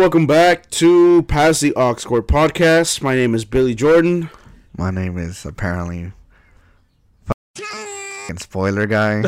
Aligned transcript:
And 0.00 0.04
welcome 0.06 0.26
back 0.26 0.70
to 0.70 1.24
Pass 1.24 1.60
the 1.60 1.74
Aux 1.76 1.92
Cord 1.92 2.26
podcast. 2.26 3.02
My 3.02 3.14
name 3.14 3.34
is 3.34 3.44
Billy 3.44 3.74
Jordan. 3.74 4.30
My 4.74 4.90
name 4.90 5.18
is 5.18 5.44
apparently 5.44 6.12
f***ing 7.28 8.38
spoiler 8.38 8.86
guy. 8.86 9.16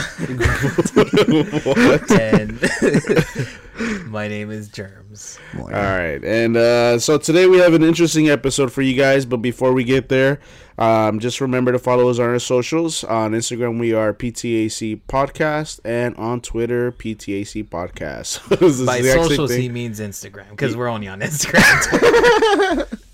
and 2.19 2.59
my 4.07 4.29
name 4.29 4.51
is 4.51 4.69
Germs. 4.69 5.39
All 5.59 5.69
right, 5.69 6.23
and 6.25 6.57
uh, 6.57 6.99
so 6.99 7.19
today 7.19 7.47
we 7.47 7.59
have 7.59 7.75
an 7.75 7.83
interesting 7.83 8.29
episode 8.29 8.73
for 8.73 8.83
you 8.83 8.95
guys. 8.95 9.25
But 9.25 9.39
before 9.39 9.73
we 9.73 9.85
get 9.85 10.09
there, 10.09 10.41
um, 10.79 11.19
just 11.19 11.41
remember 11.41 11.73
to 11.73 11.79
follow 11.79 12.09
us 12.09 12.19
on 12.19 12.29
our 12.29 12.39
socials. 12.39 13.05
On 13.05 13.33
Instagram, 13.33 13.79
we 13.81 13.93
are 13.93 14.13
PTAC 14.13 15.01
Podcast, 15.09 15.81
and 15.85 16.17
on 16.17 16.41
Twitter, 16.41 16.93
PTAC 16.93 17.69
Podcast. 17.69 18.49
By 18.51 18.57
the 18.57 18.67
exact 18.67 19.05
same 19.05 19.23
socials, 19.29 19.51
thing. 19.51 19.63
he 19.63 19.69
means 19.69 20.01
Instagram 20.01 20.51
because 20.51 20.77
we're 20.77 20.89
only 20.89 21.09
on 21.09 21.21
Instagram. 21.21 22.99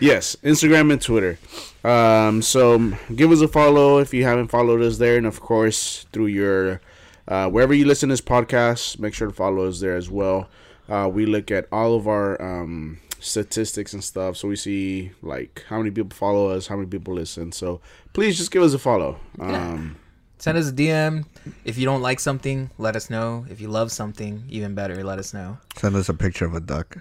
Yes, 0.00 0.36
Instagram 0.42 0.92
and 0.92 1.00
Twitter. 1.00 1.38
Um, 1.82 2.42
so 2.42 2.92
give 3.14 3.30
us 3.32 3.40
a 3.40 3.48
follow 3.48 3.98
if 3.98 4.12
you 4.12 4.24
haven't 4.24 4.48
followed 4.48 4.82
us 4.82 4.98
there, 4.98 5.16
and 5.16 5.26
of 5.26 5.40
course 5.40 6.04
through 6.12 6.26
your 6.26 6.80
uh, 7.28 7.48
wherever 7.48 7.74
you 7.74 7.84
listen 7.84 8.08
to 8.08 8.12
this 8.14 8.20
podcast, 8.20 8.98
make 8.98 9.14
sure 9.14 9.28
to 9.28 9.34
follow 9.34 9.66
us 9.66 9.80
there 9.80 9.96
as 9.96 10.10
well. 10.10 10.48
Uh, 10.88 11.08
we 11.12 11.26
look 11.26 11.50
at 11.50 11.66
all 11.72 11.94
of 11.96 12.06
our 12.06 12.40
um, 12.40 12.98
statistics 13.18 13.92
and 13.92 14.04
stuff, 14.04 14.36
so 14.36 14.46
we 14.48 14.56
see 14.56 15.10
like 15.22 15.64
how 15.68 15.78
many 15.78 15.90
people 15.90 16.14
follow 16.16 16.48
us, 16.50 16.68
how 16.68 16.76
many 16.76 16.88
people 16.88 17.14
listen. 17.14 17.50
So 17.52 17.80
please 18.12 18.36
just 18.36 18.50
give 18.50 18.62
us 18.62 18.72
a 18.74 18.78
follow. 18.78 19.18
Um, 19.40 19.96
Send 20.38 20.58
us 20.58 20.68
a 20.68 20.72
DM. 20.72 21.24
If 21.64 21.78
you 21.78 21.86
don't 21.86 22.02
like 22.02 22.20
something, 22.20 22.70
let 22.78 22.94
us 22.94 23.08
know. 23.08 23.46
If 23.48 23.60
you 23.60 23.68
love 23.68 23.90
something, 23.90 24.44
even 24.48 24.74
better, 24.74 25.02
let 25.02 25.18
us 25.18 25.32
know. 25.32 25.58
send 25.76 25.96
us 25.96 26.08
a 26.10 26.14
picture 26.14 26.44
of 26.44 26.54
a 26.54 26.60
duck. 26.60 26.98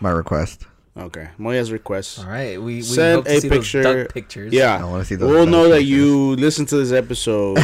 My 0.00 0.10
request. 0.10 0.66
Okay, 0.98 1.28
Moya's 1.38 1.70
request. 1.70 2.18
All 2.18 2.26
right, 2.26 2.58
we, 2.58 2.76
we 2.76 2.82
Send 2.82 3.16
hope 3.16 3.24
to 3.26 3.36
a 3.36 3.40
see 3.40 3.48
picture- 3.48 3.82
those 3.84 4.04
duck 4.06 4.14
pictures. 4.14 4.52
Yeah, 4.52 4.80
I 4.80 4.84
wanna 4.84 5.04
see 5.04 5.14
those 5.14 5.30
we'll 5.30 5.44
duck 5.44 5.52
know 5.52 5.68
that 5.68 5.76
pictures. 5.78 5.90
you 5.90 6.36
listen 6.36 6.66
to 6.66 6.76
this 6.76 6.90
episode 6.92 7.58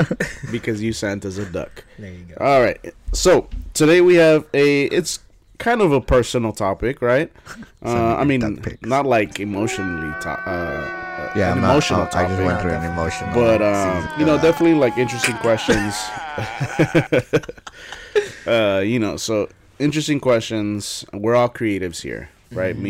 because 0.50 0.82
you 0.82 0.92
sent 0.92 1.24
us 1.24 1.38
a 1.38 1.44
duck. 1.46 1.84
there 1.98 2.12
you 2.12 2.24
go. 2.24 2.44
All 2.44 2.60
right. 2.60 2.80
So 3.12 3.48
today 3.74 4.00
we 4.00 4.16
have 4.16 4.44
a. 4.54 4.84
It's 4.86 5.20
kind 5.58 5.82
of 5.82 5.92
a 5.92 6.00
personal 6.00 6.52
topic, 6.52 7.00
right? 7.02 7.30
Uh, 7.82 8.14
I 8.16 8.24
mean, 8.24 8.62
not 8.82 9.06
like 9.06 9.40
emotionally. 9.40 10.12
To, 10.20 10.28
uh, 10.28 11.32
Yeah, 11.34 11.46
an 11.52 11.56
I'm 11.56 11.60
not- 11.62 11.70
emotional 11.70 12.00
I- 12.12 12.24
I 12.24 12.28
just 12.28 12.42
went 12.42 12.60
through 12.60 12.72
an 12.72 12.84
emotional. 12.92 13.32
but 13.32 13.62
um, 13.62 14.06
you 14.18 14.26
know, 14.26 14.34
Uh, 14.34 14.42
definitely 14.42 14.78
like 14.78 14.98
interesting 14.98 15.34
questions. 15.36 15.94
uh, 18.46 18.82
you 18.84 18.98
know, 18.98 19.16
so 19.16 19.48
interesting 19.78 20.20
questions. 20.20 21.06
We're 21.14 21.34
all 21.34 21.48
creatives 21.48 22.02
here, 22.02 22.28
right? 22.52 22.74
Mm-hmm. 22.76 22.82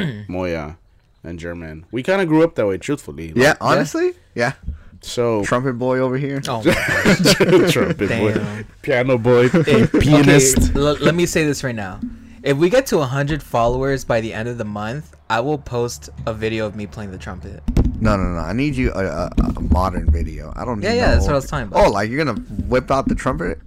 Me, 0.00 0.24
Moya, 0.28 0.76
and 1.24 1.38
German. 1.38 1.84
We 1.90 2.02
kind 2.02 2.20
of 2.20 2.28
grew 2.28 2.42
up 2.44 2.54
that 2.56 2.66
way, 2.66 2.78
truthfully. 2.78 3.32
Yeah, 3.34 3.54
honestly, 3.60 4.12
yeah. 4.34 4.52
So 5.00 5.44
Trumpet 5.44 5.74
boy 5.74 5.98
over 5.98 6.16
here. 6.16 6.42
Oh, 6.48 6.62
my 6.64 6.72
gosh. 6.74 7.72
trumpet 7.72 8.08
boy, 8.08 8.64
piano 8.82 9.16
boy, 9.16 9.48
Hey, 9.48 9.86
pianist. 10.00 10.70
Okay, 10.70 10.78
l- 10.80 10.96
let 11.00 11.14
me 11.14 11.24
say 11.26 11.44
this 11.44 11.62
right 11.62 11.74
now. 11.74 12.00
If 12.42 12.56
we 12.56 12.68
get 12.70 12.86
to 12.86 12.98
100 12.98 13.42
followers 13.42 14.04
by 14.04 14.20
the 14.20 14.32
end 14.32 14.48
of 14.48 14.58
the 14.58 14.64
month, 14.64 15.14
I 15.28 15.40
will 15.40 15.58
post 15.58 16.08
a 16.26 16.32
video 16.32 16.66
of 16.66 16.74
me 16.76 16.86
playing 16.86 17.10
the 17.10 17.18
trumpet. 17.18 17.62
No, 18.00 18.16
no, 18.16 18.22
no. 18.24 18.38
I 18.38 18.52
need 18.52 18.76
you 18.76 18.92
a, 18.92 19.04
a, 19.04 19.30
a 19.56 19.60
modern 19.60 20.10
video. 20.10 20.52
I 20.56 20.64
don't. 20.64 20.80
Yeah, 20.80 20.90
need 20.90 20.96
yeah, 20.96 21.06
no 21.06 21.12
that's 21.14 21.24
what 21.26 21.32
I 21.32 21.36
was 21.36 21.46
talking 21.46 21.66
about. 21.68 21.84
Oh, 21.86 21.90
like 21.90 22.10
you're 22.10 22.24
gonna 22.24 22.40
whip 22.66 22.90
out 22.90 23.08
the 23.08 23.14
trumpet? 23.14 23.58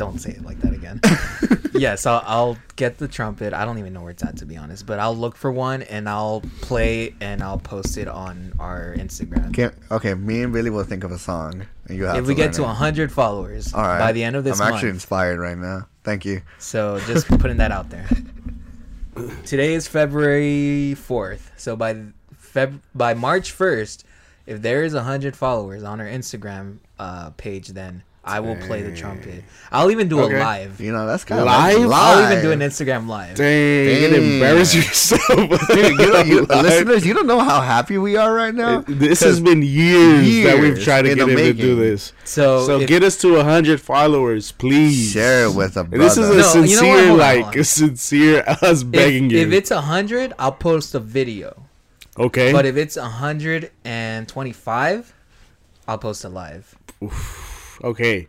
Don't 0.00 0.18
say 0.18 0.30
it 0.30 0.42
like 0.42 0.58
that 0.62 0.72
again. 0.72 0.98
yes, 1.78 2.06
I'll, 2.06 2.22
I'll 2.24 2.58
get 2.76 2.96
the 2.96 3.06
trumpet. 3.06 3.52
I 3.52 3.66
don't 3.66 3.78
even 3.78 3.92
know 3.92 4.00
where 4.00 4.12
it's 4.12 4.24
at 4.24 4.38
to 4.38 4.46
be 4.46 4.56
honest, 4.56 4.86
but 4.86 4.98
I'll 4.98 5.14
look 5.14 5.36
for 5.36 5.52
one 5.52 5.82
and 5.82 6.08
I'll 6.08 6.42
play 6.62 7.14
and 7.20 7.42
I'll 7.42 7.58
post 7.58 7.98
it 7.98 8.08
on 8.08 8.54
our 8.58 8.94
Instagram. 8.96 9.52
Can't, 9.52 9.74
okay, 9.90 10.14
me 10.14 10.40
and 10.40 10.54
Billy 10.54 10.70
will 10.70 10.84
think 10.84 11.04
of 11.04 11.12
a 11.12 11.18
song, 11.18 11.66
and 11.86 11.98
you 11.98 12.04
have. 12.04 12.16
if 12.16 12.26
we 12.26 12.34
get 12.34 12.54
to 12.54 12.62
it. 12.62 12.64
100 12.64 13.12
followers 13.12 13.74
All 13.74 13.82
right. 13.82 13.98
by 13.98 14.12
the 14.12 14.24
end 14.24 14.36
of 14.36 14.44
this 14.44 14.58
I'm 14.58 14.68
month, 14.68 14.76
actually 14.76 14.88
inspired 14.88 15.38
right 15.38 15.58
now. 15.58 15.86
Thank 16.02 16.24
you. 16.24 16.40
so 16.58 16.98
just 17.00 17.28
putting 17.38 17.58
that 17.58 17.70
out 17.70 17.90
there. 17.90 18.08
Today 19.44 19.74
is 19.74 19.86
February 19.86 20.96
4th, 20.96 21.50
so 21.58 21.76
by 21.76 22.04
Feb 22.42 22.80
by 22.94 23.12
March 23.12 23.52
1st, 23.54 24.04
if 24.46 24.62
there 24.62 24.82
is 24.82 24.94
100 24.94 25.36
followers 25.36 25.84
on 25.84 26.00
our 26.00 26.06
Instagram 26.06 26.78
uh, 26.98 27.30
page, 27.36 27.68
then 27.68 28.02
I 28.30 28.40
will 28.40 28.56
play 28.56 28.82
the 28.82 28.94
trumpet. 28.96 29.44
I'll 29.72 29.90
even 29.90 30.08
do 30.08 30.20
Okay. 30.20 30.36
a 30.36 30.40
live. 30.40 30.80
You 30.80 30.92
know 30.92 31.06
that's 31.06 31.24
kind 31.24 31.40
of 31.40 31.46
Live? 31.46 31.90
I'll 31.92 32.30
even 32.32 32.42
do 32.42 32.52
an 32.52 32.60
Instagram 32.60 33.06
live. 33.08 33.36
Dang, 33.36 33.86
you're 34.00 34.10
gonna 34.10 34.22
embarrass 34.22 34.74
yourself. 34.74 35.20
Dude, 35.68 35.98
you, 35.98 36.12
know, 36.12 36.20
you, 36.22 36.40
listeners, 36.62 37.04
you 37.06 37.14
don't 37.14 37.26
know 37.26 37.40
how 37.40 37.60
happy 37.60 37.98
we 37.98 38.16
are 38.16 38.32
right 38.32 38.54
now. 38.54 38.82
This 38.86 39.20
has 39.20 39.40
been 39.40 39.62
years, 39.62 40.44
that 40.44 40.58
we've 40.60 40.80
tried 40.82 41.02
to 41.02 41.14
get 41.14 41.26
the 41.26 41.32
him 41.32 41.36
to 41.38 41.52
do 41.52 41.76
this. 41.76 42.12
So, 42.24 42.64
So 42.66 42.80
if- 42.80 42.88
get 42.88 43.02
us 43.02 43.16
to 43.18 43.42
hundred 43.42 43.80
followers, 43.80 44.52
please. 44.52 45.12
Share 45.12 45.44
it 45.46 45.54
with 45.54 45.76
a 45.76 45.84
brother. 45.84 46.04
This 46.04 46.16
is 46.16 46.28
a 46.30 46.32
No, 46.32 46.38
you 46.64 46.76
know 46.76 46.82
sincere, 46.82 47.12
like 47.14 47.56
a 47.56 47.64
sincere 47.64 48.44
us 48.46 48.82
begging 48.82 49.26
if, 49.26 49.32
you. 49.32 49.38
if 49.38 49.52
it's 49.52 49.70
100, 49.70 50.32
I'll 50.38 50.52
post 50.52 50.94
a 50.94 51.00
video. 51.00 51.64
okay, 52.18 52.52
But 52.52 52.66
if 52.66 52.76
it's 52.76 52.96
125, 52.96 55.14
I'll 55.88 55.98
post 55.98 56.24
a 56.24 56.28
live. 56.28 56.74
Okay, 57.82 58.28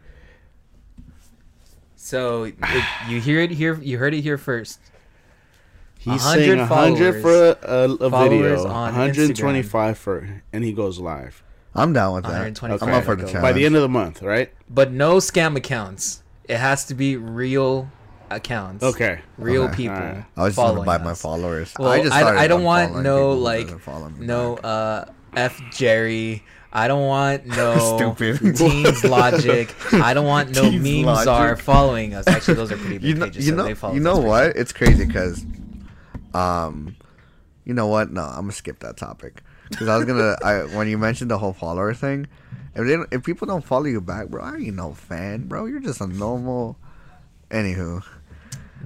So 1.96 2.44
it, 2.44 2.56
you 3.10 3.22
hear 3.22 3.40
it 3.42 3.52
here. 3.52 3.76
You 3.76 3.98
heard 3.98 4.14
it 4.14 4.22
here 4.22 4.38
first. 4.38 4.80
he's 6.00 6.24
100 6.24 6.46
saying 6.46 6.60
hundred 6.68 7.22
for 7.22 7.32
a, 7.32 7.58
a, 7.62 7.92
a 7.94 8.10
video, 8.10 8.68
on 8.68 8.94
125 8.94 9.98
for, 9.98 10.42
and 10.52 10.64
he 10.64 10.74
goes 10.74 11.00
live 11.00 11.44
I'm 11.74 11.94
down 11.94 12.16
with 12.16 12.24
that. 12.24 12.30
125 12.32 12.88
I'm 12.88 12.96
up 12.96 13.06
for 13.06 13.16
the 13.16 13.24
challenge. 13.24 13.42
by 13.42 13.52
the 13.54 13.66
end 13.66 13.76
of 13.76 13.82
the 13.82 13.90
month, 13.90 14.22
right? 14.22 14.52
But 14.70 14.92
no 14.92 15.18
scam 15.18 15.56
accounts. 15.56 16.24
It 16.50 16.58
has 16.58 16.86
to 16.86 16.96
be 16.96 17.16
real 17.16 17.88
accounts. 18.30 18.84
Okay, 18.84 19.22
Real 19.38 19.64
Okay. 19.66 19.76
people. 19.76 19.96
Alright. 19.96 20.26
I 20.36 20.44
was 20.44 20.56
just 20.56 20.66
gonna 20.66 20.84
buy 20.84 20.98
my 20.98 21.14
followers. 21.14 21.74
Well, 21.78 21.90
I 21.92 22.02
just 22.02 22.14
I, 22.14 22.44
I 22.44 22.48
don't 22.48 22.64
want 22.64 23.04
no 23.04 23.34
like 23.34 23.68
doesn't 23.68 23.80
follow 23.80 24.10
me 24.10 24.26
no 24.26 24.56
uh 24.58 25.06
F 25.36 25.62
Jerry. 25.72 26.44
I 26.74 26.88
don't 26.88 27.06
want 27.06 27.46
no 27.46 27.98
Stupid. 27.98 28.56
Teens 28.56 29.04
Logic. 29.06 29.74
I 29.94 30.14
don't 30.14 30.26
want 30.26 30.56
no 30.56 30.70
Teens 30.70 31.06
memes 31.06 31.28
are 31.28 31.56
following 31.58 32.14
us. 32.14 32.28
Actually, 32.28 32.54
those 32.56 32.72
are 32.72 32.78
pretty 32.78 32.98
big 32.98 33.04
you 33.08 33.16
know, 33.16 33.26
pages. 33.26 33.46
you 33.46 33.52
so 33.52 33.58
know, 33.58 33.64
they 33.66 33.74
follow 33.74 33.94
you 33.94 34.00
know 34.00 34.16
for 34.22 34.28
what? 34.28 34.44
sure. 34.54 34.62
It's 34.62 34.72
crazy 34.74 35.06
because, 35.06 35.46
um, 36.34 36.96
you 37.66 37.74
know 37.74 37.88
what? 37.88 38.12
No, 38.12 38.22
I'm 38.22 38.42
gonna 38.44 38.52
skip 38.54 38.80
that 38.80 38.98
topic 38.98 39.42
because 39.70 39.88
I 39.88 39.98
was 39.98 40.06
gonna. 40.06 40.38
I 40.44 40.60
when 40.76 40.88
you 40.88 40.98
mentioned 40.98 41.30
the 41.32 41.38
whole 41.38 41.54
follower 41.54 41.94
thing, 41.94 42.28
if 42.76 42.88
they 42.88 43.16
if 43.16 43.24
people 43.24 43.48
don't 43.48 43.64
follow 43.66 43.86
you 43.86 44.00
back, 44.02 44.30
bro, 44.30 44.42
I 44.44 44.56
ain't 44.56 44.76
no 44.76 44.94
fan, 44.94 45.48
bro. 45.48 45.66
You're 45.66 45.80
just 45.82 46.00
a 46.02 46.08
normal. 46.08 46.78
Anywho, 47.50 48.02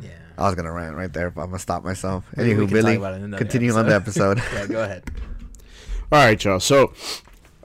Yeah. 0.01 0.09
I 0.39 0.47
was 0.47 0.55
gonna 0.55 0.71
rant 0.71 0.95
right 0.95 1.13
there, 1.13 1.29
but 1.29 1.41
I'm 1.41 1.49
gonna 1.49 1.59
stop 1.59 1.83
myself. 1.83 2.25
Anywho, 2.35 2.67
Billy, 2.67 2.95
about 2.95 3.13
it 3.13 3.17
in 3.17 3.23
another 3.25 3.43
continue 3.43 3.71
on 3.73 3.85
the 3.87 3.93
episode. 3.93 4.41
yeah, 4.53 4.65
go 4.65 4.83
ahead. 4.83 5.03
All 6.11 6.23
right, 6.25 6.43
y'all. 6.43 6.59
So, 6.59 6.93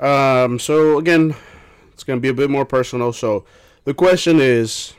um, 0.00 0.58
so 0.58 0.98
again, 0.98 1.34
it's 1.92 2.04
gonna 2.04 2.20
be 2.20 2.28
a 2.28 2.34
bit 2.34 2.50
more 2.50 2.64
personal. 2.64 3.12
So, 3.12 3.44
the 3.84 3.94
question 3.94 4.40
is, 4.40 4.94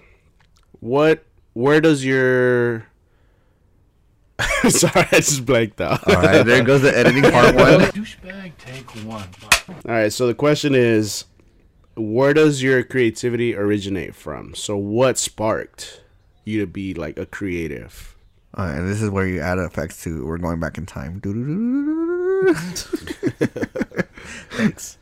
what? 0.80 1.25
Where 1.53 1.81
does 1.81 2.06
your 2.06 2.86
Sorry, 4.69 5.07
I 5.12 5.18
just 5.18 5.45
blanked 5.45 5.81
out. 5.81 6.07
All 6.07 6.15
right, 6.15 6.44
there 6.45 6.63
goes 6.63 6.81
the 6.81 6.95
editing 6.95 7.24
part 7.24 7.56
one. 7.56 7.80
Douchebag, 7.92 8.51
take 8.57 8.89
one. 9.06 9.27
All 9.69 9.75
right, 9.86 10.13
so 10.13 10.27
the 10.27 10.33
question 10.33 10.75
is, 10.75 11.25
where 11.95 12.33
does 12.33 12.63
your 12.63 12.83
creativity 12.83 13.56
originate 13.56 14.15
from? 14.15 14.56
So, 14.56 14.77
what 14.77 15.18
sparked 15.18 16.01
you 16.45 16.59
to 16.62 16.68
be 16.68 16.94
like 16.94 17.18
a 17.18 17.25
creative? 17.25 18.15
All 18.56 18.65
right, 18.65 18.77
and 18.77 18.88
this 18.88 19.01
is 19.01 19.09
where 19.09 19.27
you 19.27 19.39
add 19.42 19.57
effects 19.57 20.01
to. 20.04 20.25
We're 20.25 20.38
going 20.38 20.59
back 20.59 20.77
in 20.77 20.86
time. 20.86 21.19
Thanks. 24.51 24.98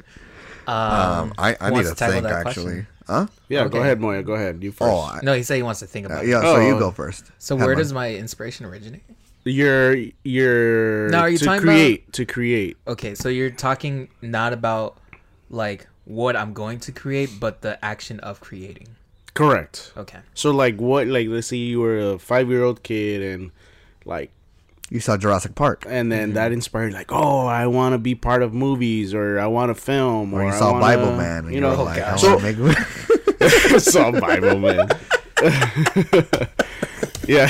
Um, 0.68 0.76
Um, 0.76 1.34
I, 1.38 1.58
I 1.60 1.70
need 1.70 1.74
wants 1.74 1.90
to 1.90 1.96
tackle 1.96 2.22
think 2.22 2.26
actually. 2.34 2.64
question? 2.64 2.88
Huh? 3.08 3.28
Yeah, 3.48 3.62
Okay. 3.62 3.70
go 3.74 3.80
ahead, 3.82 4.00
Moya. 4.00 4.22
Go 4.22 4.34
ahead. 4.34 4.62
You 4.64 4.72
first. 4.72 4.92
Oh, 4.92 5.00
I, 5.02 5.20
No, 5.24 5.34
he 5.34 5.42
said 5.42 5.56
he 5.56 5.64
wants 5.64 5.80
to 5.80 5.88
think 5.88 6.06
uh, 6.06 6.14
about 6.14 6.28
yeah. 6.28 6.40
it. 6.40 6.44
So 6.44 6.60
you 6.60 6.76
Oh. 6.76 6.80
go 6.80 6.92
first. 6.92 7.26
So 7.40 7.56
where 7.56 7.70
Headline. 7.70 7.78
does 7.80 7.94
my 7.94 8.14
inspiration 8.14 8.66
originate? 8.68 9.02
your 9.46 9.96
your 10.24 11.10
Now, 11.10 11.22
are 11.22 11.30
you 11.30 11.38
to 11.40 11.46
talking 11.46 11.62
create 11.62 12.14
to 12.14 12.26
create. 12.26 12.78
Okay, 12.86 13.16
so 13.16 13.30
you're 13.30 13.50
talking 13.50 14.10
not 14.22 14.54
about 14.54 14.98
like 15.50 15.88
what 16.06 16.36
I'm 16.36 16.54
going 16.54 16.80
to 16.82 16.92
create, 16.92 17.32
but 17.40 17.62
the 17.62 17.84
action 17.84 18.20
of 18.20 18.42
creating. 18.42 18.90
Correct. 19.34 19.92
Okay. 19.98 20.20
So 20.36 20.52
like 20.52 20.78
what 20.80 21.08
like 21.08 21.30
let's 21.30 21.48
say 21.48 21.58
you 21.58 21.80
were 21.80 21.98
a 21.98 22.20
five 22.20 22.50
year 22.50 22.64
old 22.64 22.84
kid 22.84 23.24
and 23.24 23.50
like 24.06 24.30
You 24.92 25.00
saw 25.00 25.18
Jurassic 25.18 25.54
Park, 25.56 25.86
and 25.88 26.12
then 26.12 26.30
Mm-hmm. 26.30 26.34
that 26.36 26.52
inspired 26.52 26.94
like 26.94 27.12
oh 27.12 27.46
I 27.46 27.68
want 27.68 27.94
to 27.94 27.98
be 28.00 28.16
part 28.16 28.42
of 28.42 28.54
movies 28.54 29.14
or 29.14 29.40
I 29.40 29.48
want 29.48 29.70
to 29.70 29.76
film 29.80 30.34
or 30.34 30.42
or 30.42 30.46
you 30.46 30.50
I 30.50 30.58
saw 30.60 30.72
wanna, 30.72 30.82
Bible 30.86 31.12
Man, 31.16 31.38
and 31.46 31.50
you 31.50 31.56
you 31.56 31.62
know 31.62 31.78
were 31.78 31.84
like, 31.84 32.02
I. 32.02 32.16
So- 32.16 32.40
make. 32.40 32.58
saw 33.80 34.12
Bible 34.12 34.60
Man. 34.60 34.90
yeah. 37.28 37.48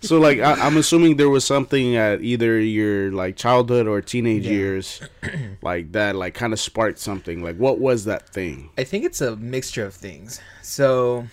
so 0.00 0.18
like 0.18 0.38
I, 0.40 0.52
I'm 0.54 0.76
assuming 0.76 1.16
there 1.16 1.28
was 1.30 1.44
something 1.44 1.96
at 1.96 2.20
either 2.22 2.58
your 2.60 3.10
like 3.12 3.36
childhood 3.36 3.86
or 3.86 4.00
teenage 4.00 4.44
Yeah. 4.44 4.52
years, 4.52 5.00
like 5.62 5.92
that, 5.92 6.16
like 6.16 6.34
kind 6.34 6.52
of 6.52 6.60
sparked 6.60 6.98
something. 6.98 7.42
Like 7.42 7.56
what 7.56 7.78
was 7.78 8.04
that 8.04 8.28
thing? 8.28 8.70
I 8.76 8.84
think 8.84 9.04
it's 9.04 9.20
a 9.20 9.36
mixture 9.36 9.86
of 9.86 9.94
things. 9.94 10.40
So, 10.62 11.26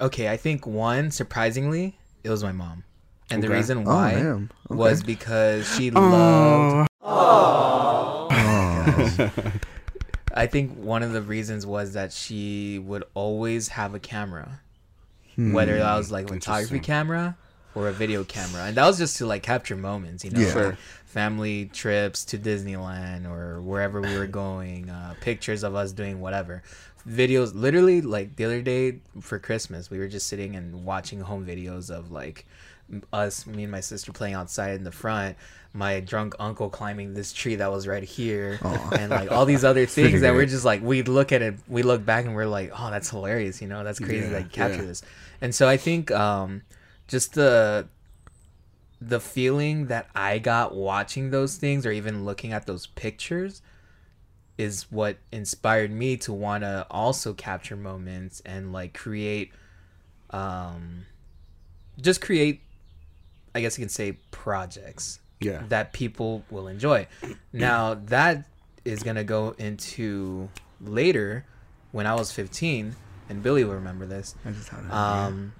okay, 0.00 0.28
I 0.28 0.36
think 0.36 0.66
one 0.66 1.10
surprisingly, 1.10 1.98
it 2.24 2.30
was 2.30 2.42
my 2.42 2.52
mom, 2.52 2.84
and 3.30 3.42
the 3.42 3.46
Okay. 3.48 3.56
reason 3.56 3.78
Oh, 3.78 3.94
why 3.94 4.12
damn. 4.14 4.50
was 4.68 5.02
because 5.02 5.66
she 5.76 5.90
loved. 5.90 6.88
Oh, 7.02 8.28
Oh. 8.32 9.52
I 10.32 10.46
think 10.46 10.76
one 10.76 11.02
of 11.02 11.12
the 11.12 11.22
reasons 11.22 11.66
was 11.66 11.94
that 11.94 12.12
she 12.12 12.78
would 12.78 13.04
always 13.14 13.68
have 13.68 13.94
a 13.94 13.98
camera, 13.98 14.60
Hmm. 15.34 15.52
whether 15.52 15.78
that 15.78 15.96
was 15.96 16.10
like 16.12 16.26
a 16.26 16.34
photography 16.34 16.78
camera 16.80 17.36
or 17.74 17.88
a 17.88 17.92
video 17.92 18.22
camera, 18.24 18.64
and 18.64 18.76
that 18.76 18.86
was 18.86 18.98
just 18.98 19.16
to 19.18 19.26
like 19.26 19.42
capture 19.42 19.76
moments, 19.76 20.24
you 20.24 20.30
know, 20.30 20.40
Yeah. 20.40 20.54
Like 20.68 20.76
family 21.04 21.66
trips 21.72 22.24
to 22.26 22.38
Disneyland 22.38 23.28
or 23.28 23.60
wherever 23.60 24.00
we 24.00 24.16
were 24.16 24.26
going, 24.28 24.88
uh, 24.90 25.14
pictures 25.20 25.64
of 25.64 25.74
us 25.74 25.90
doing 25.92 26.20
whatever, 26.20 26.62
videos. 27.08 27.52
Literally, 27.54 28.00
like 28.00 28.36
the 28.36 28.44
other 28.44 28.62
day 28.62 29.00
for 29.20 29.38
Christmas, 29.40 29.90
we 29.90 29.98
were 29.98 30.08
just 30.08 30.28
sitting 30.28 30.54
and 30.54 30.84
watching 30.84 31.20
home 31.20 31.44
videos 31.44 31.90
of 31.90 32.10
like 32.12 32.46
us, 33.12 33.46
me 33.46 33.64
and 33.64 33.72
my 33.72 33.80
sister 33.80 34.12
playing 34.12 34.34
outside 34.34 34.74
in 34.76 34.84
the 34.84 34.92
front. 34.92 35.36
My 35.72 36.00
drunk 36.00 36.34
uncle 36.40 36.68
climbing 36.68 37.14
this 37.14 37.32
tree 37.32 37.54
that 37.56 37.70
was 37.70 37.86
right 37.86 38.02
here, 38.02 38.58
Aw. 38.62 38.90
and 38.98 39.10
like 39.10 39.30
all 39.30 39.44
these 39.46 39.62
other 39.64 39.86
things 39.98 40.22
that 40.22 40.34
we're 40.34 40.46
just 40.46 40.64
like 40.64 40.82
we 40.82 41.02
look 41.02 41.30
at 41.30 41.42
it, 41.42 41.54
we 41.68 41.82
look 41.84 42.04
back 42.04 42.24
and 42.24 42.34
we're 42.34 42.46
like, 42.46 42.72
oh, 42.76 42.90
that's 42.90 43.08
hilarious, 43.10 43.62
you 43.62 43.68
know, 43.68 43.84
that's 43.84 44.00
crazy 44.00 44.24
Yeah, 44.26 44.30
that 44.30 44.42
you 44.44 44.48
capture 44.50 44.80
yeah. 44.80 44.86
this. 44.88 45.02
And 45.40 45.54
so 45.54 45.68
I 45.68 45.76
think 45.76 46.10
um, 46.10 46.62
just 47.06 47.34
the 47.34 47.86
the 49.00 49.20
feeling 49.20 49.86
that 49.86 50.08
I 50.14 50.38
got 50.38 50.74
watching 50.74 51.30
those 51.30 51.56
things 51.56 51.86
or 51.86 51.92
even 51.92 52.24
looking 52.24 52.52
at 52.52 52.66
those 52.66 52.86
pictures 52.88 53.62
is 54.58 54.90
what 54.90 55.16
inspired 55.32 55.90
me 55.90 56.16
to 56.18 56.32
want 56.32 56.64
to 56.64 56.86
also 56.90 57.32
capture 57.32 57.76
moments 57.76 58.42
and 58.44 58.72
like 58.74 58.92
create 58.92 59.52
um 60.30 61.06
just 62.00 62.20
create 62.20 62.60
I 63.54 63.60
guess 63.60 63.78
you 63.78 63.82
can 63.82 63.88
say 63.88 64.12
projects 64.30 65.20
yeah. 65.40 65.62
that 65.68 65.92
people 65.92 66.44
will 66.50 66.68
enjoy. 66.68 67.06
Now 67.52 67.94
that 68.06 68.46
is 68.84 69.02
gonna 69.02 69.24
go 69.24 69.54
into 69.58 70.48
later 70.80 71.44
when 71.92 72.06
I 72.06 72.14
was 72.14 72.32
15, 72.32 72.94
and 73.28 73.42
Billy 73.42 73.64
will 73.64 73.74
remember 73.74 74.06
this. 74.06 74.34
I 74.44 74.50
just. 74.50 74.72
Um, 74.92 75.52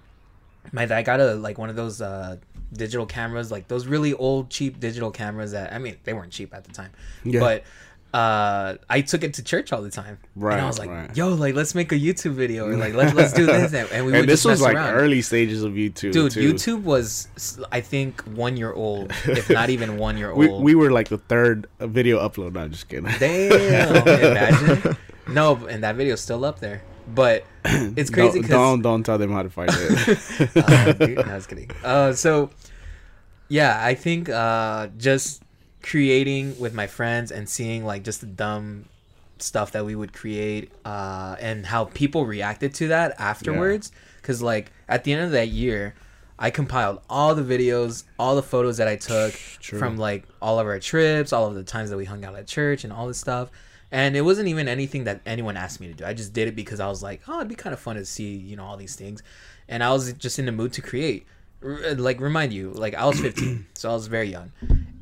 my 0.72 0.86
dad 0.86 1.02
got 1.02 1.20
a 1.20 1.34
like 1.34 1.58
one 1.58 1.70
of 1.70 1.76
those 1.76 2.00
uh 2.00 2.36
digital 2.72 3.06
cameras, 3.06 3.50
like 3.50 3.68
those 3.68 3.86
really 3.86 4.12
old 4.14 4.50
cheap 4.50 4.78
digital 4.78 5.10
cameras 5.10 5.52
that 5.52 5.72
I 5.72 5.78
mean 5.78 5.96
they 6.04 6.12
weren't 6.12 6.32
cheap 6.32 6.54
at 6.54 6.64
the 6.64 6.72
time, 6.72 6.92
Yeah. 7.24 7.40
but 7.40 7.64
uh 8.12 8.74
I 8.88 9.00
took 9.02 9.22
it 9.22 9.34
to 9.34 9.42
church 9.44 9.72
all 9.72 9.82
the 9.82 9.90
time. 9.90 10.18
Right, 10.34 10.54
And 10.54 10.62
I 10.62 10.66
was 10.66 10.78
like, 10.78 10.90
right. 10.90 11.16
yo, 11.16 11.28
like 11.34 11.54
let's 11.54 11.74
make 11.74 11.92
a 11.92 11.94
YouTube 11.96 12.32
video 12.32 12.66
or 12.66 12.76
like 12.76 12.94
let's 12.94 13.14
let's 13.14 13.32
do 13.32 13.46
this 13.54 13.72
and, 13.72 13.88
and 13.92 14.04
we 14.06 14.12
would 14.12 14.20
And 14.22 14.28
this 14.28 14.40
just 14.42 14.46
was 14.50 14.60
like 14.62 14.74
around. 14.74 14.94
early 14.94 15.22
stages 15.22 15.62
of 15.62 15.74
YouTube. 15.74 16.12
Dude, 16.12 16.32
too. 16.32 16.52
YouTube 16.52 16.82
was 16.82 17.28
I 17.70 17.80
think 17.80 18.20
one 18.22 18.56
year 18.56 18.72
old, 18.72 19.12
if 19.26 19.48
not 19.48 19.70
even 19.74 19.96
one 19.96 20.16
year 20.18 20.30
old. 20.32 20.62
we 20.64 20.74
were 20.74 20.90
like 20.90 21.08
the 21.08 21.18
third 21.18 21.68
video 21.78 22.18
upload. 22.18 22.52
No, 22.54 22.60
I'm 22.62 22.72
just 22.72 22.88
kidding. 22.88 23.10
Damn, 23.18 23.96
imagine. 24.08 24.96
No, 25.28 25.54
and 25.66 25.84
that 25.84 25.94
video's 25.94 26.20
still 26.20 26.44
up 26.44 26.58
there. 26.58 26.82
But 27.14 27.44
it's 27.64 28.10
crazy 28.10 28.40
don't, 28.40 28.50
don't 28.50 28.82
don't 28.82 29.02
tell 29.04 29.18
them 29.18 29.32
how 29.32 29.42
to 29.42 29.50
find 29.50 29.70
it. 29.72 30.56
uh, 30.56 30.92
dude, 30.92 31.16
no, 31.16 31.22
I 31.22 31.34
was 31.34 31.46
kidding. 31.46 31.70
Uh, 31.84 32.12
so 32.12 32.50
yeah, 33.48 33.80
I 33.84 33.94
think 33.94 34.28
uh, 34.28 34.88
just 34.96 35.42
creating 35.82 36.58
with 36.58 36.74
my 36.74 36.86
friends 36.86 37.30
and 37.30 37.48
seeing 37.48 37.84
like 37.84 38.04
just 38.04 38.20
the 38.20 38.26
dumb 38.26 38.86
stuff 39.38 39.72
that 39.72 39.84
we 39.84 39.94
would 39.94 40.12
create 40.12 40.70
uh, 40.84 41.36
and 41.40 41.66
how 41.66 41.86
people 41.86 42.26
reacted 42.26 42.74
to 42.74 42.88
that 42.88 43.14
afterwards. 43.18 43.92
Because 44.20 44.42
like 44.42 44.72
at 44.88 45.04
the 45.04 45.12
end 45.12 45.22
of 45.22 45.30
that 45.32 45.48
year, 45.48 45.94
I 46.38 46.50
compiled 46.50 47.00
all 47.08 47.34
the 47.34 47.42
videos, 47.42 48.04
all 48.18 48.34
the 48.34 48.42
photos 48.42 48.78
that 48.78 48.88
I 48.88 48.96
took 48.96 49.34
True. 49.60 49.78
from 49.78 49.98
like 49.98 50.24
all 50.40 50.58
of 50.58 50.66
our 50.66 50.78
trips, 50.78 51.32
all 51.32 51.46
of 51.46 51.54
the 51.54 51.62
times 51.62 51.90
that 51.90 51.96
we 51.96 52.06
hung 52.06 52.24
out 52.24 52.34
at 52.34 52.46
church, 52.46 52.84
and 52.84 52.92
all 52.92 53.06
this 53.06 53.18
stuff. 53.18 53.50
And 53.92 54.16
it 54.16 54.22
wasn't 54.22 54.48
even 54.48 54.68
anything 54.68 55.04
that 55.04 55.20
anyone 55.26 55.56
asked 55.56 55.80
me 55.80 55.88
to 55.88 55.94
do. 55.94 56.04
I 56.04 56.14
just 56.14 56.32
did 56.32 56.48
it 56.48 56.56
because 56.56 56.80
I 56.80 56.88
was 56.88 57.02
like, 57.02 57.22
oh, 57.28 57.36
it'd 57.36 57.48
be 57.48 57.56
kind 57.56 57.74
of 57.74 57.80
fun 57.80 57.96
to 57.96 58.04
see, 58.04 58.36
you 58.36 58.56
know, 58.56 58.64
all 58.64 58.76
these 58.76 58.94
things. 58.94 59.22
And 59.68 59.82
I 59.82 59.92
was 59.92 60.12
just 60.14 60.38
in 60.38 60.46
the 60.46 60.52
mood 60.52 60.72
to 60.74 60.82
create. 60.82 61.26
R- 61.62 61.94
like, 61.94 62.20
remind 62.20 62.52
you, 62.52 62.70
like, 62.72 62.94
I 62.94 63.04
was 63.06 63.20
15, 63.28 63.66
so 63.74 63.90
I 63.90 63.94
was 63.94 64.06
very 64.06 64.28
young. 64.30 64.52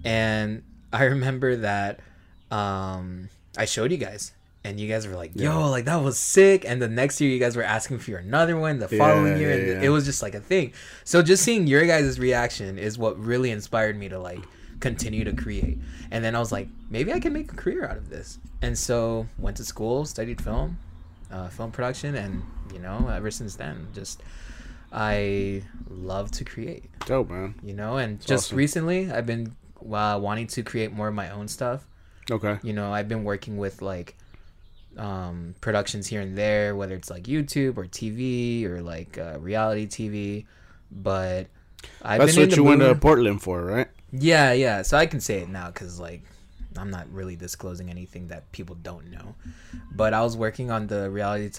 And 0.04 0.62
I 0.92 1.04
remember 1.04 1.56
that 1.56 2.00
um, 2.50 3.28
I 3.56 3.64
showed 3.64 3.90
you 3.90 3.98
guys. 3.98 4.32
And 4.64 4.78
you 4.78 4.88
guys 4.88 5.06
were 5.06 5.14
like, 5.14 5.30
yo, 5.34 5.44
Yeah. 5.52 5.56
like, 5.66 5.84
that 5.86 6.02
was 6.02 6.18
sick. 6.18 6.64
And 6.66 6.82
the 6.82 6.88
next 6.88 7.20
year, 7.20 7.30
you 7.30 7.38
guys 7.38 7.56
were 7.56 7.62
asking 7.62 8.00
for 8.00 8.16
another 8.16 8.56
one. 8.58 8.78
The 8.80 8.88
following 8.88 9.34
Yeah, 9.34 9.38
year, 9.38 9.50
yeah, 9.66 9.74
and 9.76 9.84
it 9.84 9.88
was 9.88 10.04
just 10.04 10.20
like 10.20 10.34
a 10.34 10.40
thing. 10.40 10.72
So 11.04 11.22
just 11.22 11.42
seeing 11.44 11.66
your 11.66 11.86
guys' 11.86 12.18
reaction 12.18 12.76
is 12.78 12.98
what 12.98 13.18
really 13.18 13.50
inspired 13.50 13.96
me 13.96 14.08
to, 14.08 14.18
like, 14.18 14.40
continue 14.80 15.24
to 15.24 15.32
create. 15.32 15.78
And 16.10 16.24
then 16.24 16.34
I 16.34 16.38
was 16.40 16.52
like, 16.52 16.68
maybe 16.90 17.12
I 17.12 17.20
can 17.20 17.32
make 17.32 17.52
a 17.52 17.56
career 17.56 17.86
out 17.88 17.96
of 17.96 18.10
this. 18.10 18.38
And 18.60 18.76
so 18.76 19.26
went 19.38 19.56
to 19.58 19.64
school, 19.64 20.04
studied 20.04 20.42
film, 20.42 20.76
uh, 21.30 21.48
film 21.48 21.70
production, 21.70 22.16
and 22.16 22.42
you 22.72 22.80
know, 22.80 23.08
ever 23.08 23.30
since 23.30 23.54
then, 23.54 23.86
just 23.94 24.22
I 24.92 25.62
love 25.88 26.30
to 26.32 26.44
create. 26.44 26.84
Dope, 27.06 27.30
man. 27.30 27.54
You 27.62 27.74
know, 27.74 27.98
and 27.98 28.20
just 28.20 28.48
awesome. 28.48 28.58
recently 28.58 29.10
I've 29.10 29.26
been 29.26 29.54
uh, 29.80 30.18
wanting 30.20 30.46
to 30.48 30.62
create 30.62 30.92
more 30.92 31.08
of 31.08 31.14
my 31.14 31.30
own 31.30 31.48
stuff. 31.48 31.86
Okay. 32.30 32.58
You 32.62 32.72
know, 32.72 32.92
I've 32.92 33.08
been 33.08 33.24
working 33.24 33.56
with 33.56 33.80
like 33.82 34.16
um, 34.96 35.54
productions 35.60 36.06
here 36.06 36.20
and 36.20 36.36
there, 36.36 36.74
whether 36.76 36.94
it's 36.94 37.10
like 37.10 37.24
YouTube 37.24 37.78
or 37.78 37.84
TV 37.86 38.64
or 38.64 38.82
like 38.82 39.18
uh, 39.18 39.38
reality 39.38 39.86
TV. 39.86 40.46
But 40.90 41.46
I've 42.02 42.20
That's 42.20 42.34
been 42.34 42.44
in 42.44 42.48
what 42.50 42.56
you 42.56 42.64
went 42.64 42.80
to 42.80 42.94
Portland 42.94 43.42
for, 43.42 43.64
right? 43.64 43.88
yeah, 44.12 44.52
yeah. 44.52 44.82
So 44.82 44.96
I 44.96 45.06
can 45.06 45.20
say 45.20 45.40
it 45.40 45.48
now 45.48 45.68
because 45.68 46.00
like 46.00 46.22
I'm 46.76 46.90
not 46.90 47.10
really 47.12 47.36
disclosing 47.36 47.90
anything 47.90 48.28
that 48.28 48.50
people 48.52 48.76
don't 48.76 49.10
know. 49.10 49.34
But 49.94 50.14
I 50.14 50.22
was 50.22 50.36
working 50.36 50.70
on 50.70 50.86
the 50.86 51.10
reality 51.10 51.50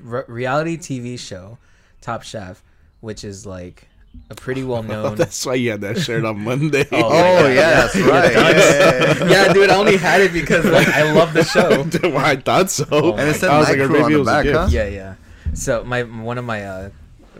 re- 0.00 0.24
reality 0.26 0.76
TV 0.76 1.18
show 1.18 1.58
Top 2.04 2.22
Chef, 2.22 2.62
which 3.00 3.24
is 3.24 3.46
like 3.46 3.88
a 4.30 4.34
pretty 4.34 4.62
well 4.70 4.82
known. 4.82 5.16
That's 5.16 5.44
why 5.46 5.54
you 5.54 5.70
had 5.72 5.80
that 5.80 5.98
shirt 5.98 6.24
on 6.24 6.40
Monday. 6.44 6.86
Oh, 6.92 7.08
Oh 7.42 7.48
yeah, 7.48 7.70
that's 7.86 7.96
right. 8.12 8.32
Yeah, 8.32 8.50
yeah, 8.50 9.24
yeah. 9.24 9.44
yeah, 9.46 9.52
dude. 9.52 9.70
I 9.70 9.76
only 9.76 9.96
had 9.96 10.20
it 10.20 10.32
because 10.32 10.64
like 10.66 10.86
I 10.88 11.10
love 11.12 11.32
the 11.32 11.44
show. 11.44 11.82
well, 12.10 12.18
I 12.24 12.36
thought 12.36 12.70
so. 12.70 12.84
Oh 12.92 13.12
And 13.14 13.28
it 13.30 13.36
said 13.36 13.48
I 13.50 13.58
was 13.58 13.68
like, 13.70 13.78
Crew 13.78 13.86
on 13.86 13.92
maybe 14.02 14.04
it 14.04 14.10
the 14.12 14.18
was 14.18 14.28
back, 14.28 14.46
huh? 14.46 14.68
Yeah, 14.70 14.86
yeah. 14.86 15.14
So 15.54 15.82
my 15.82 16.02
one 16.02 16.36
of 16.38 16.44
my 16.44 16.64
uh, 16.66 16.90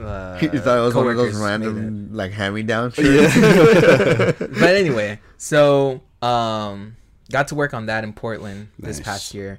uh 0.01 0.39
You 0.41 0.49
thought 0.61 0.79
it 0.79 0.83
was 0.83 0.95
one 0.95 1.09
of 1.09 1.17
those 1.17 1.37
random 1.37 2.09
like 2.13 2.33
hand-me-down 2.33 2.93
Yeah. 2.97 3.29
shirts? 3.29 4.39
but 4.39 4.75
anyway, 4.75 5.21
so 5.37 6.01
um, 6.23 6.97
got 7.31 7.49
to 7.49 7.55
work 7.55 7.75
on 7.75 7.87
that 7.87 8.03
in 8.03 8.13
Portland 8.15 8.69
this 8.79 8.99
past 9.01 9.35
year 9.35 9.59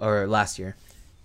or 0.00 0.26
last 0.26 0.58
year. 0.58 0.74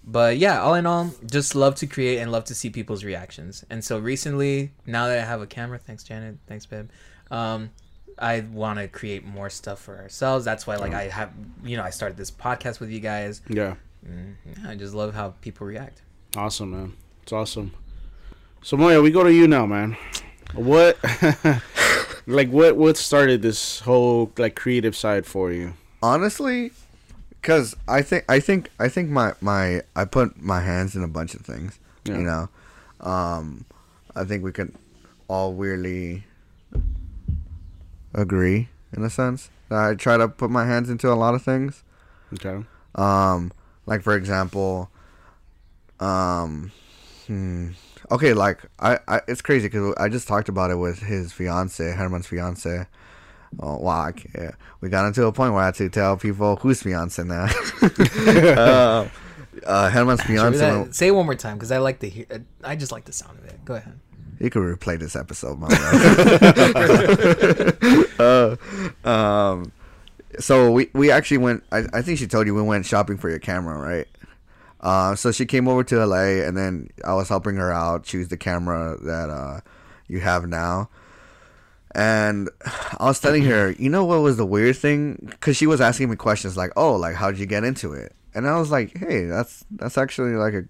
But 0.07 0.37
yeah, 0.37 0.61
all 0.61 0.75
in 0.75 0.85
all, 0.85 1.11
just 1.25 1.55
love 1.55 1.75
to 1.75 1.87
create 1.87 2.19
and 2.19 2.31
love 2.31 2.45
to 2.45 2.55
see 2.55 2.69
people's 2.69 3.03
reactions. 3.03 3.65
And 3.69 3.83
so 3.83 3.97
recently, 3.97 4.71
now 4.85 5.07
that 5.07 5.17
I 5.19 5.25
have 5.25 5.41
a 5.41 5.47
camera, 5.47 5.79
thanks 5.79 6.03
Janet, 6.03 6.37
thanks 6.47 6.65
babe. 6.65 6.89
Um, 7.31 7.71
I 8.19 8.41
want 8.41 8.79
to 8.79 8.87
create 8.87 9.25
more 9.25 9.49
stuff 9.49 9.79
for 9.81 9.97
ourselves. 9.97 10.45
That's 10.45 10.65
why, 10.65 10.77
like, 10.77 10.93
I 10.93 11.09
have, 11.09 11.31
you 11.63 11.75
know, 11.75 11.83
I 11.83 11.89
started 11.89 12.17
this 12.17 12.31
podcast 12.31 12.79
with 12.79 12.89
you 12.89 12.99
guys. 12.99 13.41
yeah. 13.49 13.75
Mm, 14.07 14.35
yeah, 14.45 14.69
I 14.69 14.75
just 14.75 14.93
love 14.93 15.15
how 15.15 15.33
people 15.41 15.65
react. 15.65 16.03
Awesome, 16.37 16.71
man. 16.71 16.93
It's 17.23 17.33
awesome. 17.33 17.73
So 18.61 18.77
Moya, 18.77 19.01
we 19.01 19.09
go 19.09 19.23
to 19.23 19.33
you 19.33 19.47
now, 19.47 19.65
man. 19.65 19.97
What, 20.53 20.97
like, 22.27 22.49
what, 22.49 22.77
what 22.77 22.97
started 22.97 23.41
this 23.41 23.79
whole 23.79 24.31
like 24.37 24.55
creative 24.55 24.95
side 24.95 25.25
for 25.25 25.51
you? 25.51 25.73
Honestly, 26.03 26.71
because 27.45 27.75
I 27.87 28.01
think 28.01 28.25
I 28.27 28.39
think 28.39 28.71
I 28.79 28.89
think 28.89 29.11
my 29.11 29.33
my 29.39 29.83
I 29.95 30.05
put 30.05 30.41
my 30.41 30.61
hands 30.61 30.95
in 30.95 31.03
a 31.03 31.07
bunch 31.07 31.35
of 31.35 31.41
things. 31.41 31.77
Yeah. 32.03 32.17
You 32.17 32.23
know, 32.23 32.49
um, 33.01 33.65
I 34.15 34.23
think 34.23 34.43
we 34.43 34.51
could 34.51 34.73
all 35.27 35.53
weirdly 35.53 36.23
agree 38.15 38.69
in 38.97 39.03
a 39.03 39.11
sense 39.11 39.51
that 39.69 39.77
I 39.77 39.93
try 39.93 40.17
to 40.17 40.27
put 40.27 40.49
my 40.49 40.65
hands 40.65 40.89
into 40.89 41.11
a 41.11 41.13
lot 41.13 41.35
of 41.35 41.43
things. 41.43 41.83
Okay. 42.33 42.65
Um, 42.95 43.51
like 43.85 44.01
for 44.01 44.15
example, 44.15 44.89
um, 45.99 46.71
hmm, 47.27 47.69
okay, 48.09 48.33
like 48.33 48.65
I, 48.79 48.97
I 49.07 49.21
it's 49.27 49.43
crazy 49.43 49.67
because 49.67 49.93
I 49.99 50.09
just 50.09 50.27
talked 50.27 50.49
about 50.49 50.71
it 50.71 50.77
with 50.77 50.97
his 50.97 51.31
fiance, 51.31 51.91
Herman's 51.91 52.25
fiance. 52.25 52.87
Oh 53.59 53.77
wow, 53.77 54.11
we 54.81 54.89
got 54.89 55.05
into 55.05 55.25
a 55.25 55.31
point 55.31 55.53
where 55.53 55.61
I 55.61 55.65
had 55.65 55.75
to 55.75 55.89
tell 55.89 56.17
people 56.17 56.57
who's 56.57 56.81
fiance 56.81 57.23
now. 57.23 57.45
uh, 57.81 59.07
uh, 59.65 59.89
Herman's 59.89 60.21
Should 60.21 60.27
fiance. 60.27 60.59
that- 60.59 60.95
say 60.95 61.07
it 61.07 61.11
one 61.11 61.25
more 61.25 61.35
time 61.35 61.55
because 61.55 61.71
I 61.71 61.77
like 61.77 61.99
to 61.99 62.09
hear. 62.09 62.25
I 62.63 62.75
just 62.75 62.91
like 62.91 63.05
the 63.05 63.13
sound 63.13 63.39
of 63.39 63.45
it. 63.45 63.63
Go 63.65 63.75
ahead. 63.75 63.99
You 64.39 64.49
could 64.49 64.63
replay 64.63 64.99
this 64.99 65.15
episode, 65.15 65.59
my 65.59 65.67
uh, 69.05 69.09
um, 69.09 69.71
so 70.39 70.71
we 70.71 70.89
we 70.93 71.09
actually 71.09 71.37
went. 71.37 71.63
I, 71.71 71.85
I 71.93 72.01
think 72.01 72.19
she 72.19 72.27
told 72.27 72.45
you 72.45 72.53
we 72.53 72.61
went 72.61 72.85
shopping 72.85 73.17
for 73.17 73.29
your 73.29 73.39
camera, 73.39 73.77
right? 73.77 74.07
Uh, 74.81 75.15
so 75.15 75.31
she 75.31 75.45
came 75.45 75.69
over 75.69 75.83
to 75.85 76.05
LA, 76.05 76.43
and 76.45 76.57
then 76.57 76.89
I 77.05 77.13
was 77.13 77.29
helping 77.29 77.55
her 77.55 77.71
out 77.71 78.03
choose 78.03 78.27
the 78.27 78.37
camera 78.37 78.97
that 79.03 79.29
uh, 79.29 79.61
you 80.07 80.19
have 80.19 80.47
now. 80.47 80.89
And 81.95 82.49
I 82.99 83.05
was 83.05 83.19
telling 83.21 83.43
her, 83.45 83.71
you 83.71 83.89
know 83.89 84.03
what 84.03 84.19
was 84.21 84.35
the 84.37 84.45
weird 84.45 84.75
thing? 84.75 85.27
Because 85.29 85.55
she 85.55 85.65
was 85.65 85.79
asking 85.79 86.09
me 86.09 86.17
questions 86.17 86.57
like, 86.57 86.71
"Oh, 86.75 86.95
like 86.95 87.15
how'd 87.15 87.37
you 87.37 87.45
get 87.45 87.63
into 87.63 87.93
it?" 87.93 88.13
And 88.33 88.45
I 88.47 88.59
was 88.59 88.69
like, 88.69 88.97
"Hey, 88.97 89.25
that's 89.25 89.63
that's 89.71 89.97
actually 89.97 90.33
like 90.35 90.53
a 90.53 90.63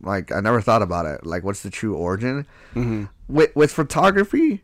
like 0.00 0.32
I 0.32 0.40
never 0.40 0.60
thought 0.62 0.80
about 0.82 1.04
it. 1.04 1.26
Like, 1.26 1.44
what's 1.44 1.62
the 1.62 1.68
true 1.70 1.94
origin 1.94 2.46
Mhm. 2.74 3.10
with 3.28 3.54
with 3.54 3.70
photography? 3.70 4.62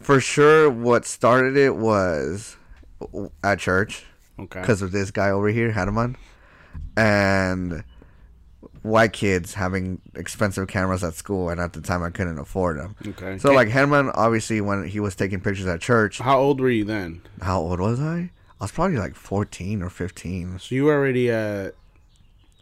For 0.00 0.18
sure, 0.20 0.70
what 0.70 1.04
started 1.04 1.56
it 1.58 1.76
was 1.76 2.56
at 3.44 3.58
church 3.58 4.04
Okay. 4.38 4.60
because 4.62 4.80
of 4.80 4.92
this 4.92 5.10
guy 5.10 5.28
over 5.30 5.48
here, 5.48 5.72
Herman, 5.72 6.16
and 6.96 7.84
white 8.86 9.12
kids 9.12 9.54
having 9.54 10.00
expensive 10.14 10.68
cameras 10.68 11.04
at 11.04 11.14
school, 11.14 11.50
and 11.50 11.60
at 11.60 11.72
the 11.72 11.80
time 11.80 12.02
I 12.02 12.10
couldn't 12.10 12.38
afford 12.38 12.78
them. 12.78 12.96
Okay. 13.06 13.38
So 13.38 13.52
like 13.52 13.68
Herman, 13.68 14.10
obviously, 14.14 14.60
when 14.60 14.86
he 14.86 15.00
was 15.00 15.14
taking 15.14 15.40
pictures 15.40 15.66
at 15.66 15.80
church, 15.80 16.18
How 16.18 16.38
old 16.38 16.60
were 16.60 16.70
you 16.70 16.84
then? 16.84 17.22
how 17.42 17.60
old 17.60 17.80
was 17.80 18.00
I? 18.00 18.30
I 18.60 18.64
was 18.64 18.72
probably 18.72 18.96
like 18.96 19.14
fourteen 19.14 19.82
or 19.82 19.90
fifteen, 19.90 20.58
So 20.58 20.74
you 20.74 20.84
were 20.84 20.94
already 20.94 21.30
at 21.30 21.74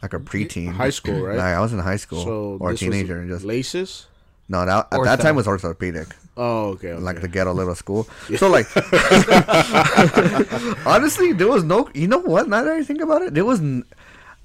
like 0.03 0.13
a 0.13 0.19
preteen. 0.19 0.73
high 0.73 0.91
school, 0.91 1.21
right? 1.23 1.37
Like, 1.37 1.55
I 1.55 1.61
was 1.61 1.73
in 1.73 1.79
high 1.79 1.97
school 1.97 2.25
so 2.25 2.59
or 2.61 2.73
a 2.73 2.77
teenager, 2.77 3.15
was 3.15 3.21
and 3.23 3.31
just 3.31 3.45
laces. 3.45 4.07
no. 4.49 4.67
That, 4.67 4.89
at 4.93 5.05
that 5.05 5.21
time 5.21 5.37
was 5.37 5.47
orthopedic. 5.47 6.09
Oh, 6.37 6.71
okay. 6.71 6.89
okay. 6.89 7.01
like 7.01 7.21
the 7.21 7.29
ghetto 7.29 7.53
little 7.55 7.77
school. 7.77 8.09
So 8.37 8.49
like, 8.49 8.67
honestly, 10.87 11.33
there 11.33 11.49
was 11.49 11.65
no. 11.65 11.89
You 11.95 12.09
know 12.09 12.19
what? 12.19 12.49
Now 12.49 12.63
that 12.65 12.73
I 12.73 12.83
think 12.83 13.01
about 13.01 13.23
it, 13.23 13.35
there 13.35 13.45
was. 13.45 13.61
N- 13.61 13.85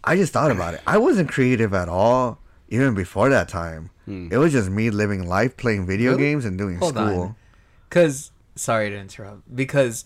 I 0.03 0.15
just 0.15 0.34
thought 0.34 0.51
about 0.51 0.74
it. 0.74 0.82
I 0.88 0.98
wasn't 0.98 1.29
creative 1.29 1.74
at 1.74 1.89
all, 1.89 2.39
even 2.70 2.96
before 2.96 3.29
that 3.29 3.48
time. 3.50 3.89
Hmm. 4.06 4.29
It 4.32 4.38
was 4.38 4.51
just 4.51 4.70
me 4.70 4.89
living 4.89 5.27
life, 5.27 5.58
playing 5.58 5.86
video 5.86 6.12
Really? 6.12 6.24
games, 6.24 6.46
and 6.46 6.58
doing 6.58 6.77
Hold 6.77 6.96
school. 6.96 7.36
Cause 7.89 8.32
sorry 8.56 8.89
to 8.89 8.98
interrupt. 8.98 9.53
Because 9.56 10.06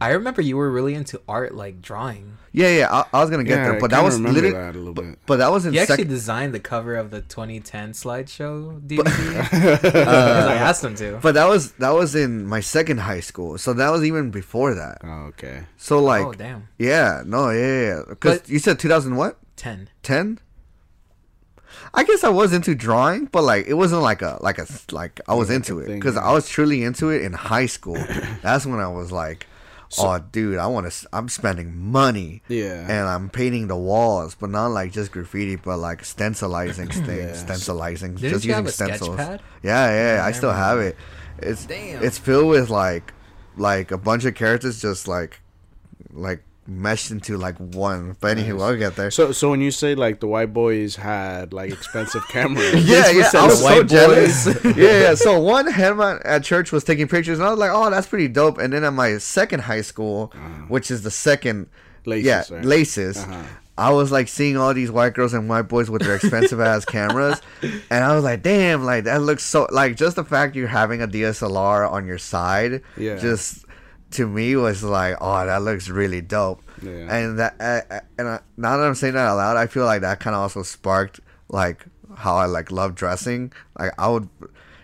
I 0.00 0.10
remember 0.10 0.40
you 0.42 0.56
were 0.56 0.70
really 0.70 0.94
into 0.94 1.20
art, 1.28 1.54
like 1.54 1.82
drawing. 1.82 2.38
Yeah, 2.52 2.68
yeah. 2.68 2.88
I, 2.90 3.04
I 3.12 3.20
was 3.20 3.30
gonna 3.30 3.44
get 3.44 3.58
yeah, 3.58 3.64
there, 3.64 3.76
I 3.76 3.78
but 3.78 3.90
that 3.90 4.02
was 4.02 4.18
literally. 4.18 4.50
that 4.50 4.74
a 4.74 4.78
little 4.78 4.94
bit. 4.94 5.18
But 5.26 5.36
that 5.36 5.52
was 5.52 5.66
in 5.66 5.74
You 5.74 5.80
actually 5.80 6.04
designed 6.04 6.52
the 6.52 6.60
cover 6.60 6.96
of 6.96 7.10
the 7.10 7.20
2010 7.20 7.92
slideshow 7.92 8.80
DVD. 8.80 9.80
Because 9.80 10.46
I 10.46 10.54
asked 10.54 10.82
him 10.82 10.94
to. 10.96 11.18
But 11.22 11.34
that 11.34 11.46
was 11.46 11.72
that 11.72 11.90
was 11.90 12.14
in 12.14 12.46
my 12.46 12.60
second 12.60 12.98
high 12.98 13.20
school, 13.20 13.58
so 13.58 13.72
that 13.74 13.90
was 13.90 14.04
even 14.04 14.30
before 14.30 14.74
that. 14.74 14.98
Oh, 15.04 15.28
okay. 15.32 15.64
So 15.76 15.98
oh, 15.98 16.02
like, 16.02 16.26
oh 16.26 16.32
damn, 16.32 16.68
yeah, 16.78 17.22
no, 17.24 17.50
yeah, 17.50 17.82
yeah. 17.82 18.02
Because 18.08 18.40
But- 18.40 18.48
you 18.48 18.58
said 18.58 18.78
2000 18.78 19.16
what? 19.16 19.38
10. 19.56 19.90
10 20.02 20.40
i 21.92 22.02
guess 22.02 22.24
i 22.24 22.28
was 22.28 22.52
into 22.52 22.74
drawing 22.74 23.26
but 23.26 23.42
like 23.42 23.66
it 23.66 23.74
wasn't 23.74 24.00
like 24.00 24.22
a 24.22 24.38
like 24.40 24.58
a 24.58 24.66
like 24.90 25.20
i 25.28 25.34
was 25.34 25.50
into 25.50 25.78
it 25.80 25.86
because 25.86 26.16
i 26.16 26.32
was 26.32 26.48
truly 26.48 26.82
into 26.82 27.10
it 27.10 27.22
in 27.22 27.32
high 27.32 27.66
school 27.66 27.94
that's 28.42 28.64
when 28.64 28.80
i 28.80 28.88
was 28.88 29.12
like 29.12 29.46
oh 29.98 30.18
dude 30.32 30.56
i 30.58 30.66
want 30.66 30.90
to 30.90 31.08
i'm 31.12 31.28
spending 31.28 31.76
money 31.76 32.42
Yeah. 32.48 32.80
and 32.82 33.08
i'm 33.08 33.28
painting 33.28 33.66
the 33.66 33.76
walls 33.76 34.36
but 34.38 34.50
not 34.50 34.68
like 34.68 34.92
just 34.92 35.10
graffiti 35.10 35.56
but 35.56 35.78
like 35.78 36.04
stencilizing 36.04 36.88
things 36.90 37.08
Yeah. 37.08 37.32
stencilizing 37.34 38.14
Didn't 38.14 38.30
just 38.34 38.44
you 38.44 38.50
using 38.50 38.64
have 38.64 38.66
a 38.66 38.72
stencils 38.72 39.16
pad? 39.16 39.42
yeah 39.62 39.90
yeah, 39.90 40.14
Yeah, 40.16 40.24
i 40.24 40.28
I 40.28 40.32
still 40.32 40.52
have 40.52 40.78
it 40.78 40.96
it's 41.38 41.66
Damn. 41.66 42.02
it's 42.04 42.18
filled 42.18 42.48
with 42.48 42.70
like 42.70 43.12
like 43.56 43.90
a 43.90 43.98
bunch 43.98 44.24
of 44.24 44.34
characters 44.34 44.80
just 44.80 45.08
like 45.08 45.40
like 46.12 46.42
meshed 46.70 47.10
into 47.10 47.36
like 47.36 47.56
one 47.58 48.16
but 48.20 48.36
anywho 48.36 48.62
i'll 48.62 48.76
get 48.76 48.94
there 48.94 49.10
So, 49.10 49.32
so 49.32 49.50
when 49.50 49.60
you 49.60 49.72
say 49.72 49.96
like 49.96 50.20
the 50.20 50.28
white 50.28 50.52
boys 50.54 50.94
had 50.94 51.52
like 51.52 51.72
expensive 51.72 52.22
cameras, 52.28 52.72
yeah, 52.88 53.10
yeah. 53.10 53.28
I 53.34 53.40
the 53.42 53.46
was 53.48 53.58
so 53.58 53.64
white 53.64 53.86
jealous. 53.88 54.44
boys. 54.44 54.64
yeah, 54.76 55.00
yeah. 55.00 55.14
So 55.16 55.40
one 55.40 55.66
Herman 55.66 56.20
at 56.24 56.44
church 56.44 56.70
was 56.70 56.84
taking 56.84 57.08
pictures, 57.08 57.38
and 57.40 57.46
I 57.48 57.50
was 57.50 57.58
like, 57.58 57.70
"Oh, 57.72 57.90
that's 57.90 58.06
pretty 58.06 58.28
dope." 58.28 58.58
And 58.58 58.72
then 58.72 58.84
at 58.84 58.92
my 58.92 59.18
second 59.18 59.60
high 59.62 59.80
school, 59.80 60.32
which 60.68 60.90
is 60.92 61.02
the 61.02 61.10
second, 61.10 61.66
Laces, 62.06 62.26
yeah, 62.26 62.44
right? 62.54 62.64
laces. 62.64 63.16
Uh-huh. 63.18 63.42
I 63.78 63.90
was 63.92 64.12
like 64.12 64.28
seeing 64.28 64.56
all 64.58 64.74
these 64.74 64.90
white 64.90 65.14
girls 65.14 65.32
and 65.32 65.48
white 65.48 65.62
boys 65.68 65.90
with 65.90 66.02
their 66.02 66.14
expensive 66.14 66.60
ass 66.60 66.84
cameras, 66.84 67.40
and 67.90 68.04
I 68.04 68.14
was 68.14 68.22
like, 68.22 68.42
"Damn, 68.42 68.84
like 68.84 69.04
that 69.04 69.22
looks 69.22 69.42
so 69.42 69.66
like 69.72 69.96
just 69.96 70.16
the 70.16 70.24
fact 70.24 70.54
you're 70.54 70.68
having 70.68 71.02
a 71.02 71.08
DSLR 71.08 71.90
on 71.90 72.06
your 72.06 72.18
side, 72.18 72.82
Yeah. 72.96 73.16
just 73.16 73.64
to 74.12 74.26
me 74.26 74.56
was 74.56 74.82
like, 74.82 75.16
oh, 75.20 75.46
that 75.46 75.62
looks 75.62 75.88
really 75.88 76.20
dope." 76.20 76.62
Yeah. 76.82 77.14
And 77.14 77.38
that, 77.38 77.56
uh, 77.60 77.80
uh, 77.94 78.00
and 78.18 78.28
uh, 78.28 78.38
now 78.56 78.76
that 78.76 78.84
I'm 78.86 78.94
saying 78.94 79.14
that 79.14 79.26
out 79.26 79.36
loud, 79.36 79.56
I 79.56 79.66
feel 79.66 79.84
like 79.84 80.00
that 80.02 80.20
kind 80.20 80.34
of 80.34 80.42
also 80.42 80.62
sparked 80.62 81.20
like 81.48 81.84
how 82.16 82.36
I 82.36 82.46
like 82.46 82.70
love 82.72 82.94
dressing. 82.94 83.52
Like 83.78 83.92
I 83.98 84.08
would, 84.08 84.28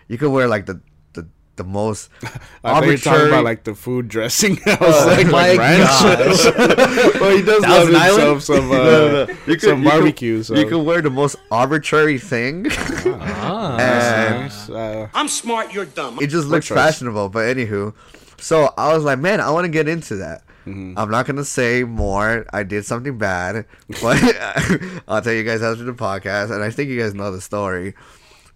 you 0.07 0.17
could 0.17 0.29
wear 0.31 0.47
like 0.47 0.65
the 0.67 0.79
the, 1.13 1.27
the 1.55 1.63
most 1.63 2.09
I 2.23 2.27
thought 2.27 2.83
you 2.85 2.91
were 2.91 2.97
talking 2.97 3.11
arbitrary. 3.11 3.29
about 3.29 3.43
like 3.45 3.63
the 3.63 3.73
food 3.75 4.07
dressing. 4.09 4.59
I 4.67 4.77
was 4.79 5.05
like, 5.07 5.27
my 5.27 5.53
like 5.53 5.59
ranch. 5.59 6.55
well, 7.19 7.35
he 7.35 7.41
does 7.41 7.61
love 7.63 7.89
Thousand 7.89 7.93
himself 7.95 8.43
some 8.43 8.71
uh, 8.71 8.75
No, 8.77 8.83
no, 8.83 9.25
no. 9.25 9.33
You 9.33 9.37
could- 9.45 9.61
some 9.61 9.83
you 9.83 9.89
barbecue. 9.89 10.43
so. 10.43 10.55
You 10.55 10.67
could 10.67 10.83
wear 10.85 11.01
the 11.01 11.09
most 11.09 11.35
arbitrary 11.51 12.19
thing. 12.19 12.67
Ah. 12.69 13.77
and 13.79 14.41
Nice. 14.43 14.69
Uh, 14.69 15.07
I'm 15.13 15.27
smart, 15.27 15.73
you're 15.73 15.85
dumb. 15.85 16.19
it 16.21 16.27
just 16.27 16.47
looks 16.47 16.67
choice. 16.67 16.77
fashionable. 16.77 17.29
But 17.29 17.55
anywho, 17.55 17.93
so 18.37 18.73
I 18.77 18.93
was 18.93 19.03
like, 19.03 19.19
man, 19.19 19.41
I 19.41 19.49
want 19.51 19.65
to 19.65 19.71
get 19.71 19.87
into 19.87 20.15
that. 20.17 20.43
Mm-hmm. 20.65 20.97
I'm 20.97 21.09
not 21.09 21.25
gonna 21.25 21.45
say 21.45 21.83
more. 21.83 22.45
I 22.51 22.63
did 22.63 22.85
something 22.85 23.17
bad, 23.17 23.65
but 24.01 24.21
I'll 25.07 25.21
tell 25.21 25.33
you 25.33 25.43
guys 25.43 25.61
after 25.61 25.83
the 25.83 25.93
podcast. 25.93 26.51
And 26.51 26.61
I 26.61 26.71
think 26.71 26.89
you 26.89 26.99
guys 26.99 27.13
know 27.13 27.31
the 27.31 27.39
story. 27.39 27.93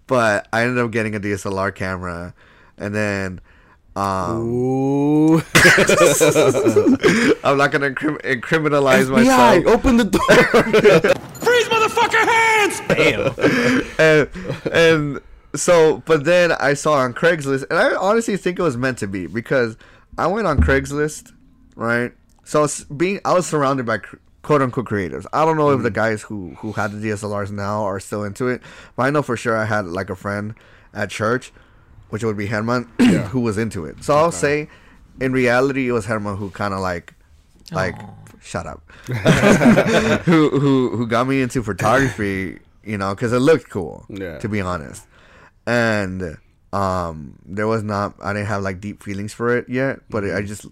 But 0.07 0.47
I 0.51 0.63
ended 0.63 0.83
up 0.83 0.91
getting 0.91 1.15
a 1.15 1.21
DSLR 1.21 1.73
camera, 1.73 2.33
and 2.77 2.93
then 2.93 3.39
um, 3.95 4.39
ooh. 4.41 5.35
I'm 7.43 7.57
not 7.57 7.71
gonna 7.71 7.91
incrim- 7.91 8.21
incriminalize 8.21 9.05
FBI, 9.05 9.11
myself. 9.11 9.65
open 9.67 9.97
the 9.97 10.05
door. 10.05 10.21
Freeze, 11.39 11.67
motherfucker, 11.69 12.25
hands! 12.27 12.81
and, 13.99 14.29
and 14.73 15.21
so, 15.55 16.01
but 16.05 16.23
then 16.23 16.51
I 16.53 16.73
saw 16.73 16.93
on 16.93 17.13
Craigslist, 17.13 17.65
and 17.69 17.77
I 17.77 17.95
honestly 17.95 18.37
think 18.37 18.59
it 18.59 18.63
was 18.63 18.77
meant 18.77 18.97
to 18.99 19.07
be 19.07 19.27
because 19.27 19.77
I 20.17 20.27
went 20.27 20.47
on 20.47 20.59
Craigslist, 20.59 21.33
right? 21.75 22.13
So 22.43 22.59
I 22.59 22.61
was 22.63 22.83
being, 22.85 23.19
I 23.25 23.33
was 23.33 23.47
surrounded 23.47 23.85
by 23.85 23.99
quote 24.41 24.61
unquote 24.61 24.85
creatives. 24.85 25.25
I 25.33 25.45
don't 25.45 25.57
know 25.57 25.71
if 25.71 25.83
the 25.83 25.89
mm-hmm. 25.89 25.95
guys 25.95 26.21
who 26.23 26.55
who 26.59 26.73
had 26.73 26.91
the 26.91 27.09
DSLRs 27.09 27.51
now 27.51 27.83
are 27.83 27.99
still 27.99 28.23
into 28.23 28.47
it, 28.47 28.61
but 28.95 29.03
I 29.03 29.09
know 29.09 29.21
for 29.21 29.37
sure 29.37 29.57
I 29.57 29.65
had 29.65 29.85
like 29.85 30.09
a 30.09 30.15
friend 30.15 30.55
at 30.93 31.09
church, 31.09 31.51
which 32.09 32.23
would 32.23 32.37
be 32.37 32.47
Herman, 32.47 32.89
who 33.29 33.41
was 33.41 33.57
into 33.57 33.85
it. 33.85 34.03
So 34.03 34.15
I'll 34.15 34.31
say, 34.31 34.69
in 35.19 35.33
reality, 35.33 35.87
it 35.87 35.91
was 35.91 36.05
Herman 36.05 36.37
who 36.37 36.49
kind 36.49 36.73
of 36.73 36.79
like, 36.79 37.13
like, 37.71 37.95
shut 38.41 38.65
up, 38.65 38.81
who 40.25 40.49
who 40.49 40.95
who 40.95 41.07
got 41.07 41.27
me 41.27 41.41
into 41.41 41.63
photography. 41.63 42.59
You 42.83 42.97
know, 42.97 43.13
because 43.13 43.31
it 43.31 43.39
looked 43.39 43.69
cool. 43.69 44.07
Yeah. 44.09 44.39
To 44.39 44.49
be 44.49 44.59
honest, 44.59 45.05
and 45.65 46.37
um, 46.73 47.39
there 47.45 47.67
was 47.67 47.83
not. 47.83 48.15
I 48.21 48.33
didn't 48.33 48.47
have 48.47 48.63
like 48.63 48.79
deep 48.79 49.03
feelings 49.03 49.33
for 49.33 49.55
it 49.55 49.69
yet, 49.69 50.01
but 50.09 50.23
it, 50.23 50.35
I 50.35 50.41
just, 50.41 50.65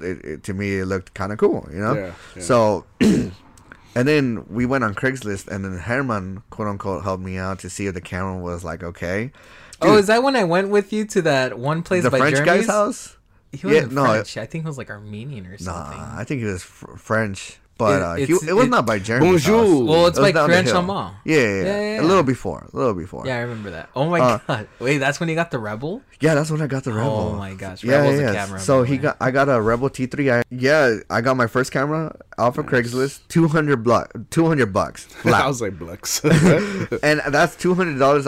it, 0.00 0.24
it, 0.24 0.44
to 0.44 0.54
me, 0.54 0.78
it 0.78 0.86
looked 0.86 1.14
kind 1.14 1.32
of 1.32 1.38
cool. 1.38 1.68
You 1.72 1.78
know. 1.78 1.94
Yeah, 1.94 2.12
yeah. 2.36 2.42
So. 2.42 2.86
And 3.92 4.06
then 4.06 4.46
we 4.48 4.66
went 4.66 4.84
on 4.84 4.94
Craigslist, 4.94 5.48
and 5.48 5.64
then 5.64 5.76
Herman, 5.76 6.44
quote 6.50 6.68
unquote, 6.68 7.02
helped 7.02 7.24
me 7.24 7.38
out 7.38 7.58
to 7.58 7.68
see 7.68 7.88
if 7.88 7.94
the 7.94 8.00
camera 8.00 8.38
was 8.38 8.62
like 8.62 8.84
okay. 8.84 9.32
Oh, 9.82 9.96
is 9.96 10.06
that 10.08 10.22
when 10.22 10.36
I 10.36 10.44
went 10.44 10.68
with 10.68 10.92
you 10.92 11.04
to 11.06 11.22
that 11.22 11.58
one 11.58 11.82
place 11.82 12.04
the 12.04 12.10
by 12.10 12.18
French 12.18 12.36
Jeremy's? 12.36 12.66
guy's 12.66 12.74
house? 12.74 13.16
He 13.52 13.66
wasn't 13.66 13.92
Yeah, 13.92 13.94
no, 13.94 14.04
French. 14.04 14.36
I 14.36 14.46
think 14.46 14.64
he 14.64 14.66
was 14.68 14.78
like 14.78 14.90
Armenian 14.90 15.46
or 15.46 15.58
something. 15.58 15.98
Nah, 15.98 16.18
I 16.18 16.24
think 16.24 16.40
he 16.40 16.46
was 16.46 16.62
fr- 16.62 16.96
French, 16.96 17.58
but 17.80 17.96
It- 17.96 18.02
uh, 18.02 18.14
he, 18.14 18.22
it 18.48 18.52
was 18.54 18.66
it- 18.66 18.70
not 18.70 18.86
by 18.86 18.98
Jeremy. 19.00 19.30
Bonjour. 19.30 19.84
Well, 19.84 20.06
it's 20.06 20.18
It 20.18 20.20
was 20.20 20.26
like 20.28 20.34
down 20.34 20.48
the 20.48 20.54
French 20.54 20.68
hill. 20.68 20.80
Chamon. 20.82 21.12
Yeah, 21.24 21.36
yeah, 21.36 21.42
yeah, 21.42 21.62
Yeah, 21.64 21.80
yeah, 21.96 22.00
a 22.00 22.04
little 22.04 22.22
before, 22.22 22.68
a 22.72 22.76
little 22.76 22.94
before. 22.94 23.26
Yeah, 23.26 23.36
I 23.38 23.40
remember 23.40 23.70
that. 23.70 23.88
Oh 23.96 24.08
my 24.08 24.20
Uh, 24.20 24.38
god! 24.46 24.68
Wait, 24.78 24.98
that's 24.98 25.18
when 25.18 25.28
you 25.28 25.34
got 25.34 25.50
the 25.50 25.58
Rebel. 25.58 26.02
Yeah, 26.20 26.34
that's 26.34 26.50
when 26.50 26.60
I 26.62 26.66
got 26.66 26.84
the 26.84 26.92
Rebel. 26.92 27.10
Oh 27.10 27.36
my 27.36 27.54
gosh, 27.54 27.82
Yeah, 27.82 27.96
Rebel's 28.02 28.20
yeah. 28.20 28.30
a 28.30 28.32
yeah. 28.34 28.44
camera. 28.46 28.60
So 28.60 28.82
he 28.82 28.92
way. 28.94 28.98
got, 28.98 29.16
I 29.20 29.30
got 29.30 29.48
a 29.48 29.60
Rebel 29.60 29.88
T3. 29.90 30.40
I, 30.40 30.42
yeah, 30.50 30.96
I 31.08 31.20
got 31.22 31.36
my 31.36 31.46
first 31.46 31.72
camera 31.72 32.14
off 32.38 32.58
of 32.58 32.66
Craigslist, 32.66 33.20
two 33.28 33.48
hundred 33.48 33.82
block, 33.82 34.12
two 34.30 34.46
hundred 34.46 34.72
bucks. 34.72 35.08
I 35.24 35.46
was 35.48 35.60
like 35.62 35.78
Blux. 35.78 36.20
and 37.02 37.20
that's 37.32 37.56
two 37.56 37.74
hundred 37.74 37.98
dollars. 37.98 38.26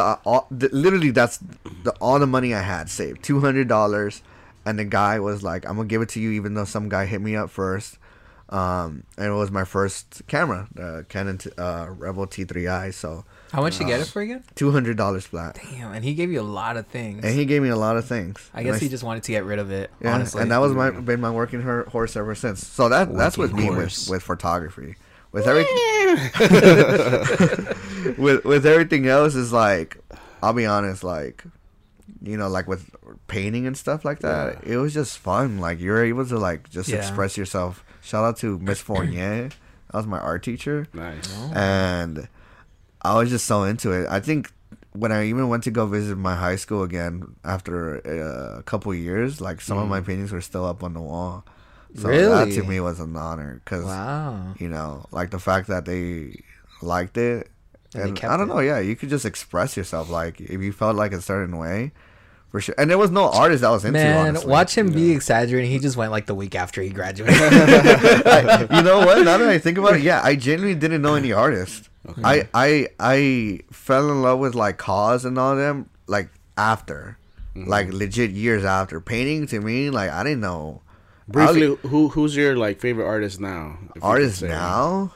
Literally, 0.51 1.11
that's 1.11 1.39
the, 1.85 1.93
all 2.01 2.19
the 2.19 2.27
money 2.27 2.55
I 2.55 2.63
had 2.63 2.89
saved. 2.89 3.23
Two 3.23 3.41
hundred 3.41 3.69
dollars, 3.69 4.23
and 4.65 4.79
the 4.79 4.85
guy 4.85 5.19
was 5.21 5.43
like, 5.43 5.69
"I'm 5.69 5.77
gonna 5.77 5.89
give 5.89 6.03
it 6.03 6.09
to 6.11 6.21
you," 6.21 6.31
even 6.33 6.55
though 6.55 6.65
some 6.65 6.89
guy 6.89 7.05
hit 7.07 7.21
me 7.21 7.37
up 7.37 7.51
first. 7.51 7.99
Um, 8.53 9.05
and 9.17 9.29
it 9.29 9.35
was 9.35 9.51
my 9.51 9.65
first 9.65 10.21
camera, 10.29 10.69
uh, 10.79 11.03
Canon 11.09 11.39
t- 11.39 11.51
uh, 11.57 11.87
Rebel 11.89 12.27
T3i. 12.27 12.93
So 12.93 13.25
How 13.51 13.63
much 13.63 13.81
you 13.81 13.87
get 13.87 14.01
it 14.01 14.09
for 14.09 14.21
again? 14.21 14.45
Two 14.55 14.73
hundred 14.73 14.99
dollars 14.99 15.25
flat. 15.25 15.59
Damn, 15.71 15.93
and 15.93 16.05
he 16.05 16.13
gave 16.13 16.31
you 16.31 16.41
a 16.41 16.43
lot 16.43 16.77
of 16.77 16.87
things. 16.89 17.25
And 17.25 17.35
he 17.35 17.47
gave 17.47 17.63
me 17.63 17.71
a 17.71 17.77
lot 17.77 17.97
of 17.97 18.05
things. 18.07 18.51
I 18.53 18.63
guess 18.63 18.79
he 18.79 18.91
just 18.91 19.05
wanted 19.05 19.23
to 19.23 19.33
get 19.33 19.47
rid 19.47 19.59
of 19.59 19.71
it. 19.71 19.91
yeah, 20.03 20.15
honestly, 20.15 20.43
and 20.43 20.51
that 20.51 20.59
was 20.59 20.73
my 20.75 20.91
been 20.91 21.23
my 21.23 21.31
working 21.31 21.63
her- 21.63 21.85
horse 21.85 22.15
ever 22.15 22.35
since. 22.35 22.67
So 22.67 22.91
that 22.91 23.15
that's 23.17 23.39
with 23.39 23.55
me 23.55 23.71
with, 23.71 24.07
with 24.11 24.23
photography. 24.23 24.97
With 25.33 25.47
every 25.47 25.65
with 28.19 28.45
with 28.45 28.67
everything 28.67 29.07
else 29.07 29.35
is 29.35 29.51
like, 29.53 29.97
I'll 30.43 30.53
be 30.53 30.67
honest, 30.67 31.03
like, 31.05 31.43
you 32.23 32.37
know, 32.37 32.49
like 32.49 32.69
with 32.69 32.91
painting 33.29 33.67
and 33.67 33.75
stuff 33.77 34.05
like 34.05 34.19
that, 34.21 34.63
it 34.65 34.77
was 34.77 34.93
just 34.93 35.19
fun. 35.19 35.59
Like 35.59 35.81
you're 35.81 36.05
able 36.05 36.27
to 36.27 36.39
like 36.39 36.69
just 36.71 36.89
Yeah. 36.91 36.99
express 36.99 37.37
yourself. 37.39 37.83
Shout 38.03 38.25
out 38.25 38.37
to 38.39 38.59
Miss 38.59 38.81
Fournier. 38.81 39.49
That 39.49 39.99
was 39.99 40.07
my 40.07 40.19
art 40.19 40.43
teacher. 40.43 40.87
Nice. 40.93 41.33
and 41.55 42.29
I 43.03 43.17
was 43.19 43.31
just 43.31 43.47
so 43.47 43.65
into 43.65 43.93
it. 43.93 44.07
I 44.09 44.21
think 44.21 44.51
when 44.93 45.13
I 45.13 45.27
even 45.27 45.49
went 45.49 45.65
to 45.65 45.71
go 45.71 45.87
visit 45.87 46.17
my 46.17 46.35
high 46.35 46.57
school 46.57 46.83
again 46.83 47.35
after 47.45 48.01
uh, 48.07 48.59
a 48.59 48.63
couple 48.63 48.95
years, 48.95 49.41
like 49.41 49.61
some 49.61 49.79
of 49.79 49.89
my 49.89 50.01
paintings 50.01 50.33
were 50.33 50.41
still 50.41 50.65
up 50.67 50.83
on 50.83 50.95
the 50.95 51.01
wall. 51.01 51.45
So 51.95 52.09
that 52.09 52.53
to 52.55 52.63
me 52.65 52.81
was 52.81 53.01
an 53.01 53.15
honor 53.17 53.61
because 53.65 53.85
wow. 53.85 54.55
you 54.59 54.69
know, 54.69 55.05
like 55.11 55.31
the 55.31 55.39
fact 55.39 55.69
that 55.69 55.85
they 55.85 56.41
liked 56.81 57.17
it, 57.19 57.51
And 57.95 58.19
and 58.19 58.25
I 58.25 58.37
don't 58.39 58.51
it. 58.51 58.55
know, 58.55 58.61
yeah, 58.61 58.79
you 58.79 58.97
could 58.97 59.11
just 59.11 59.27
express 59.27 59.77
yourself. 59.77 60.09
Like 60.09 60.41
if 60.41 60.61
you 60.63 60.73
felt 60.73 60.97
like 60.97 61.13
a 61.13 61.21
certain 61.21 61.59
way, 61.59 61.93
for 62.53 62.61
sure. 62.61 62.75
And 62.77 62.91
there 62.91 62.99
was 62.99 63.11
no 63.11 63.31
artist 63.31 63.63
that 63.63 63.71
was 63.71 63.87
into. 63.87 63.99
Man, 63.99 64.29
honestly. 64.29 64.51
watch 64.51 64.77
him 64.77 64.93
be 64.93 65.11
exaggerating. 65.11 65.71
He 65.71 65.79
just 65.79 65.97
went 65.97 66.13
like 66.13 66.27
the 66.27 66.35
week 66.35 66.55
after 66.55 66.83
he 66.83 66.91
graduated. 66.91 67.35
you 67.41 68.83
know 68.83 68.99
what? 68.99 69.25
Now 69.25 69.39
that 69.39 69.49
I 69.49 69.59
think 69.59 69.79
about 69.79 69.97
it, 69.97 70.03
yeah, 70.03 70.21
I 70.23 70.37
genuinely 70.37 70.79
didn't 70.79 71.01
know 71.01 71.15
any 71.15 71.33
artists. 71.33 71.89
I 72.23 72.47
I 72.53 72.89
I 73.01 73.61
fell 73.71 74.11
in 74.11 74.21
love 74.21 74.39
with 74.39 74.55
like 74.55 74.77
KAWS 74.77 75.25
and 75.25 75.39
all 75.39 75.57
them 75.57 75.89
like 76.07 76.29
after, 76.59 77.17
mm-hmm. 77.57 77.71
like 77.71 77.91
legit 77.91 78.33
years 78.33 78.67
after. 78.67 79.01
Painting 79.01 79.47
to 79.47 79.59
me, 79.59 79.89
like 79.89 80.11
I 80.11 80.23
didn't 80.23 80.41
know. 80.41 80.83
Briefly, 81.29 81.75
who 81.89 82.09
who's 82.09 82.37
your 82.37 82.55
like 82.57 82.81
favorite 82.81 83.07
artist 83.07 83.41
now? 83.41 83.79
Artist 84.03 84.43
you 84.43 84.49
say? 84.49 84.53
now 84.53 85.15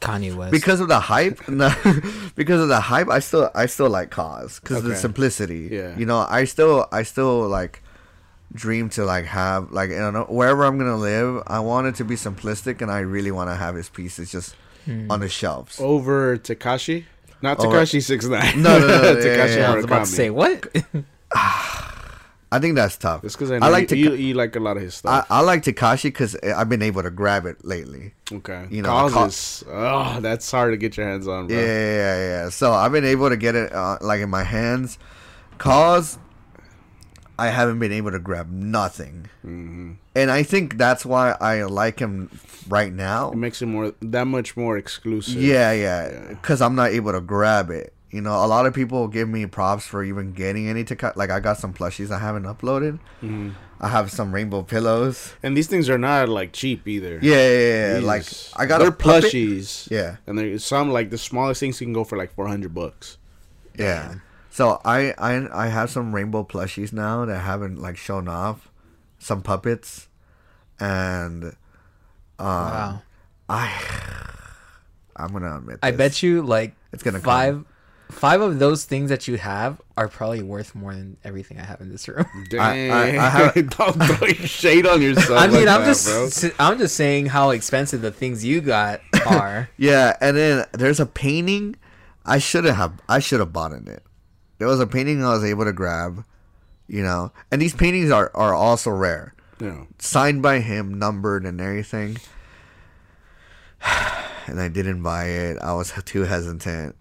Kanye 0.00 0.34
West. 0.34 0.52
because 0.52 0.80
of 0.80 0.88
the 0.88 1.00
hype. 1.00 1.40
No, 1.48 1.72
because 2.34 2.60
of 2.60 2.68
the 2.68 2.80
hype, 2.80 3.08
I 3.08 3.20
still 3.20 3.50
I 3.54 3.66
still 3.66 3.88
like 3.88 4.10
KAWS 4.10 4.60
because 4.60 4.78
of 4.78 4.84
the 4.84 4.96
simplicity. 4.96 5.68
Yeah. 5.72 5.96
you 5.96 6.06
know, 6.06 6.26
I 6.28 6.44
still 6.44 6.86
I 6.92 7.02
still 7.02 7.48
like 7.48 7.82
dream 8.52 8.88
to 8.90 9.04
like 9.04 9.24
have 9.26 9.70
like 9.72 9.90
you 9.90 9.96
know 9.96 10.26
wherever 10.28 10.64
I'm 10.64 10.78
gonna 10.78 10.96
live, 10.96 11.42
I 11.46 11.60
want 11.60 11.86
it 11.86 11.94
to 11.96 12.04
be 12.04 12.14
simplistic, 12.14 12.82
and 12.82 12.90
I 12.90 13.00
really 13.00 13.30
want 13.30 13.50
to 13.50 13.56
have 13.56 13.74
his 13.74 13.88
pieces 13.88 14.32
just 14.32 14.54
hmm. 14.84 15.10
on 15.10 15.20
the 15.20 15.28
shelves. 15.28 15.80
over 15.80 16.36
Takashi. 16.36 17.04
Not 17.42 17.58
Takashi 17.58 18.02
six 18.02 18.26
nine. 18.26 18.62
No, 18.62 18.78
no, 18.78 18.86
no, 18.86 19.02
yeah, 19.02 19.14
Takashi 19.14 19.48
yeah, 19.48 19.58
yeah. 19.58 19.72
I 19.72 19.76
was 19.76 19.84
about 19.84 20.06
to 20.06 20.12
Murakami. 20.12 20.16
say 20.16 20.30
what? 20.30 20.66
I 22.52 22.58
think 22.60 22.76
that's 22.76 22.96
tough. 22.96 23.24
It's 23.24 23.34
because 23.34 23.50
I, 23.50 23.56
I 23.56 23.68
like 23.68 23.90
you, 23.90 24.10
to. 24.10 24.16
you, 24.16 24.28
you 24.28 24.34
like 24.34 24.54
a 24.54 24.60
lot 24.60 24.76
of 24.76 24.82
his 24.82 24.94
stuff. 24.94 25.26
I 25.28 25.40
like 25.40 25.62
Takashi 25.64 26.04
because 26.04 26.36
I've 26.36 26.68
been 26.68 26.82
able 26.82 27.02
to 27.02 27.10
grab 27.10 27.44
it 27.44 27.64
lately. 27.64 28.14
okay, 28.32 28.66
you 28.70 28.82
know, 28.82 29.08
causes. 29.08 29.64
oh, 29.68 30.20
that's 30.20 30.48
hard 30.50 30.72
to 30.72 30.76
get 30.76 30.96
your 30.96 31.06
hands 31.06 31.26
on, 31.26 31.48
bro. 31.48 31.56
Yeah, 31.56 31.64
yeah, 31.64 31.96
yeah, 31.96 32.18
yeah. 32.44 32.48
So 32.50 32.72
I've 32.72 32.92
been 32.92 33.04
able 33.04 33.28
to 33.30 33.36
get 33.36 33.54
it 33.56 33.72
uh, 33.72 33.98
like 34.00 34.20
in 34.20 34.30
my 34.30 34.44
hands. 34.44 34.98
KAWS 35.58 36.18
I 37.38 37.48
haven't 37.48 37.78
been 37.80 37.92
able 37.92 38.12
to 38.12 38.18
grab 38.18 38.50
nothing, 38.50 39.28
Mm-hmm. 39.44 39.92
and 40.14 40.30
I 40.30 40.42
think 40.42 40.78
that's 40.78 41.04
why 41.04 41.36
I 41.40 41.64
like 41.64 41.98
him 41.98 42.30
right 42.68 42.92
now. 42.92 43.30
It 43.30 43.36
makes 43.36 43.60
it 43.60 43.66
more 43.66 43.92
that 44.00 44.26
much 44.26 44.56
more 44.56 44.78
exclusive. 44.78 45.40
Yeah, 45.40 45.72
yeah, 45.72 46.28
because 46.30 46.62
I'm 46.62 46.74
not 46.74 46.90
able 46.92 47.12
to 47.12 47.20
grab 47.20 47.70
it. 47.70 47.92
You 48.10 48.20
know, 48.20 48.44
a 48.44 48.46
lot 48.46 48.66
of 48.66 48.74
people 48.74 49.08
give 49.08 49.28
me 49.28 49.46
props 49.46 49.84
for 49.84 50.04
even 50.04 50.32
getting 50.32 50.68
any 50.68 50.84
to 50.84 50.96
cut. 50.96 51.16
Like 51.16 51.30
I 51.30 51.40
got 51.40 51.58
some 51.58 51.74
plushies 51.74 52.10
I 52.10 52.18
haven't 52.18 52.44
uploaded. 52.44 53.00
Mm-hmm. 53.22 53.50
I 53.80 53.88
have 53.88 54.10
some 54.10 54.32
rainbow 54.32 54.62
pillows. 54.62 55.34
and 55.42 55.56
these 55.56 55.66
things 55.66 55.90
are 55.90 55.98
not 55.98 56.28
like 56.28 56.52
cheap 56.52 56.86
either. 56.86 57.18
Yeah, 57.20 57.34
yeah, 57.34 57.58
yeah. 57.58 57.98
yeah. 57.98 58.06
Like 58.06 58.24
I 58.56 58.66
got 58.66 58.78
they're 58.78 58.88
a 58.88 58.92
puppet. 58.92 59.32
plushies. 59.32 59.90
Yeah. 59.90 60.16
and 60.26 60.38
there's 60.38 60.64
some 60.64 60.90
like 60.90 61.10
the 61.10 61.18
smallest 61.18 61.60
things 61.60 61.80
you 61.80 61.86
can 61.86 61.92
go 61.92 62.04
for 62.04 62.16
like 62.16 62.32
four 62.32 62.46
hundred 62.46 62.74
bucks. 62.74 63.18
Yeah. 63.76 64.14
So 64.50 64.80
I, 64.84 65.12
I 65.18 65.64
I 65.64 65.66
have 65.68 65.90
some 65.90 66.14
rainbow 66.14 66.44
plushies 66.44 66.92
now 66.92 67.26
that 67.26 67.40
haven't 67.40 67.82
like 67.82 67.98
shown 67.98 68.28
off, 68.28 68.70
some 69.18 69.42
puppets, 69.42 70.08
and 70.80 71.44
um, 71.44 71.52
wow. 72.38 73.02
I 73.50 73.82
I'm 75.16 75.32
gonna 75.32 75.58
admit. 75.58 75.80
I 75.82 75.90
bet 75.90 76.22
you 76.22 76.40
like 76.42 76.74
It's 76.92 77.02
gonna 77.02 77.20
five 77.20 77.64
five 78.10 78.40
of 78.40 78.58
those 78.58 78.84
things 78.84 79.10
that 79.10 79.26
you 79.28 79.36
have 79.36 79.80
are 79.96 80.08
probably 80.08 80.42
worth 80.42 80.74
more 80.74 80.94
than 80.94 81.16
everything 81.24 81.58
I 81.58 81.64
have 81.64 81.80
in 81.80 81.90
this 81.90 82.06
room. 82.08 82.26
Dang, 82.50 82.90
I- 82.90 83.18
I 83.18 83.28
have- 83.28 83.54
don't 83.76 83.92
throw 84.02 84.28
shade 84.46 84.86
on 84.86 85.02
yourself. 85.02 85.38
I 85.38 85.46
mean, 85.46 85.66
like 85.66 85.68
I'm 85.68 85.80
that, 85.82 85.86
just 85.86 86.06
bro. 86.42 86.50
I'm 86.58 86.78
just 86.78 86.96
saying 86.96 87.26
how 87.26 87.50
expensive 87.50 88.00
the 88.02 88.10
things 88.12 88.44
you 88.44 88.60
got 88.60 89.00
are. 89.26 89.68
Yeah, 89.76 90.16
and 90.20 90.36
then 90.36 90.64
there's 90.72 91.00
a 91.00 91.06
painting. 91.06 91.76
I 92.24 92.38
should 92.38 92.64
have 92.64 93.00
I 93.08 93.18
should 93.20 93.40
have 93.40 93.52
bought 93.52 93.72
in 93.72 93.86
it. 93.88 94.02
There 94.58 94.66
was 94.68 94.80
a 94.80 94.86
painting 94.86 95.22
I 95.24 95.32
was 95.34 95.44
able 95.44 95.64
to 95.64 95.72
grab, 95.72 96.24
you 96.88 97.02
know, 97.02 97.30
and 97.50 97.60
these 97.60 97.74
paintings 97.74 98.10
are 98.10 98.30
are 98.34 98.54
also 98.54 98.90
rare. 98.90 99.32
Yeah. 99.60 99.84
signed 99.98 100.42
by 100.42 100.60
him, 100.60 100.98
numbered 100.98 101.44
and 101.46 101.60
everything. 101.60 102.18
And 104.48 104.60
I 104.60 104.68
didn't 104.68 105.02
buy 105.02 105.24
it. 105.24 105.58
I 105.60 105.74
was 105.74 105.92
too 106.04 106.22
hesitant. 106.22 106.94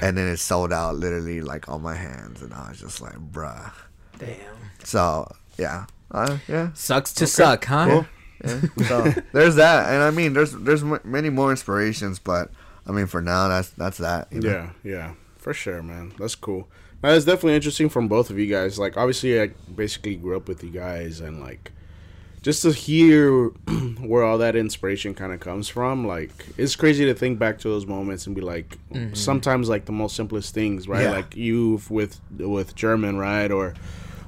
And 0.00 0.16
then 0.16 0.26
it 0.26 0.38
sold 0.38 0.72
out 0.72 0.96
literally 0.96 1.40
like 1.40 1.68
on 1.68 1.82
my 1.82 1.94
hands. 1.94 2.42
And 2.42 2.52
I 2.54 2.70
was 2.70 2.80
just 2.80 3.00
like, 3.00 3.16
bruh. 3.32 3.72
Damn. 4.18 4.36
So, 4.84 5.30
yeah. 5.58 5.86
Uh, 6.10 6.38
yeah. 6.48 6.70
Sucks 6.74 7.12
to 7.14 7.26
suck, 7.26 7.64
huh? 7.64 7.86
Cool. 7.86 8.06
Yeah. 8.44 8.60
So, 8.88 9.14
there's 9.32 9.56
that. 9.56 9.92
And 9.92 10.02
I 10.02 10.10
mean, 10.10 10.32
there's 10.32 10.52
there's 10.52 10.82
m- 10.82 11.00
many 11.04 11.30
more 11.30 11.50
inspirations, 11.50 12.18
but 12.18 12.50
I 12.86 12.92
mean, 12.92 13.06
for 13.06 13.20
now, 13.20 13.48
that's 13.48 13.70
that's 13.70 13.98
that. 13.98 14.28
you 14.32 14.40
know? 14.40 14.70
Yeah, 14.82 14.90
yeah, 14.90 15.12
for 15.36 15.52
sure, 15.54 15.82
man. 15.82 16.12
That's 16.18 16.34
cool. 16.34 16.68
Now, 17.02 17.10
that's 17.12 17.24
definitely 17.24 17.54
interesting 17.54 17.88
from 17.88 18.08
both 18.08 18.30
of 18.30 18.38
you 18.38 18.46
guys. 18.46 18.78
Like, 18.78 18.96
obviously, 18.96 19.40
I 19.40 19.48
basically 19.74 20.16
grew 20.16 20.36
up 20.36 20.48
with 20.48 20.62
you 20.64 20.70
guys, 20.70 21.20
and 21.20 21.40
like, 21.40 21.72
just 22.42 22.62
to 22.62 22.72
hear 22.72 23.48
where 24.00 24.24
all 24.24 24.38
that 24.38 24.56
inspiration 24.56 25.14
kind 25.14 25.32
of 25.32 25.40
comes 25.40 25.68
from, 25.68 26.06
like, 26.06 26.30
it's 26.56 26.74
crazy 26.74 27.04
to 27.04 27.14
think 27.14 27.38
back 27.38 27.58
to 27.58 27.68
those 27.68 27.86
moments 27.86 28.26
and 28.26 28.34
be 28.34 28.40
like, 28.40 28.78
mm-hmm. 28.92 29.14
sometimes 29.14 29.68
like 29.68 29.84
the 29.84 29.92
most 29.92 30.16
simplest 30.16 30.54
things, 30.54 30.88
right? 30.88 31.02
Yeah. 31.02 31.10
Like 31.10 31.36
you 31.36 31.80
with 31.90 32.20
with 32.38 32.74
German, 32.74 33.18
right, 33.18 33.50
or 33.50 33.74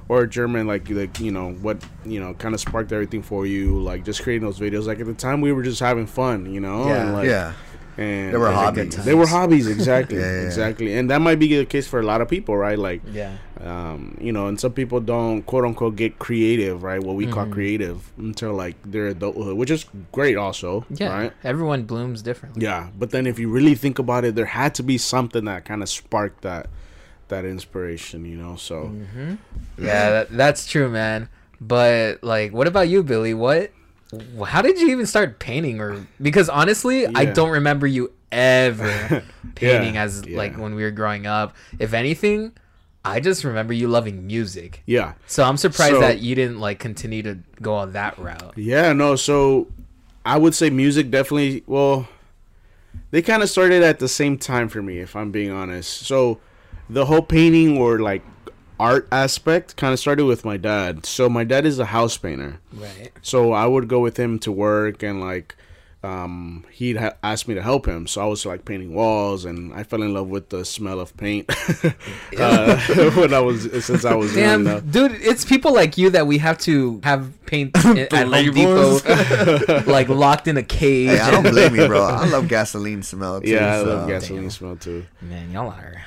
or 0.09 0.25
German, 0.27 0.67
like 0.67 0.89
like 0.89 1.19
you 1.19 1.31
know 1.31 1.53
what 1.53 1.83
you 2.05 2.19
know 2.19 2.33
kind 2.35 2.53
of 2.53 2.61
sparked 2.61 2.91
everything 2.91 3.23
for 3.23 3.45
you, 3.47 3.79
like 3.81 4.03
just 4.05 4.21
creating 4.21 4.45
those 4.45 4.59
videos. 4.59 4.85
Like 4.85 4.99
at 4.99 5.05
the 5.05 5.13
time, 5.13 5.41
we 5.41 5.51
were 5.51 5.63
just 5.63 5.79
having 5.79 6.05
fun, 6.05 6.53
you 6.53 6.59
know, 6.59 6.85
Yeah. 6.87 7.01
and 7.03 7.13
like, 7.13 7.27
Yeah. 7.27 7.53
And 7.97 8.33
They 8.33 8.37
were 8.37 8.47
and- 8.47 8.55
hobbies. 8.55 8.95
They 9.05 9.13
were 9.13 9.27
hobbies, 9.27 9.67
exactly, 9.67 10.17
Yeah, 10.19 10.25
yeah, 10.31 10.39
yeah. 10.41 10.45
exactly, 10.47 10.93
and 10.97 11.09
that 11.09 11.21
might 11.21 11.39
be 11.39 11.47
the 11.57 11.65
case 11.65 11.87
for 11.87 11.99
a 11.99 12.03
lot 12.03 12.21
of 12.21 12.27
people, 12.27 12.55
right? 12.57 12.77
Like, 12.79 13.01
Yeah. 13.11 13.37
um, 13.61 14.17
you 14.19 14.31
know, 14.31 14.47
and 14.47 14.59
some 14.59 14.73
people 14.73 14.99
don't 14.99 15.43
quote 15.43 15.63
unquote 15.65 15.95
get 15.95 16.19
creative, 16.19 16.83
right? 16.83 17.01
What 17.03 17.15
we 17.15 17.27
call 17.27 17.43
Mm-hmm. 17.45 17.53
creative 17.53 18.11
until 18.17 18.53
like 18.53 18.75
their 18.83 19.07
adulthood, 19.07 19.57
which 19.57 19.69
is 19.71 19.85
great, 20.11 20.37
also, 20.37 20.85
Yeah. 20.89 21.13
right? 21.13 21.33
Everyone 21.43 21.83
blooms 21.83 22.21
differently. 22.21 22.63
Yeah, 22.63 22.89
but 22.97 23.11
then 23.11 23.27
if 23.27 23.37
you 23.39 23.49
really 23.49 23.75
think 23.75 23.99
about 23.99 24.25
it, 24.25 24.35
there 24.35 24.45
had 24.45 24.73
to 24.75 24.83
be 24.83 24.97
something 24.97 25.45
that 25.45 25.65
kind 25.65 25.81
of 25.83 25.89
sparked 25.89 26.41
that 26.41 26.67
that 27.29 27.45
inspiration, 27.45 28.25
you 28.25 28.37
know. 28.37 28.55
So 28.57 28.91
Mm-hmm. 28.93 29.35
Yeah, 29.83 30.09
that, 30.11 30.27
that's 30.31 30.67
true, 30.67 30.89
man. 30.89 31.29
But 31.61 32.21
like, 32.23 32.51
what 32.53 32.67
about 32.67 32.89
you, 32.89 33.01
Billy? 33.03 33.33
What? 33.33 33.71
How 34.45 34.61
did 34.61 34.79
you 34.79 34.89
even 34.89 35.05
start 35.05 35.39
painting? 35.39 35.79
Or 35.81 36.05
because 36.21 36.49
honestly, 36.49 37.07
I 37.07 37.25
don't 37.25 37.49
remember 37.51 37.87
you 37.87 38.11
ever 38.31 39.23
painting 39.55 39.97
as 39.97 40.23
yeah. 40.25 40.37
like 40.37 40.57
when 40.57 40.75
we 40.75 40.83
were 40.83 40.91
growing 40.91 41.25
up. 41.27 41.55
If 41.79 41.93
anything, 41.93 42.53
I 43.05 43.19
just 43.19 43.43
remember 43.43 43.73
you 43.73 43.87
loving 43.87 44.25
music. 44.25 44.81
yeah, 44.85 45.13
So 45.27 45.43
I'm 45.43 45.57
surprised 45.57 45.93
So- 45.95 45.99
that 46.01 46.19
you 46.19 46.35
didn't 46.35 46.59
like 46.59 46.79
continue 46.79 47.21
to 47.23 47.37
go 47.61 47.75
on 47.75 47.93
that 47.93 48.17
route. 48.17 48.53
Yeah, 48.57 48.93
no. 48.93 49.15
So 49.15 49.67
I 50.25 50.37
would 50.37 50.55
say 50.55 50.69
music 50.69 51.11
definitely. 51.11 51.63
Well, 51.67 52.07
they 53.11 53.21
kind 53.21 53.43
of 53.43 53.49
started 53.49 53.83
at 53.83 53.99
the 53.99 54.07
same 54.07 54.37
time 54.37 54.69
for 54.69 54.81
me, 54.81 54.99
if 54.99 55.15
I'm 55.15 55.31
being 55.31 55.51
honest. 55.51 56.05
So 56.05 56.39
the 56.89 57.05
whole 57.05 57.21
painting 57.21 57.77
or 57.77 57.99
like 57.99 58.23
art 58.83 59.07
aspect 59.13 59.77
kind 59.77 59.93
of 59.93 59.99
started 59.99 60.25
with 60.25 60.43
my 60.43 60.57
dad. 60.57 61.05
So 61.05 61.29
my 61.29 61.45
dad 61.45 61.65
is 61.65 61.79
a 61.79 61.85
house 61.85 62.17
painter. 62.17 62.59
Right. 62.73 63.11
So 63.21 63.53
I 63.53 63.65
would 63.65 63.87
go 63.87 64.01
with 64.01 64.17
him 64.17 64.39
to 64.39 64.51
work 64.51 65.01
and 65.01 65.21
like 65.21 65.55
um, 66.03 66.65
he'd 66.69 66.97
ha- 66.97 67.13
asked 67.23 67.47
me 67.47 67.55
to 67.55 67.61
help 67.61 67.85
him. 67.87 68.07
So 68.07 68.21
I 68.21 68.25
was 68.25 68.45
like 68.45 68.65
painting 68.65 68.93
walls, 68.93 69.45
and 69.45 69.73
I 69.73 69.83
fell 69.83 70.01
in 70.01 70.13
love 70.13 70.27
with 70.27 70.49
the 70.49 70.65
smell 70.65 70.99
of 70.99 71.15
paint 71.15 71.45
uh, 72.37 72.77
when 73.15 73.33
I 73.33 73.39
was 73.39 73.63
since 73.85 74.03
I 74.03 74.13
was 74.13 74.35
young. 74.35 74.43
Damn, 74.65 74.67
enough. 74.67 74.83
dude, 74.91 75.13
it's 75.13 75.45
people 75.45 75.73
like 75.73 75.97
you 75.97 76.09
that 76.09 76.27
we 76.27 76.39
have 76.39 76.57
to 76.59 76.99
have 77.03 77.31
paint 77.45 77.71
at 77.85 78.11
Home 78.11 78.31
Depot, 78.53 79.89
like 79.89 80.09
locked 80.09 80.47
in 80.49 80.57
a 80.57 80.63
cage. 80.63 81.09
Hey, 81.09 81.19
I 81.19 81.31
don't 81.31 81.43
blame 81.49 81.73
you, 81.75 81.87
bro. 81.87 82.03
I 82.03 82.27
love 82.27 82.49
gasoline 82.49 83.01
smell 83.03 83.39
too. 83.39 83.49
Yeah, 83.51 83.75
I 83.75 83.79
so- 83.79 83.85
love 83.85 84.07
gasoline 84.09 84.41
Damn. 84.43 84.51
smell 84.51 84.75
too. 84.75 85.05
Man, 85.21 85.51
y'all 85.51 85.69
are. 85.69 86.03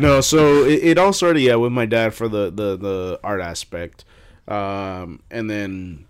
no, 0.00 0.20
so 0.20 0.64
it, 0.64 0.82
it 0.82 0.98
all 0.98 1.12
started 1.12 1.40
yeah 1.40 1.54
with 1.54 1.70
my 1.72 1.86
dad 1.86 2.14
for 2.14 2.28
the 2.28 2.50
the 2.50 2.76
the 2.76 3.20
art 3.22 3.40
aspect, 3.40 4.04
um, 4.48 5.20
and 5.30 5.48
then 5.48 6.06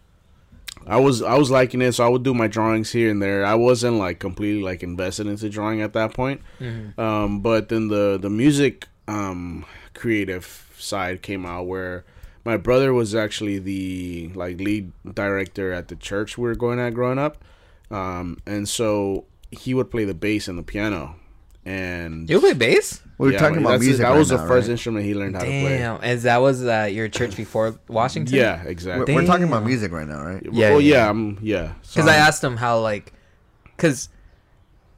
I 0.87 0.99
was 1.01 1.23
I 1.23 1.37
was 1.39 1.51
liking 1.51 1.81
it, 1.83 1.93
so 1.93 2.05
I 2.05 2.09
would 2.09 2.23
do 2.23 2.35
my 2.35 2.47
drawings 2.47 2.93
here 2.93 3.11
and 3.11 3.21
there. 3.23 3.45
I 3.45 3.55
wasn't 3.55 3.97
like 3.97 4.19
completely 4.19 4.63
like 4.63 4.83
invested 4.83 5.27
into 5.27 5.49
drawing 5.49 5.81
at 5.83 5.93
that 5.95 6.13
point, 6.15 6.41
um, 6.99 7.41
but 7.41 7.69
then 7.69 7.89
the 7.89 8.19
the 8.21 8.31
music 8.31 8.89
um, 9.09 9.65
creative 9.95 10.71
side 10.79 11.23
came 11.23 11.47
out 11.47 11.67
where 11.67 12.05
my 12.45 12.57
brother 12.59 12.93
was 12.93 13.15
actually 13.15 13.59
the 13.59 14.31
like 14.35 14.61
lead 14.61 14.93
director 15.15 15.73
at 15.73 15.89
the 15.89 15.97
church 15.97 16.37
we 16.37 16.45
were 16.45 16.55
going 16.55 16.79
at 16.79 16.93
growing 16.95 17.19
up, 17.19 17.43
um, 17.91 18.39
and 18.47 18.69
so 18.69 19.25
he 19.51 19.73
would 19.73 19.91
play 19.91 20.05
the 20.05 20.15
bass 20.15 20.49
and 20.49 20.59
the 20.59 20.63
piano, 20.63 21.17
and 21.65 22.29
You 22.29 22.41
play 22.41 22.53
bass? 22.53 23.01
We 23.17 23.29
were 23.29 23.33
yeah, 23.33 23.39
talking 23.39 23.59
about 23.59 23.71
that's- 23.71 23.83
music. 23.85 24.03
That 24.03 24.11
right 24.11 24.19
was 24.19 24.29
the 24.29 24.39
first 24.39 24.67
right? 24.67 24.73
instrument 24.73 25.07
he 25.07 25.15
learned 25.15 25.37
how 25.37 25.43
to 25.43 25.47
play. 25.47 25.79
Damn, 25.79 26.01
as 26.03 26.25
that 26.25 26.39
was 26.39 26.65
uh, 26.65 26.89
your 26.91 27.09
church 27.09 27.37
before 27.37 27.79
Washington. 27.89 28.35
Yeah, 28.35 28.63
We're, 28.65 28.71
exactly. 28.71 29.15
we're 29.15 29.25
talking 29.27 29.45
about 29.47 29.65
music 29.65 29.93
right 29.93 30.07
now, 30.07 30.23
right? 30.23 30.43
Yeah, 30.51 30.71
well, 30.71 30.81
yeah. 30.81 31.13
yeah, 31.13 31.33
yeah. 31.41 31.73
Because 31.83 32.07
I 32.09 32.15
I'm- 32.15 32.27
asked 32.29 32.43
him 32.43 32.57
how 32.57 32.81
like, 32.81 33.13
because 33.77 34.09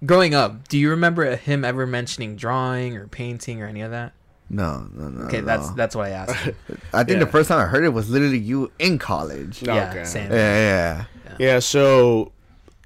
growing 0.04 0.34
up, 0.34 0.68
do 0.68 0.78
you 0.78 0.90
remember 0.90 1.36
him 1.36 1.64
ever 1.64 1.86
mentioning 1.86 2.36
drawing 2.36 2.96
or 2.96 3.06
painting 3.06 3.62
or 3.62 3.66
any 3.66 3.82
of 3.82 3.90
that? 3.90 4.12
No, 4.48 4.88
no, 4.94 5.08
no. 5.08 5.26
Okay, 5.26 5.40
no. 5.40 5.46
that's 5.46 5.70
that's 5.72 5.94
what 5.96 6.06
I 6.06 6.10
asked. 6.10 6.36
Him. 6.36 6.54
I 6.94 7.02
think 7.04 7.18
the 7.20 7.26
first 7.26 7.48
time 7.48 7.58
I 7.58 7.64
heard 7.66 7.84
it 7.84 7.88
was 7.88 8.08
literally 8.08 8.38
you 8.38 8.70
in 8.78 8.98
college. 8.98 9.62
No, 9.62 9.74
yeah, 9.74 9.90
okay. 9.90 10.04
same. 10.04 10.30
Yeah, 10.30 10.36
yeah. 10.38 11.04
Yeah, 11.38 11.58
so 11.58 12.32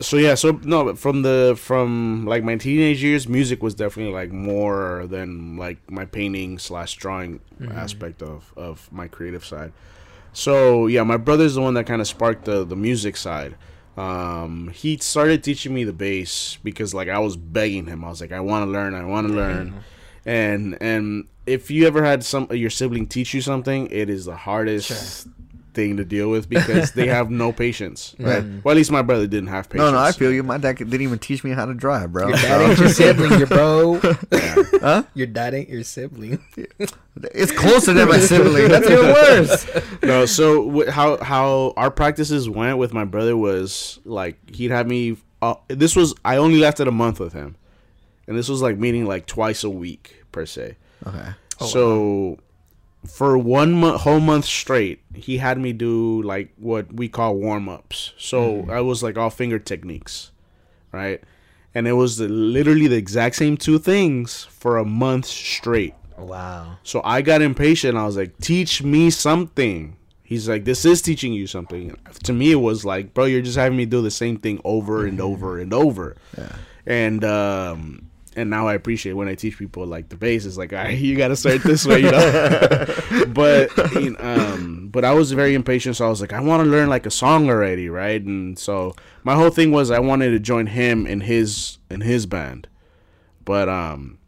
so 0.01 0.17
yeah, 0.17 0.35
so 0.35 0.53
no, 0.63 0.85
but 0.85 0.99
from 0.99 1.23
the 1.23 1.55
from 1.59 2.25
like 2.27 2.43
my 2.43 2.57
teenage 2.57 3.03
years, 3.03 3.29
music 3.29 3.63
was 3.63 3.75
definitely 3.75 4.15
like 4.15 4.33
more 4.33 5.07
than 5.07 5.57
like 5.57 5.91
my 5.91 6.07
painting 6.07 6.59
slash 6.59 6.95
drawing 6.95 7.41
aspect 7.73 8.23
of 8.23 8.53
of 8.57 8.91
my 8.91 9.09
creative 9.09 9.45
side. 9.45 9.73
So 10.33 10.87
yeah, 10.87 11.03
my 11.03 11.17
brother's 11.17 11.55
the 11.55 11.61
one 11.61 11.75
that 11.75 11.85
kind 11.85 12.01
of 12.01 12.07
sparked 12.07 12.47
the 12.47 12.65
the 12.65 12.77
music 12.77 13.17
side. 13.17 13.57
Um, 13.97 14.69
he 14.75 14.97
started 14.99 15.45
teaching 15.45 15.75
me 15.75 15.85
the 15.85 15.93
bass 15.93 16.57
because 16.63 16.95
like 16.95 17.09
I 17.09 17.19
was 17.19 17.37
begging 17.37 17.87
him. 17.87 18.05
I 18.05 18.09
was 18.09 18.21
like, 18.21 18.33
I 18.33 18.41
want 18.41 18.67
to 18.67 18.71
learn. 18.71 18.95
I 18.95 19.05
want 19.05 19.29
to 19.29 19.35
learn. 19.35 19.83
And 20.25 20.79
and 20.81 21.27
if 21.47 21.71
you 21.71 21.87
ever 21.87 22.05
had 22.05 22.25
some 22.25 22.47
your 22.51 22.71
sibling 22.71 23.07
teach 23.07 23.35
you 23.35 23.41
something, 23.43 23.89
it 23.91 24.09
is 24.09 24.25
the 24.25 24.37
hardest 24.37 25.27
thing 25.74 25.96
to 25.96 26.04
deal 26.04 26.30
with 26.30 26.48
because 26.48 26.92
they 26.92 27.06
have 27.18 27.30
no 27.30 27.52
patience. 27.52 28.14
Right. 28.20 28.44
Well, 28.64 28.72
at 28.72 28.76
least 28.76 28.90
my 28.90 29.02
brother 29.02 29.26
didn't 29.26 29.48
have 29.48 29.68
patience. 29.68 29.87
No, 29.87 29.92
no, 29.92 29.98
I 29.98 30.12
feel 30.12 30.30
you. 30.33 30.42
My 30.42 30.59
dad 30.59 30.76
didn't 30.76 31.00
even 31.00 31.18
teach 31.18 31.42
me 31.42 31.50
how 31.50 31.64
to 31.64 31.74
drive, 31.74 32.12
bro. 32.12 32.28
Your 32.28 32.37
dad 32.37 32.61
ain't 32.70 32.78
your 32.78 32.88
sibling, 33.00 33.38
your 33.38 33.46
bro. 33.46 34.00
Huh? 34.80 35.02
Your 35.14 35.26
dad 35.26 35.54
ain't 35.54 35.68
your 35.68 35.83
sibling. 35.85 36.42
It's 37.35 37.52
closer 37.52 37.92
than 37.92 38.09
my 38.09 38.18
sibling. 38.18 38.68
That's 38.68 38.88
even 38.88 39.06
worse. 39.06 40.02
no, 40.02 40.26
so 40.26 40.70
wh- 40.70 40.88
how 40.88 41.16
how 41.22 41.72
our 41.76 41.90
practices 41.90 42.48
went 42.48 42.78
with 42.78 42.92
my 42.92 43.04
brother 43.04 43.37
was 43.37 43.98
like 44.04 44.37
he'd 44.54 44.70
have 44.70 44.87
me. 44.87 45.16
Uh, 45.42 45.54
this 45.68 45.96
was 45.96 46.14
I 46.24 46.37
only 46.37 46.59
lasted 46.59 46.87
a 46.88 46.92
month 46.92 47.18
with 47.20 47.33
him, 47.33 47.56
and 48.26 48.37
this 48.37 48.48
was 48.48 48.61
like 48.62 48.76
meeting 48.76 49.06
like 49.06 49.26
twice 49.26 49.64
a 49.64 49.70
week 49.70 50.24
per 50.33 50.44
se. 50.46 50.76
Okay. 51.06 51.30
so 51.66 52.38
for 53.07 53.39
one 53.39 53.73
month, 53.73 54.03
whole 54.03 54.21
month 54.21 54.45
straight, 54.45 55.03
he 55.15 55.39
had 55.39 55.59
me 55.59 55.73
do 55.73 56.23
like 56.23 56.53
what 56.57 56.93
we 56.93 57.09
call 57.09 57.37
warm 57.37 57.69
ups. 57.69 58.13
So 58.19 58.67
I 58.71 58.81
was 58.81 59.03
like 59.03 59.17
all 59.17 59.31
finger 59.31 59.59
techniques, 59.59 60.31
right? 60.93 61.23
And 61.75 61.87
it 61.87 61.93
was 61.93 62.17
the, 62.17 62.29
literally 62.29 62.89
the 62.89 62.97
exact 62.97 63.37
same 63.37 63.57
two 63.57 63.79
things 63.79 64.45
for 64.51 64.77
a 64.77 64.85
month 64.85 65.27
straight. 65.27 65.95
Wow. 66.19 66.79
So 66.83 67.01
I 67.05 67.23
got 67.23 67.43
impatient. 67.43 67.97
I 67.97 68.05
was 68.05 68.17
like, 68.17 68.37
"Teach 68.39 68.83
me 68.83 69.09
something." 69.09 69.97
He's 70.23 70.49
like, 70.49 70.65
"This 70.65 70.85
is 70.85 71.01
teaching 71.01 71.33
you 71.33 71.47
something." 71.47 71.97
To 72.25 72.33
me, 72.33 72.53
it 72.53 72.57
was 72.57 72.85
like, 72.85 73.15
"Bro, 73.15 73.27
you're 73.27 73.41
just 73.41 73.57
having 73.57 73.79
me 73.79 73.87
do 73.87 74.03
the 74.03 74.11
same 74.11 74.37
thing 74.37 74.61
over 74.65 75.07
and 75.07 75.21
over 75.21 75.59
and 75.59 75.73
over." 75.73 76.17
Yeah. 76.37 76.57
And 76.85 77.25
um, 77.25 78.10
and 78.37 78.49
now 78.49 78.69
I 78.69 78.75
appreciate 78.75 79.14
when 79.14 79.29
I 79.29 79.35
teach 79.35 79.59
people 79.59 79.87
like 79.87 80.09
the 80.09 80.16
bass. 80.16 80.45
It's 80.45 80.57
like, 80.57 80.73
"All 80.73 80.79
right, 80.79 80.97
you 80.97 81.16
got 81.16 81.29
to 81.29 81.37
start 81.37 81.62
this 81.62 81.85
way," 81.85 82.01
you 82.01 82.11
know. 82.11 82.87
but 83.29 83.77
you 83.95 84.11
know, 84.11 84.19
um, 84.21 84.88
but 84.90 85.05
I 85.05 85.12
was 85.12 85.33
very 85.33 85.55
impatient, 85.55 85.97
so 85.97 86.07
I 86.07 86.09
was 86.09 86.21
like, 86.21 86.33
"I 86.33 86.40
want 86.40 86.64
to 86.64 86.71
learn 86.71 86.88
like 86.88 87.07
a 87.07 87.11
song 87.11 87.49
already, 87.49 87.88
right?" 87.88 88.23
And 88.23 88.59
so 88.59 88.95
my 89.25 89.35
whole 89.35 89.51
thing 89.51 89.73
was 89.73 89.90
I 89.90 89.99
wanted 89.99 90.31
to 90.31 90.38
join 90.38 90.66
him 90.66 91.07
in 91.07 91.23
his 91.23 91.79
in 91.90 92.03
his 92.03 92.27
band, 92.27 92.69
but 93.45 93.69
um 93.69 94.19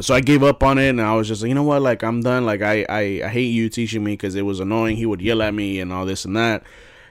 so 0.00 0.14
I 0.14 0.20
gave 0.20 0.42
up 0.42 0.62
on 0.62 0.78
it, 0.78 0.90
and 0.90 1.00
I 1.00 1.14
was 1.14 1.28
just 1.28 1.42
like, 1.42 1.48
you 1.48 1.54
know 1.54 1.62
what, 1.62 1.82
like 1.82 2.02
I'm 2.02 2.20
done. 2.20 2.44
Like 2.44 2.62
I 2.62 2.84
I, 2.88 3.22
I 3.24 3.28
hate 3.28 3.50
you 3.50 3.68
teaching 3.68 4.04
me 4.04 4.12
because 4.12 4.34
it 4.34 4.42
was 4.42 4.60
annoying. 4.60 4.96
He 4.96 5.06
would 5.06 5.22
yell 5.22 5.42
at 5.42 5.54
me 5.54 5.80
and 5.80 5.92
all 5.92 6.06
this 6.06 6.24
and 6.24 6.36
that. 6.36 6.62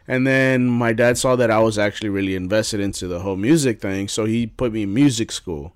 And 0.08 0.26
then 0.26 0.68
my 0.68 0.94
dad 0.94 1.18
saw 1.18 1.36
that 1.36 1.52
I 1.52 1.60
was 1.60 1.78
actually 1.78 2.10
really 2.10 2.36
invested 2.36 2.80
into 2.80 3.08
the 3.08 3.20
whole 3.20 3.36
music 3.36 3.82
thing, 3.82 4.08
so 4.08 4.26
he 4.26 4.48
put 4.48 4.72
me 4.72 4.84
in 4.84 4.94
music 4.94 5.32
school. 5.32 5.74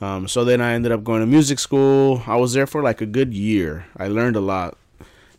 Um, 0.00 0.28
so 0.28 0.44
then 0.44 0.60
I 0.60 0.72
ended 0.74 0.92
up 0.92 1.02
going 1.04 1.20
to 1.20 1.26
music 1.26 1.58
school. 1.58 2.22
I 2.26 2.36
was 2.36 2.52
there 2.52 2.66
for 2.66 2.82
like 2.82 3.00
a 3.00 3.06
good 3.06 3.32
year. 3.32 3.86
I 3.96 4.08
learned 4.08 4.36
a 4.36 4.40
lot. 4.40 4.76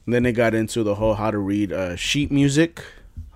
And 0.05 0.13
then 0.13 0.25
it 0.25 0.31
got 0.33 0.53
into 0.55 0.83
the 0.83 0.95
whole 0.95 1.15
how 1.15 1.31
to 1.31 1.37
read 1.37 1.71
uh, 1.73 1.95
sheet 1.97 2.31
music, 2.31 2.81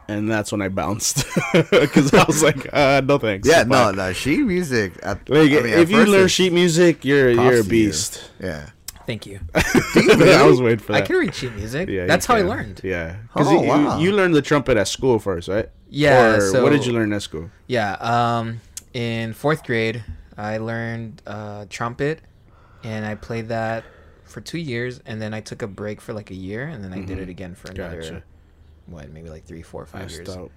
and 0.07 0.31
that's 0.31 0.51
when 0.53 0.61
I 0.61 0.69
bounced 0.69 1.25
because 1.69 2.13
I 2.13 2.23
was 2.23 2.41
like, 2.41 2.67
uh, 2.73 3.01
no 3.05 3.17
thanks. 3.17 3.47
Yeah, 3.47 3.65
Bye. 3.65 3.91
no, 3.91 3.91
no. 3.91 4.13
Sheet 4.13 4.39
music. 4.43 4.93
At, 5.03 5.29
Like, 5.29 5.51
I 5.51 5.55
mean, 5.61 5.65
if 5.73 5.89
you 5.91 6.05
learn 6.05 6.27
sheet 6.29 6.53
music, 6.53 7.03
you're 7.03 7.29
you're 7.29 7.45
a 7.45 7.51
to 7.51 7.57
you. 7.57 7.63
beast. 7.69 8.31
Yeah. 8.39 8.69
Thank 9.05 9.25
you. 9.25 9.41
I 9.55 10.45
was 10.47 10.61
waiting 10.61 10.79
for 10.79 10.93
I 10.93 11.01
can 11.01 11.17
read 11.17 11.35
sheet 11.35 11.53
music. 11.55 11.89
Yeah, 11.89 12.05
That's 12.05 12.25
how 12.25 12.35
I 12.35 12.43
learned. 12.43 12.79
Yeah, 12.83 13.17
because 13.33 13.47
Oh, 13.49 13.61
you, 13.61 13.67
wow. 13.67 13.99
you 13.99 14.11
learned 14.13 14.33
the 14.35 14.41
trumpet 14.41 14.77
at 14.77 14.87
school 14.87 15.19
first, 15.19 15.49
right? 15.49 15.67
Yeah, 15.89 16.35
Or 16.35 16.41
so- 16.41 16.63
what 16.63 16.69
did 16.71 16.85
you 16.85 16.93
learn 16.93 17.11
at 17.11 17.21
school? 17.21 17.49
Yeah. 17.67 17.93
Um, 17.99 18.61
in 18.93 19.33
fourth 19.33 19.65
grade, 19.65 20.03
I 20.37 20.57
learned 20.57 21.21
uh, 21.27 21.65
trumpet, 21.69 22.21
and 22.83 23.05
I 23.05 23.15
played 23.15 23.49
that 23.49 23.83
for 24.23 24.41
two 24.41 24.57
years, 24.59 25.01
and 25.05 25.21
then 25.21 25.33
I 25.33 25.41
took 25.41 25.61
a 25.61 25.67
break 25.67 25.99
for 26.01 26.13
like 26.13 26.31
a 26.31 26.35
year, 26.35 26.67
and 26.67 26.83
then 26.83 26.93
I 26.93 27.01
did 27.01 27.19
it 27.19 27.29
again 27.29 27.53
for 27.55 27.69
another, 27.71 28.01
Mm-hmm. 28.01 28.13
Gotcha. 28.15 28.23
what, 28.87 29.09
maybe 29.11 29.29
like 29.29 29.45
three, 29.45 29.61
four, 29.61 29.85
five 29.85 30.01
That's 30.03 30.15
years. 30.15 30.27
dope. 30.27 30.51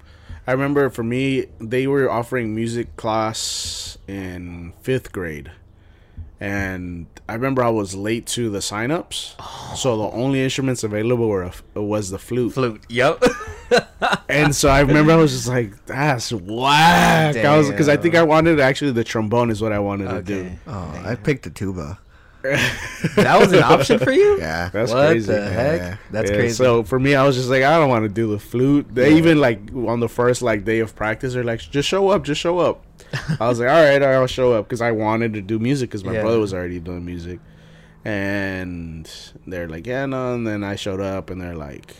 I 0.46 0.52
remember 0.52 0.90
for 0.90 1.02
me, 1.02 1.46
they 1.60 1.86
were 1.86 2.10
offering 2.10 2.54
music 2.54 2.96
class 2.96 3.98
in 4.06 4.72
fifth 4.82 5.10
grade, 5.12 5.50
and 6.44 7.06
I 7.26 7.34
remember 7.34 7.64
I 7.64 7.70
was 7.70 7.94
late 7.94 8.26
to 8.28 8.50
the 8.50 8.60
sign-ups, 8.60 9.34
so 9.76 9.96
the 9.96 10.10
only 10.10 10.42
instruments 10.42 10.84
available 10.84 11.26
were 11.26 11.50
a, 11.74 11.80
was 11.80 12.10
the 12.10 12.18
flute. 12.18 12.52
Flute. 12.52 12.82
Yep. 12.90 13.24
and 14.28 14.54
so 14.54 14.68
I 14.68 14.80
remember 14.80 15.12
I 15.12 15.16
was 15.16 15.32
just 15.32 15.48
like, 15.48 15.86
"That's 15.86 16.32
whack." 16.32 17.36
I 17.36 17.56
was 17.56 17.70
because 17.70 17.88
I 17.88 17.96
think 17.96 18.14
I 18.14 18.22
wanted 18.22 18.60
actually 18.60 18.92
the 18.92 19.04
trombone 19.04 19.50
is 19.50 19.62
what 19.62 19.72
I 19.72 19.78
wanted 19.78 20.08
to 20.10 20.22
do. 20.22 20.40
okay. 20.40 20.58
Oh, 20.66 21.02
I 21.04 21.14
picked 21.14 21.44
the 21.44 21.50
tuba. 21.50 21.98
that 22.44 23.40
was 23.40 23.52
an 23.52 23.62
option 23.62 23.98
for 23.98 24.12
you? 24.12 24.38
Yeah. 24.38 24.68
That's 24.68 24.92
what 24.92 25.08
crazy. 25.12 25.32
the 25.32 25.48
heck? 25.48 25.80
Yeah. 25.80 25.96
That's 26.10 26.30
Yeah, 26.30 26.36
crazy. 26.36 26.54
So 26.54 26.82
for 26.82 27.00
me, 27.00 27.14
I 27.14 27.24
was 27.24 27.36
just 27.36 27.48
like, 27.48 27.62
I 27.62 27.78
don't 27.78 27.88
want 27.88 28.02
to 28.02 28.10
do 28.10 28.30
the 28.30 28.38
flute. 28.38 28.86
They 28.94 29.14
even 29.14 29.40
like 29.40 29.60
on 29.74 30.00
the 30.00 30.10
first 30.10 30.42
like 30.42 30.62
day 30.66 30.80
of 30.80 30.94
practice, 30.94 31.32
they're 31.32 31.42
like, 31.42 31.60
just 31.60 31.88
show 31.88 32.10
up, 32.10 32.22
just 32.22 32.38
show 32.42 32.58
up. 32.58 32.84
I 33.40 33.48
was 33.48 33.60
like, 33.60 33.68
all 33.68 33.82
right, 33.82 34.02
I'll 34.02 34.26
show 34.26 34.52
up 34.54 34.66
because 34.66 34.80
I 34.80 34.90
wanted 34.92 35.34
to 35.34 35.40
do 35.42 35.58
music 35.58 35.90
because 35.90 36.04
my 36.04 36.12
Yeah. 36.14 36.22
brother 36.22 36.38
was 36.38 36.52
already 36.54 36.80
doing 36.80 37.04
music, 37.04 37.40
and 38.04 39.10
they're 39.46 39.68
like, 39.68 39.86
yeah, 39.86 40.06
no. 40.06 40.34
And 40.34 40.46
then 40.46 40.62
I 40.64 40.76
showed 40.76 41.00
up, 41.00 41.30
and 41.30 41.40
they're 41.40 41.56
like, 41.56 41.94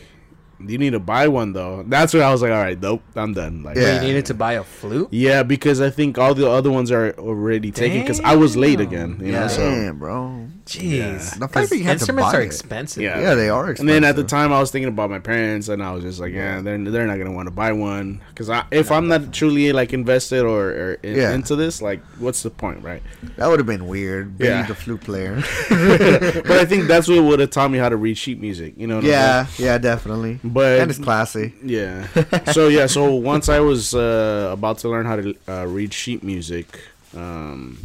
you 0.66 0.78
need 0.78 0.90
to 0.90 1.00
buy 1.00 1.28
one 1.28 1.52
though. 1.52 1.84
That's 1.86 2.14
when 2.14 2.22
I 2.22 2.30
was 2.30 2.40
like, 2.40 2.52
all 2.52 2.62
right, 2.62 2.80
nope, 2.80 3.02
I'm 3.16 3.34
done. 3.34 3.62
Like, 3.62 3.76
Yeah. 3.76 3.96
you 3.96 4.00
needed 4.06 4.26
to 4.26 4.34
buy 4.34 4.52
a 4.54 4.62
flute? 4.62 5.08
yeah, 5.10 5.42
because 5.42 5.80
I 5.80 5.90
think 5.90 6.16
all 6.16 6.34
the 6.34 6.48
other 6.48 6.70
ones 6.70 6.90
are 6.92 7.12
already 7.18 7.70
taken 7.70 8.00
because 8.00 8.20
I 8.20 8.36
was 8.36 8.56
late 8.56 8.80
again. 8.80 9.18
You 9.20 9.32
know, 9.32 9.40
Yeah. 9.40 9.46
so. 9.48 9.68
Damn, 9.70 9.98
bro. 9.98 10.46
Jeez. 10.66 11.38
No, 11.38 11.46
Because 11.46 11.68
first 11.68 11.72
you 11.78 11.84
had 11.84 11.98
to 11.98 12.02
instruments 12.04 12.32
buy 12.32 12.38
are 12.38 12.42
it. 12.42 12.46
expensive. 12.46 13.02
Yeah. 13.02 13.20
Yeah, 13.20 13.34
they 13.34 13.50
are 13.50 13.70
And 13.70 13.86
then 13.88 14.02
at 14.02 14.16
the 14.16 14.24
time, 14.24 14.50
I 14.52 14.60
was 14.60 14.70
thinking 14.70 14.88
about 14.88 15.10
my 15.10 15.18
parents, 15.18 15.68
and 15.68 15.82
I 15.82 15.92
was 15.92 16.02
just 16.02 16.20
like, 16.20 16.32
yeah, 16.32 16.62
they're 16.62 16.78
they're 16.78 17.06
not 17.06 17.18
gonna 17.18 17.32
want 17.32 17.48
to 17.48 17.54
buy 17.54 17.72
one 17.72 18.22
because 18.30 18.48
I, 18.48 18.64
if 18.70 18.90
I'm 18.90 19.06
not 19.08 19.32
truly 19.32 19.72
like 19.74 19.92
invested 19.92 20.42
or, 20.42 20.68
or 20.70 20.92
in, 21.02 21.16
Yeah. 21.16 21.34
into 21.34 21.54
this, 21.54 21.82
like, 21.82 22.00
what's 22.18 22.42
the 22.42 22.50
point, 22.50 22.82
right? 22.82 23.02
That 23.36 23.48
would 23.48 23.58
have 23.58 23.66
been 23.66 23.86
weird. 23.86 24.38
Being 24.38 24.50
Yeah. 24.52 24.66
the 24.66 24.74
flute 24.74 25.02
player. 25.02 25.34
but 25.68 26.50
I 26.52 26.64
think 26.64 26.86
that's 26.88 27.08
what 27.08 27.22
would 27.22 27.40
have 27.40 27.50
taught 27.50 27.70
me 27.70 27.78
how 27.78 27.88
to 27.90 27.96
read 27.96 28.16
sheet 28.16 28.40
music. 28.40 28.74
You 28.78 28.86
know? 28.86 28.96
What 28.96 29.04
I'm 29.04 29.10
yeah, 29.10 29.46
yeah, 29.58 29.76
definitely. 29.78 30.40
but 30.42 30.80
and 30.80 30.90
it's 30.90 30.98
classy. 30.98 31.52
yeah. 31.62 32.06
So 32.52 32.68
yeah. 32.68 32.86
So 32.86 33.14
once 33.14 33.48
I 33.50 33.60
was 33.60 33.94
uh, 33.94 34.48
about 34.52 34.78
to 34.78 34.88
learn 34.88 35.04
how 35.04 35.16
to 35.16 35.34
uh, 35.46 35.66
read 35.66 35.92
sheet 35.92 36.22
music 36.22 36.80
um, 37.14 37.78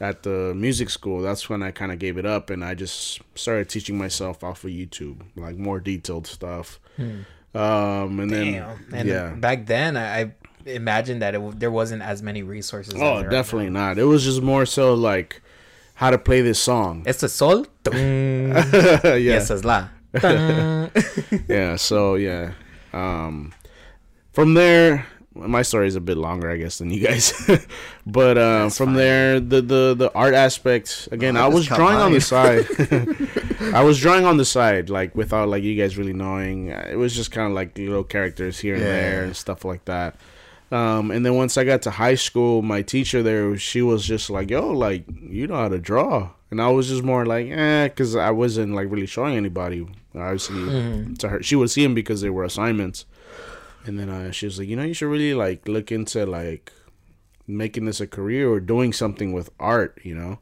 at 0.00 0.22
the 0.22 0.52
music 0.54 0.90
school, 0.90 1.22
that's 1.22 1.48
when 1.48 1.62
I 1.62 1.70
kind 1.70 1.92
of 1.92 1.98
gave 1.98 2.18
it 2.18 2.26
up, 2.26 2.50
and 2.50 2.64
I 2.64 2.74
just 2.74 3.20
started 3.34 3.68
teaching 3.68 3.96
myself 3.96 4.44
off 4.44 4.64
of 4.64 4.70
YouTube, 4.70 5.22
like 5.36 5.56
more 5.56 5.80
detailed 5.80 6.26
stuff. 6.26 6.78
Um, 6.98 8.20
and 8.20 8.30
then 8.30 8.64
And 8.92 9.08
yeah. 9.08 9.30
back 9.30 9.66
then, 9.66 9.96
I, 9.96 10.20
I 10.20 10.32
imagined 10.66 11.22
that 11.22 11.34
it, 11.34 11.60
there 11.60 11.70
wasn't 11.70 12.02
as 12.02 12.22
many 12.22 12.42
resources. 12.42 12.94
Oh, 12.94 13.18
there 13.18 13.28
are 13.28 13.30
definitely 13.30 13.70
not. 13.70 13.98
It 13.98 14.04
was 14.04 14.24
just 14.24 14.42
more 14.42 14.66
so 14.66 14.94
like 14.94 15.40
how 15.94 16.10
to 16.10 16.18
play 16.18 16.42
this 16.42 16.58
song. 16.60 17.02
now. 17.04 17.10
Este 17.10 17.28
sol. 17.30 17.64
Tung. 17.84 17.96
yeah. 17.96 19.14
Y 19.14 19.28
es 19.28 19.64
la. 19.64 19.88
Yeah 21.48 21.76
so 21.76 22.14
yeah 22.14 22.52
um 22.94 23.52
from 24.32 24.54
there 24.54 25.06
my 25.36 25.62
story 25.62 25.86
is 25.86 25.96
a 25.96 26.00
bit 26.00 26.16
longer 26.16 26.50
i 26.50 26.56
guess 26.56 26.78
than 26.78 26.90
you 26.90 27.00
guys. 27.06 27.32
But 28.06 28.38
uh, 28.38 28.68
from 28.70 28.94
there 28.94 29.40
the, 29.40 29.60
the 29.60 29.94
the 29.94 30.10
art 30.14 30.34
aspect 30.34 31.08
again 31.10 31.36
Oh, 31.36 31.44
I 31.44 31.48
was 31.48 31.66
drawing 31.66 31.96
on 31.98 32.12
the 32.12 32.20
side. 32.20 32.64
I 33.74 33.82
was 33.82 33.98
drawing 34.00 34.24
on 34.24 34.36
the 34.36 34.44
side 34.44 34.88
like 34.90 35.14
without 35.14 35.48
like 35.48 35.62
you 35.64 35.74
guys 35.80 35.98
really 35.98 36.12
knowing. 36.12 36.68
It 36.68 36.96
was 36.98 37.14
just 37.14 37.30
kind 37.32 37.48
of 37.48 37.52
like 37.54 37.76
little 37.76 38.04
characters 38.04 38.58
here 38.60 38.74
and 38.74 38.82
Yeah. 38.84 38.90
there 39.00 39.24
and 39.24 39.36
stuff 39.36 39.64
like 39.64 39.84
that. 39.86 40.14
Um, 40.70 41.10
and 41.10 41.24
then 41.26 41.34
once 41.34 41.56
I 41.58 41.64
got 41.64 41.82
to 41.82 41.90
high 41.92 42.16
school, 42.16 42.62
my 42.62 42.82
teacher 42.82 43.22
there, 43.22 43.56
she 43.56 43.82
was 43.82 44.04
just 44.04 44.30
like, 44.30 44.50
"Yo, 44.50 44.70
like 44.72 45.04
you 45.22 45.46
know 45.46 45.54
how 45.56 45.68
to 45.68 45.78
draw," 45.78 46.30
and 46.50 46.60
I 46.60 46.68
was 46.70 46.88
just 46.88 47.04
more 47.04 47.24
like, 47.24 47.46
"Eh," 47.46 47.86
because 47.88 48.16
I 48.16 48.30
wasn't 48.30 48.74
like 48.74 48.90
really 48.90 49.06
showing 49.06 49.36
anybody. 49.36 49.86
Obviously, 50.14 51.14
to 51.18 51.28
her, 51.28 51.42
she 51.42 51.54
would 51.54 51.70
see 51.70 51.82
them 51.84 51.94
because 51.94 52.20
they 52.20 52.30
were 52.30 52.42
assignments. 52.44 53.04
And 53.86 53.98
then 53.98 54.10
uh, 54.10 54.30
she 54.32 54.46
was 54.46 54.58
like, 54.58 54.68
"You 54.68 54.76
know, 54.76 54.82
you 54.82 54.94
should 54.94 55.08
really 55.08 55.34
like 55.34 55.68
look 55.68 55.92
into 55.92 56.26
like 56.26 56.72
making 57.46 57.84
this 57.84 58.00
a 58.00 58.06
career 58.06 58.50
or 58.50 58.60
doing 58.60 58.92
something 58.92 59.32
with 59.32 59.48
art." 59.60 59.98
You 60.02 60.14
know, 60.14 60.38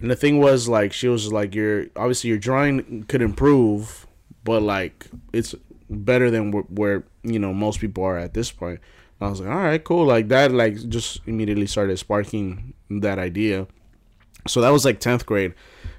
and 0.00 0.10
the 0.10 0.16
thing 0.16 0.38
was 0.38 0.68
like, 0.68 0.92
she 0.92 1.08
was 1.08 1.32
like, 1.32 1.54
you're 1.54 1.86
obviously 1.96 2.30
your 2.30 2.38
drawing 2.38 3.04
could 3.04 3.22
improve, 3.22 4.06
but 4.44 4.62
like 4.62 5.06
it's 5.32 5.54
better 5.90 6.30
than 6.30 6.52
wh- 6.52 6.70
where 6.70 7.04
you 7.22 7.38
know 7.38 7.52
most 7.52 7.80
people 7.80 8.04
are 8.04 8.18
at 8.18 8.34
this 8.34 8.50
point." 8.50 8.80
I 9.20 9.28
was 9.28 9.40
like, 9.40 9.50
all 9.50 9.56
right, 9.56 9.82
cool. 9.82 10.06
Like 10.06 10.28
that, 10.28 10.52
like 10.52 10.88
just 10.88 11.20
immediately 11.26 11.66
started 11.66 11.98
sparking 11.98 12.74
that 12.88 13.18
idea. 13.18 13.66
So 14.46 14.60
that 14.60 14.70
was 14.70 14.84
like 14.84 15.00
tenth 15.00 15.26
grade. 15.26 15.54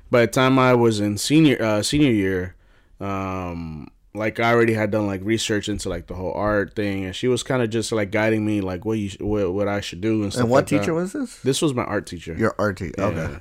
By 0.09 0.21
the 0.21 0.27
time 0.27 0.57
I 0.57 0.73
was 0.73 0.99
in 0.99 1.17
senior 1.17 1.61
uh, 1.61 1.83
senior 1.83 2.11
year, 2.11 2.55
um, 2.99 3.89
like 4.13 4.39
I 4.39 4.51
already 4.51 4.73
had 4.73 4.91
done 4.91 5.07
like 5.07 5.21
research 5.23 5.69
into 5.69 5.89
like 5.89 6.07
the 6.07 6.15
whole 6.15 6.33
art 6.33 6.75
thing, 6.75 7.05
and 7.05 7.15
she 7.15 7.27
was 7.27 7.43
kind 7.43 7.61
of 7.61 7.69
just 7.69 7.91
like 7.91 8.11
guiding 8.11 8.45
me 8.45 8.61
like 8.61 8.85
what 8.85 8.97
you 8.97 9.09
what, 9.19 9.53
what 9.53 9.67
I 9.67 9.81
should 9.81 10.01
do 10.01 10.23
and 10.23 10.31
stuff. 10.31 10.43
And 10.43 10.51
what 10.51 10.63
like 10.63 10.67
that. 10.69 10.79
teacher 10.79 10.93
was 10.93 11.13
this? 11.13 11.39
This 11.39 11.61
was 11.61 11.73
my 11.73 11.83
art 11.83 12.05
teacher. 12.05 12.33
Your 12.33 12.55
art 12.57 12.77
teacher. 12.77 13.01
Okay. 13.01 13.39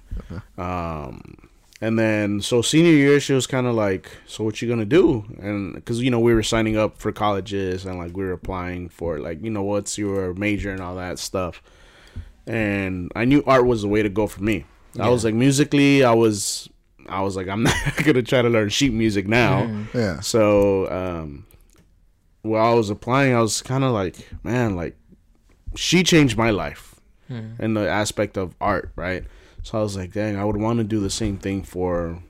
Um, 0.58 1.36
and 1.80 1.98
then 1.98 2.40
so 2.40 2.60
senior 2.60 2.92
year, 2.92 3.20
she 3.20 3.32
was 3.32 3.46
kind 3.46 3.66
of 3.66 3.74
like, 3.74 4.10
"So 4.26 4.44
what 4.44 4.60
you 4.60 4.68
gonna 4.68 4.84
do?" 4.84 5.24
And 5.40 5.74
because 5.74 6.00
you 6.00 6.10
know 6.10 6.20
we 6.20 6.34
were 6.34 6.42
signing 6.42 6.76
up 6.76 6.98
for 6.98 7.12
colleges 7.12 7.86
and 7.86 7.98
like 7.98 8.16
we 8.16 8.24
were 8.24 8.32
applying 8.32 8.88
for 8.88 9.18
like 9.18 9.42
you 9.42 9.50
know 9.50 9.62
what's 9.62 9.96
your 9.96 10.34
major 10.34 10.70
and 10.70 10.80
all 10.80 10.96
that 10.96 11.18
stuff. 11.18 11.62
And 12.46 13.12
I 13.14 13.24
knew 13.24 13.42
art 13.46 13.66
was 13.66 13.82
the 13.82 13.88
way 13.88 14.02
to 14.02 14.08
go 14.08 14.26
for 14.26 14.42
me. 14.42 14.64
I 14.98 15.08
was 15.10 15.24
like 15.24 15.34
musically, 15.34 16.02
I 16.02 16.12
was, 16.12 16.68
I 17.08 17.22
was 17.22 17.36
like, 17.36 17.48
I'm 17.48 17.62
not 17.64 17.74
gonna 18.04 18.22
try 18.22 18.42
to 18.42 18.48
learn 18.48 18.68
sheet 18.68 18.92
music 18.92 19.26
now. 19.26 19.86
Yeah. 19.94 20.20
So 20.20 20.90
um, 20.90 21.46
while 22.42 22.72
I 22.72 22.74
was 22.74 22.90
applying, 22.90 23.34
I 23.34 23.40
was 23.40 23.62
kind 23.62 23.84
of 23.84 23.92
like, 23.92 24.16
man, 24.42 24.76
like 24.76 24.96
she 25.74 26.02
changed 26.02 26.36
my 26.36 26.50
life 26.50 26.94
in 27.58 27.74
the 27.74 27.86
aspect 27.88 28.38
of 28.38 28.54
art, 28.58 28.90
right? 28.96 29.24
So 29.62 29.78
I 29.78 29.82
was 29.82 29.96
like, 29.96 30.12
dang, 30.12 30.36
I 30.36 30.44
would 30.46 30.56
want 30.56 30.78
to 30.78 30.84
do 30.84 30.98
the 30.98 31.10
same 31.10 31.36
thing 31.36 31.62
for 31.62 32.22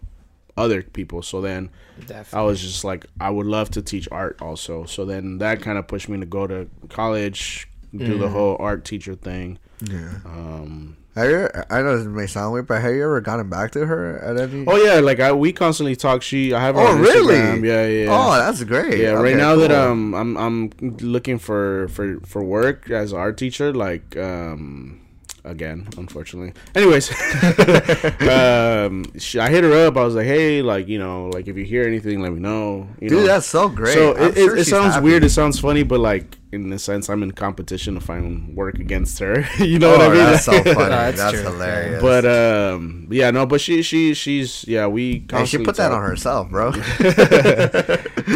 other 0.57 0.83
people. 0.83 1.23
So 1.23 1.41
then 1.41 1.71
Definitely. 2.01 2.38
I 2.38 2.43
was 2.43 2.61
just 2.61 2.83
like, 2.83 3.07
I 3.21 3.31
would 3.31 3.47
love 3.47 3.71
to 3.73 3.83
teach 3.83 4.09
art 4.11 4.43
also. 4.43 4.85
So 4.87 5.05
then 5.05 5.38
that 5.38 5.62
kind 5.62 5.79
of 5.79 5.87
pushed 5.87 6.09
me 6.09 6.19
to 6.19 6.27
go 6.27 6.49
to 6.49 6.69
college, 6.88 7.69
do 7.97 8.19
the 8.19 8.29
whole 8.29 8.57
art 8.59 8.85
teacher 8.85 9.14
thing. 9.14 9.59
Yeah. 9.83 10.14
Um, 10.25 10.97
Have 11.18 11.31
you, 11.31 11.48
I 11.70 11.83
know 11.83 11.96
this 11.98 12.07
may 12.07 12.26
sound 12.26 12.52
weird, 12.52 12.66
but 12.66 12.81
have 12.81 12.94
you 12.94 13.02
ever 13.04 13.20
gotten 13.20 13.48
back 13.50 13.72
to 13.72 13.85
her 13.87 14.18
at 14.18 14.37
any? 14.38 14.64
oh 14.66 14.76
yeah, 14.76 15.00
like 15.00 15.20
I 15.20 15.33
we 15.33 15.52
constantly 15.52 15.96
talk. 15.96 16.22
She 16.22 16.54
I 16.54 16.61
have 16.61 16.74
her 16.76 16.81
Oh, 16.81 16.87
on 16.94 17.00
really? 17.00 17.35
Instagram. 17.35 17.64
Yeah, 17.66 17.87
yeah. 17.87 18.07
Oh, 18.11 18.33
that's 18.38 18.62
great. 18.64 18.98
Yeah, 18.98 19.11
right 19.12 19.35
Okay, 19.35 19.37
now 19.37 19.57
that 19.57 19.72
um 19.72 20.14
I'm 20.14 20.37
I'm 20.37 20.70
looking 21.00 21.38
for 21.38 21.88
for 21.88 22.20
for 22.24 22.42
work 22.44 22.88
as 22.90 23.12
an 23.12 23.18
art 23.18 23.37
teacher, 23.37 23.72
like 23.74 24.16
um 24.16 25.00
again, 25.44 25.88
unfortunately. 25.96 26.52
Anyways, 26.74 27.11
um 28.28 29.04
she, 29.18 29.38
I 29.38 29.48
hit 29.50 29.64
her 29.64 29.87
up. 29.87 29.96
I 29.96 30.04
was 30.04 30.14
like, 30.14 30.26
hey, 30.26 30.62
like 30.62 30.88
you 30.88 30.98
know, 30.98 31.28
like 31.28 31.48
if 31.48 31.57
you 31.57 31.64
hear 31.64 31.85
anything, 31.85 32.20
let 32.22 32.33
me 32.33 32.40
know. 32.40 32.88
You 33.00 33.09
Dude, 33.09 33.18
know? 33.20 33.26
that's 33.26 33.46
so 33.46 33.68
great. 33.68 33.94
So 33.94 34.16
I'm 34.16 34.31
it, 34.31 34.35
sure 34.35 34.57
it, 34.57 34.61
it 34.61 34.64
sounds 34.66 34.94
happy. 34.94 35.04
weird. 35.04 35.24
It 35.24 35.31
sounds 35.31 35.59
funny, 35.59 35.83
but 35.83 36.00
like 36.00 36.38
in 36.51 36.73
a 36.73 36.79
sense, 36.79 37.11
I'm 37.11 37.23
in 37.23 37.33
competition 37.33 37.95
to 37.95 38.01
find 38.01 38.57
work 38.57 38.79
against 38.79 39.19
her. 39.19 39.45
you 39.59 39.79
know 39.79 39.95
oh, 39.95 39.99
what 39.99 40.01
I 40.01 40.09
mean? 40.09 40.17
that's 40.19 40.45
so 40.45 40.53
funny. 40.65 40.75
that's 40.75 41.19
that's 41.19 41.39
hilarious. 41.41 42.01
But 42.03 42.25
um, 42.25 43.07
yeah, 43.11 43.31
no, 43.31 43.45
but 43.47 43.61
she 43.61 43.83
she 43.83 44.15
she's 44.15 44.67
yeah 44.67 44.87
we. 44.87 45.13
Hey, 45.13 45.19
she 45.19 45.27
constantly 45.27 45.65
put 45.67 45.77
that 45.77 45.93
on 45.93 46.03
herself, 46.03 46.49
bro. 46.51 46.73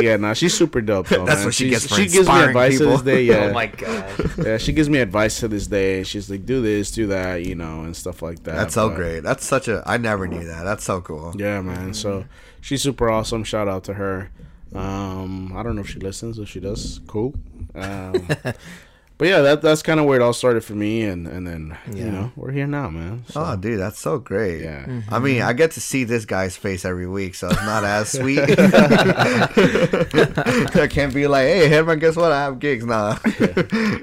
Yeah, 0.02 0.16
no, 0.16 0.32
she's 0.34 0.54
super 0.54 0.80
dope. 0.80 1.08
Though, 1.08 1.24
That's 1.24 1.40
man. 1.40 1.44
what 1.46 1.54
she 1.54 1.68
She's- 1.68 1.82
gets 1.82 1.94
for 1.94 2.00
She 2.00 2.08
gives 2.08 2.26
me 2.28 2.42
advice 2.42 2.78
people. 2.78 2.98
to 2.98 3.02
this 3.04 3.14
day. 3.14 3.22
Yeah, 3.24 3.48
Oh 3.50 3.52
my 3.52 3.66
god. 3.66 4.10
yeah, 4.44 4.56
she 4.58 4.72
gives 4.72 4.88
me 4.88 4.98
advice 4.98 5.38
to 5.40 5.48
this 5.48 5.66
day. 5.66 6.02
She's 6.02 6.30
like, 6.30 6.46
do 6.46 6.60
this, 6.62 6.90
do 6.90 7.06
that, 7.08 7.44
you 7.44 7.54
know, 7.54 7.82
and 7.82 7.94
stuff 7.94 8.22
like 8.22 8.42
that. 8.44 8.56
That's 8.56 8.74
so 8.74 8.88
But, 8.88 8.96
great. 8.96 9.20
That's 9.20 9.44
such 9.44 9.68
a. 9.68 9.82
I 9.86 9.98
never 9.98 10.26
knew 10.26 10.44
that. 10.46 10.64
That's 10.64 10.84
so 10.84 11.00
cool. 11.02 11.34
Yeah, 11.36 11.60
man. 11.60 11.92
So 11.94 12.24
she's 12.60 12.82
super 12.82 13.10
awesome. 13.10 13.44
Shout 13.44 13.68
out 13.68 13.84
to 13.84 13.94
her. 13.94 14.30
Um, 14.74 15.52
I 15.56 15.62
don't 15.62 15.74
know 15.76 15.82
if 15.82 15.88
she 15.90 15.98
listens. 15.98 16.38
If 16.38 16.48
she 16.48 16.60
does, 16.60 17.00
cool. 17.06 17.34
Um, 17.74 18.26
but 19.18 19.28
yeah, 19.28 19.40
that 19.42 19.60
that's 19.62 19.82
kind 19.82 20.00
of 20.00 20.06
where 20.06 20.18
it 20.18 20.22
all 20.22 20.32
started 20.32 20.64
for 20.64 20.72
me, 20.74 21.02
and 21.02 21.26
and 21.28 21.46
then 21.46 21.76
you 21.92 22.04
Yeah. 22.04 22.10
know 22.10 22.32
we're 22.36 22.50
here 22.52 22.66
now, 22.66 22.88
man. 22.90 23.24
So, 23.28 23.42
Oh, 23.44 23.56
dude, 23.56 23.78
that's 23.78 23.98
so 23.98 24.18
great. 24.18 24.62
yeah. 24.62 25.02
I 25.10 25.18
mean, 25.18 25.42
I 25.42 25.52
get 25.52 25.72
to 25.72 25.80
see 25.80 26.04
this 26.04 26.24
guy's 26.24 26.56
face 26.56 26.84
every 26.84 27.06
week, 27.06 27.34
so 27.34 27.48
it's 27.48 27.62
not 27.62 27.84
as 27.84 28.10
sweet. 28.12 28.38
I 30.76 30.88
can't 30.90 31.12
be 31.14 31.26
like, 31.26 31.46
"Hey, 31.46 31.68
Herman, 31.68 31.98
guess 31.98 32.16
what? 32.16 32.32
I 32.32 32.44
have 32.44 32.58
gigs 32.58 32.84
now." 32.84 33.18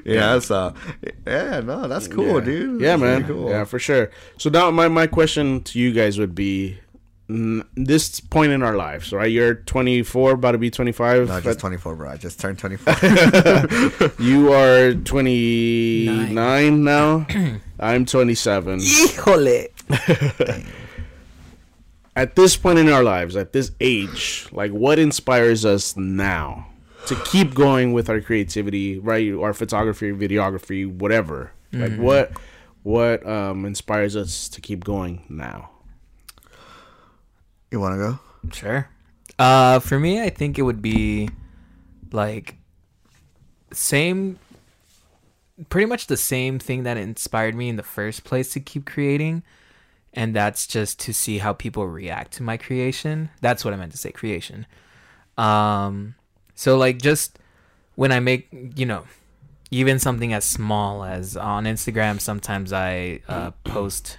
yeah, 0.05 0.39
so 0.39 0.73
yeah, 1.25 1.61
no, 1.61 1.87
that's 1.87 2.07
cool, 2.07 2.35
yeah. 2.39 2.45
dude. 2.45 2.81
Yeah, 2.81 2.87
That's 2.97 3.01
man. 3.01 3.21
really 3.23 3.33
cool. 3.33 3.49
Yeah, 3.49 3.63
for 3.65 3.79
sure. 3.79 4.11
So 4.37 4.49
now 4.49 4.71
my 4.71 4.87
my 4.87 5.07
question 5.07 5.61
to 5.63 5.79
you 5.79 5.91
guys 5.93 6.17
would 6.19 6.35
be. 6.35 6.79
Mm, 7.29 7.65
This 7.75 8.19
point 8.19 8.51
in 8.51 8.63
our 8.63 8.75
lives, 8.75 9.13
right? 9.13 9.31
You're 9.31 9.55
24, 9.55 10.31
about 10.31 10.51
to 10.53 10.57
be 10.57 10.69
25. 10.71 11.27
No, 11.27 11.33
but 11.35 11.43
just 11.43 11.59
24, 11.59 11.95
bro. 11.95 12.09
I 12.09 12.17
just 12.17 12.39
turned 12.39 12.57
24. 12.59 12.93
you 14.19 14.51
are 14.53 14.93
29 14.93 16.83
now. 16.83 17.27
I'm 17.79 18.05
27. 18.05 18.79
Híjole. 18.79 19.67
at 22.15 22.35
this 22.35 22.57
point 22.57 22.79
in 22.79 22.89
our 22.89 23.03
lives, 23.03 23.35
at 23.35 23.53
this 23.53 23.71
age, 23.79 24.47
like 24.51 24.71
what 24.71 24.99
inspires 24.99 25.63
us 25.65 25.95
now 25.95 26.67
to 27.05 27.15
keep 27.23 27.53
going 27.53 27.93
with 27.93 28.09
our 28.09 28.19
creativity, 28.21 28.99
right? 28.99 29.31
Our 29.33 29.53
photography, 29.53 30.11
videography, 30.11 30.85
whatever. 30.91 31.51
Like 31.71 31.95
what 31.97 32.31
what 32.83 33.25
um 33.27 33.65
inspires 33.65 34.15
us 34.15 34.49
to 34.49 34.59
keep 34.61 34.83
going 34.83 35.23
now? 35.29 35.69
You 37.71 37.79
want 37.79 37.95
to 37.95 37.97
go? 37.97 38.19
Sure. 38.51 38.89
Uh, 39.37 39.79
for 39.79 39.99
me, 39.99 40.21
I 40.21 40.29
think 40.29 40.57
it 40.57 40.63
would 40.63 40.81
be 40.81 41.29
like 42.11 42.55
same, 43.71 44.39
pretty 45.69 45.85
much 45.85 46.07
the 46.07 46.17
same 46.17 46.59
thing 46.59 46.83
that 46.83 46.97
inspired 46.97 47.55
me 47.55 47.69
in 47.69 47.75
the 47.75 47.83
first 47.83 48.23
place 48.23 48.51
to 48.53 48.59
keep 48.59 48.85
creating, 48.85 49.43
and 50.13 50.35
that's 50.35 50.67
just 50.67 50.99
to 51.01 51.13
see 51.13 51.37
how 51.37 51.53
people 51.53 51.87
react 51.87 52.33
to 52.33 52.43
my 52.43 52.57
creation. 52.57 53.29
That's 53.41 53.63
what 53.63 53.73
I 53.73 53.77
meant 53.77 53.91
to 53.91 53.97
say, 53.97 54.11
creation. 54.11 54.65
Um, 55.37 56.15
so 56.55 56.77
like 56.77 57.01
just 57.01 57.39
when 57.95 58.11
I 58.11 58.19
make, 58.19 58.49
you 58.75 58.85
know, 58.85 59.03
even 59.71 59.99
something 59.99 60.33
as 60.33 60.43
small 60.43 61.03
as 61.03 61.37
on 61.37 61.65
Instagram, 61.65 62.19
sometimes 62.19 62.73
I 62.73 63.21
uh, 63.27 63.51
post 63.63 64.17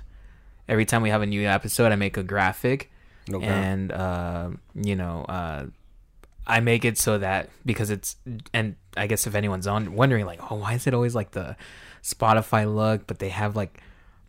every 0.69 0.87
time 0.87 1.03
we 1.03 1.11
have 1.11 1.21
a 1.21 1.27
new 1.27 1.47
episode, 1.47 1.93
I 1.93 1.97
make 1.97 2.17
a 2.17 2.23
graphic 2.23 2.91
Okay. 3.33 3.47
and 3.47 3.93
uh, 3.93 4.51
you 4.75 4.97
know 4.97 5.25
uh, 5.29 5.67
I 6.47 6.61
make 6.61 6.85
it 6.85 6.99
so 6.99 7.19
that 7.19 7.49
because 7.65 7.91
it's 7.91 8.17
and 8.53 8.77
I 8.97 9.07
guess 9.07 9.27
if 9.27 9.35
anyone's 9.35 9.67
on 9.67 9.95
wondering 9.95 10.27
like 10.27 10.41
oh 10.51 10.57
why 10.57 10.75
is 10.75 10.87
it 10.87 10.95
always 10.95 11.15
like 11.15 11.31
the 11.33 11.57
Spotify 12.03 12.73
look 12.73 13.07
but 13.07 13.19
they 13.19 13.29
have 13.29 13.55
like 13.57 13.81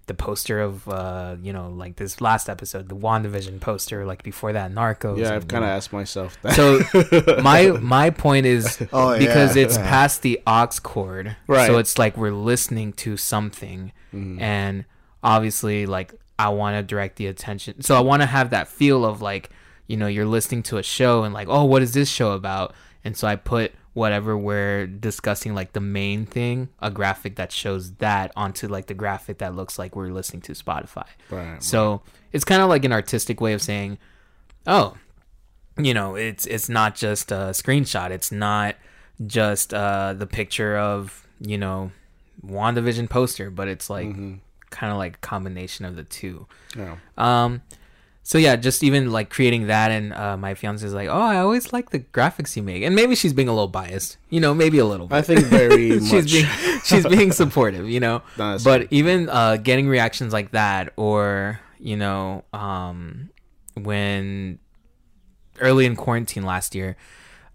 the 0.08 0.14
poster 0.16 0.60
of 0.60 0.88
uh 0.90 1.36
you 1.42 1.54
know 1.54 1.70
like 1.70 1.96
this 1.96 2.20
last 2.20 2.50
episode 2.50 2.90
the 2.90 2.96
WandaVision 2.96 3.62
poster 3.62 4.06
like 4.06 4.24
before 4.24 4.52
that 4.52 4.72
Narcos 4.72 5.18
Yeah, 5.20 5.36
I've 5.36 5.48
kind 5.48 5.64
of 5.64 5.70
asked 5.70 5.94
myself 5.94 6.38
that. 6.42 6.54
So 6.56 6.82
my 7.42 7.68
my 7.80 8.10
point 8.10 8.46
is 8.46 8.78
Oh, 8.94 9.18
because 9.18 9.56
yeah. 9.56 9.64
it's 9.64 9.78
past 9.78 10.22
the 10.22 10.42
aux 10.46 10.68
cord, 10.84 11.36
Right. 11.48 11.68
so 11.68 11.78
it's 11.78 11.98
like 11.98 12.18
we're 12.18 12.32
listening 12.34 12.94
to 12.94 13.16
something, 13.16 13.94
and 14.12 14.84
obviously, 15.24 15.86
like 15.86 16.14
I 16.46 16.50
want 16.50 16.76
to 16.76 16.84
direct 16.84 17.18
the 17.18 17.28
attention. 17.28 17.82
So 17.82 17.96
I 17.96 18.00
want 18.00 18.22
to 18.22 18.26
have 18.26 18.50
that 18.52 18.68
feel 18.68 19.06
of 19.06 19.22
like 19.22 19.50
you 19.88 19.98
know 19.98 20.08
you're 20.08 20.26
listening 20.26 20.64
to 20.64 20.78
a 20.78 20.84
show 20.84 21.24
and 21.24 21.34
like 21.34 21.48
oh 21.50 21.66
what 21.66 21.82
is 21.82 21.94
this 21.94 22.10
show 22.10 22.32
about? 22.32 22.74
And 23.04 23.18
so 23.18 23.28
I 23.28 23.36
put 23.36 23.74
whatever 23.94 24.38
we're 24.38 24.88
discussing 24.88 25.54
like 25.54 25.74
the 25.74 25.82
main 25.82 26.26
thing, 26.26 26.70
a 26.80 26.90
graphic 26.90 27.36
that 27.36 27.52
shows 27.52 27.94
that 27.96 28.32
onto 28.36 28.68
like 28.68 28.88
the 28.88 28.94
graphic 28.94 29.40
that 29.40 29.54
looks 29.56 29.78
like 29.78 29.96
we're 29.96 30.10
listening 30.10 30.42
to 30.42 30.54
Spotify. 30.54 31.08
Right, 31.30 31.62
So 31.62 32.02
it's 32.32 32.46
kind 32.46 32.62
of 32.62 32.70
like 32.70 32.86
an 32.86 32.94
artistic 32.94 33.42
way 33.42 33.54
of 33.54 33.62
saying, 33.62 33.98
oh, 34.66 34.96
you 35.78 35.94
know, 35.94 36.16
it's 36.16 36.46
it's 36.46 36.70
not 36.70 36.96
just 36.96 37.32
a 37.32 37.52
screenshot. 37.52 38.12
It's 38.12 38.32
not 38.32 38.76
just 39.26 39.74
uh, 39.74 40.14
the 40.14 40.28
picture 40.28 40.78
of 40.78 41.28
you 41.40 41.58
know 41.58 41.92
WandaVision 42.46 43.10
poster, 43.10 43.50
but 43.50 43.68
it's 43.68 43.90
like 43.90 44.16
kind 44.72 44.92
of 44.92 44.98
like 44.98 45.16
a 45.16 45.20
combination 45.20 45.86
of 45.86 45.96
the 45.96 46.04
two. 46.04 46.48
Yeah. 46.76 46.96
Um, 47.18 47.62
so 48.24 48.38
yeah, 48.38 48.56
just 48.56 48.84
even 48.84 49.12
like 49.12 49.30
creating 49.30 49.68
that, 49.68 49.92
and 49.92 50.14
uh, 50.14 50.38
my 50.38 50.54
fiance 50.54 50.86
is 50.86 50.94
like, 50.94 51.10
"Oh, 51.10 51.22
I 51.22 51.38
always 51.38 51.74
like 51.74 51.90
the 51.90 52.00
graphics 52.00 52.56
you 52.56 52.64
make," 52.64 52.84
and 52.84 52.96
maybe 52.96 53.16
she's 53.16 53.34
being 53.34 53.48
a 53.48 53.52
little 53.52 53.68
biased, 53.68 54.18
you 54.30 54.40
know, 54.40 54.54
maybe 54.54 54.78
a 54.78 54.86
little. 54.86 55.08
Bit. 55.08 55.16
I 55.16 55.22
think 55.22 55.40
very 55.46 56.00
she's 56.06 56.32
being 56.32 56.46
she's 56.84 57.06
being 57.06 57.32
supportive, 57.32 57.90
you 57.90 58.00
know. 58.00 58.22
No, 58.38 58.58
but 58.64 58.88
even 58.92 59.28
uh, 59.28 59.58
getting 59.58 59.88
reactions 59.88 60.34
like 60.34 60.52
that, 60.52 60.94
or 60.98 61.60
you 61.80 61.98
know, 61.98 62.44
um, 62.54 63.30
when 63.74 64.60
early 65.60 65.86
in 65.86 65.96
quarantine 65.96 66.44
last 66.44 66.76
year, 66.76 66.98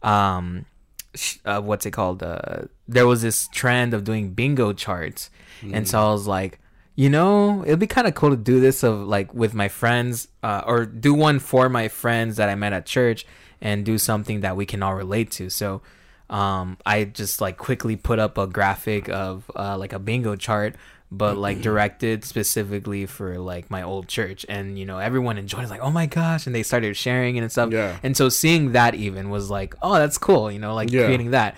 um, 0.03 0.67
sh- 1.15 1.39
uh, 1.45 1.61
what's 1.61 1.87
it 1.87 1.93
called? 1.93 2.23
Uh, 2.25 2.63
there 2.89 3.07
was 3.07 3.23
this 3.23 3.49
trend 3.49 3.95
of 3.95 4.03
doing 4.03 4.33
bingo 4.33 4.73
charts, 4.73 5.31
and 5.63 5.89
so 5.89 6.01
I 6.01 6.11
was 6.13 6.27
like, 6.27 6.59
you 6.97 7.11
know, 7.11 7.63
it'd 7.65 7.79
be 7.79 7.87
kind 7.87 8.07
of 8.07 8.15
cool 8.15 8.31
to 8.31 8.37
do 8.37 8.59
this 8.59 8.83
of 8.83 9.01
like 9.07 9.33
with 9.35 9.55
my 9.55 9.69
friends, 9.69 10.29
uh, 10.43 10.63
or 10.67 10.85
do 10.87 11.13
one 11.15 11.39
for 11.39 11.69
my 11.69 11.89
friends 11.89 12.37
that 12.37 12.49
I 12.49 12.55
met 12.55 12.73
at 12.73 12.87
church, 12.87 13.27
and 13.61 13.85
do 13.85 13.99
something 13.99 14.41
that 14.41 14.57
we 14.57 14.67
can 14.67 14.83
all 14.83 14.95
relate 14.95 15.31
to. 15.33 15.51
So, 15.51 15.83
um, 16.31 16.77
I 16.85 17.05
just 17.05 17.41
like 17.41 17.57
quickly 17.59 17.97
put 17.97 18.19
up 18.19 18.37
a 18.39 18.47
graphic 18.47 19.09
of 19.11 19.51
uh, 19.55 19.77
like 19.79 19.93
a 19.93 19.99
bingo 19.99 20.37
chart, 20.37 20.75
but 21.13 21.37
like 21.37 21.61
directed 21.63 22.25
specifically 22.25 23.07
for 23.07 23.39
like 23.39 23.71
my 23.71 23.83
old 23.83 24.09
church, 24.09 24.47
and 24.49 24.79
you 24.79 24.87
know 24.87 24.99
everyone 24.99 25.37
enjoyed 25.39 25.65
it, 25.65 25.71
like 25.71 25.83
oh 25.83 25.91
my 25.91 26.07
gosh, 26.07 26.47
and 26.47 26.55
they 26.55 26.63
started 26.63 26.97
sharing 26.97 27.39
and 27.39 27.53
stuff. 27.53 27.71
Yeah. 27.73 27.99
And 28.03 28.17
so 28.17 28.29
seeing 28.31 28.73
that 28.73 28.95
even 28.95 29.29
was 29.31 29.51
like, 29.51 29.75
oh, 29.83 29.95
that's 29.95 30.17
cool, 30.19 30.51
you 30.51 30.59
know, 30.59 30.75
like 30.75 30.91
Yeah. 30.91 31.05
creating 31.05 31.31
that. 31.33 31.57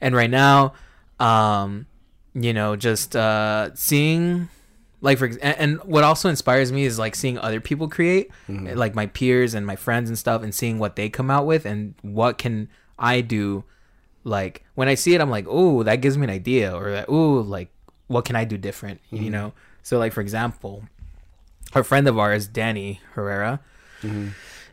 And 0.00 0.14
right 0.16 0.30
now, 0.30 0.74
um, 1.20 1.86
you 2.34 2.52
know, 2.52 2.74
just 2.76 3.14
uh, 3.16 3.70
seeing 3.74 4.48
like 5.00 5.18
for 5.18 5.26
and, 5.26 5.40
and 5.42 5.78
what 5.84 6.04
also 6.04 6.28
inspires 6.28 6.70
me 6.72 6.84
is 6.84 6.98
like 6.98 7.14
seeing 7.14 7.38
other 7.38 7.60
people 7.60 7.88
create 7.88 8.30
like 8.76 8.94
my 8.94 9.06
peers 9.06 9.54
and 9.54 9.66
my 9.66 9.76
friends 9.76 10.10
and 10.10 10.18
stuff 10.18 10.42
and 10.42 10.54
seeing 10.54 10.78
what 10.78 10.96
they 10.96 11.08
come 11.08 11.30
out 11.30 11.46
with 11.46 11.64
and 11.64 11.94
what 12.02 12.36
can 12.38 12.68
i 12.98 13.20
do 13.20 13.64
like 14.24 14.62
when 14.74 14.88
i 14.88 14.94
see 14.94 15.14
it 15.14 15.20
i'm 15.20 15.30
like 15.30 15.46
oh 15.48 15.82
that 15.82 15.96
gives 16.02 16.18
me 16.18 16.24
an 16.24 16.30
idea 16.30 16.74
or 16.74 17.04
oh 17.08 17.34
like 17.40 17.68
what 18.08 18.24
can 18.24 18.34
i 18.36 18.44
do 18.44 18.58
different? 18.58 19.00
You 19.10 19.30
know? 19.30 19.52
So 19.82 19.98
like 19.98 20.12
for 20.12 20.20
example 20.20 20.84
a 21.74 21.82
friend 21.84 22.06
of 22.08 22.18
ours 22.18 22.46
danny 22.46 23.00
herrera 23.14 23.60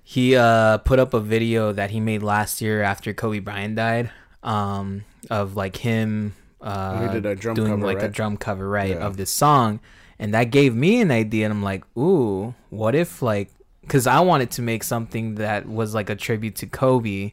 he 0.04 0.36
uh 0.36 0.78
put 0.80 1.00
up 1.00 1.14
a 1.14 1.20
video 1.20 1.72
that 1.74 1.92
he 1.92 2.00
made 2.00 2.24
last 2.24 2.62
year 2.62 2.82
after 2.82 3.14
kobe 3.14 3.40
bryant 3.40 3.76
died 3.76 4.10
um 4.44 5.04
of 5.30 5.56
like 5.56 5.78
him 5.78 6.34
uh 6.62 7.08
did 7.14 7.26
a 7.26 7.36
drum 7.36 7.56
doing 7.56 7.72
cover, 7.74 7.86
like 7.86 8.02
a 8.04 8.08
drum 8.10 8.38
cover 8.38 8.68
right 8.68 8.92
Yeah. 8.96 9.06
of 9.06 9.18
this 9.18 9.32
song 9.32 9.80
and 10.20 10.34
that 10.34 10.46
gave 10.46 10.76
me 10.76 11.02
an 11.02 11.12
idea 11.12 11.46
and 11.46 11.54
i'm 11.54 11.64
like 11.64 11.84
ooh 11.98 12.54
what 12.70 12.96
if 12.96 13.22
like 13.22 13.50
because 13.82 14.08
i 14.08 14.20
wanted 14.20 14.52
to 14.52 14.62
make 14.62 14.84
something 14.84 15.36
that 15.36 15.68
was 15.68 15.94
like 15.94 16.10
a 16.10 16.16
tribute 16.16 16.56
to 16.56 16.66
kobe 16.68 17.32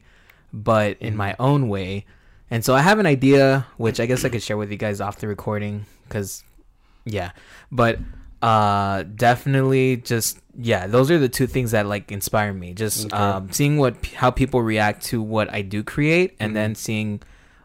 but 0.55 0.97
in 1.01 1.15
my 1.15 1.35
own 1.37 1.67
way. 1.67 2.05
And 2.49 2.63
so 2.63 2.73
i 2.73 2.81
have 2.81 2.99
an 2.99 3.05
idea 3.05 3.67
which 3.77 3.99
i 3.99 4.05
guess 4.05 4.23
i 4.23 4.29
could 4.29 4.41
share 4.41 4.57
with 4.57 4.71
you 4.71 4.77
guys 4.77 5.01
off 5.01 5.17
the 5.17 5.27
recording 5.27 5.85
because 6.07 6.43
yeah. 7.03 7.31
But 7.71 7.99
uh 8.41 9.03
definitely 9.03 9.97
just 9.97 10.39
yeah 10.57 10.87
those 10.87 11.09
are 11.09 11.17
the 11.17 11.29
two 11.29 11.47
things 11.47 11.71
that 11.71 11.85
like 11.85 12.11
inspire 12.11 12.53
me. 12.53 12.73
Just 12.73 13.11
um 13.13 13.51
seeing 13.51 13.77
what 13.77 14.05
how 14.15 14.31
people 14.31 14.61
react 14.61 15.03
to 15.05 15.21
what 15.21 15.51
i 15.53 15.61
do 15.61 15.83
create 15.83 16.35
and 16.39 16.55
then 16.55 16.75
seeing 16.75 17.21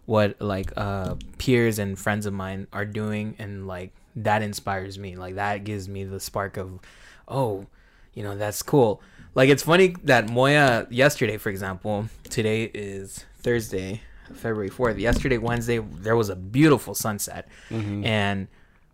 what 0.06 0.40
like 0.40 0.72
uh 0.76 1.14
peers 1.38 1.78
and 1.78 1.98
friends 1.98 2.26
of 2.26 2.32
mine 2.32 2.66
are 2.72 2.84
doing 2.86 3.36
and 3.38 3.66
like 3.68 3.92
that 4.16 4.42
inspires 4.42 4.98
me. 4.98 5.16
Like 5.16 5.36
that 5.36 5.64
gives 5.64 5.88
me 5.88 6.04
the 6.04 6.20
spark 6.20 6.56
of 6.56 6.80
oh 7.28 7.66
you 8.14 8.22
know 8.22 8.36
that's 8.36 8.62
cool. 8.62 9.00
Like 9.34 9.48
it's 9.48 9.62
funny 9.62 9.94
that 10.04 10.28
moya 10.28 10.86
yesterday 10.90 11.36
for 11.36 11.50
example 11.50 12.08
today 12.24 12.64
is 12.74 13.24
thursday 13.38 14.02
february 14.34 14.68
4th 14.70 14.98
yesterday 14.98 15.38
wednesday 15.38 15.78
there 15.78 16.16
was 16.16 16.28
a 16.28 16.36
beautiful 16.36 16.94
sunset. 16.94 17.48
Mm-hmm. 17.70 18.04
And 18.04 18.48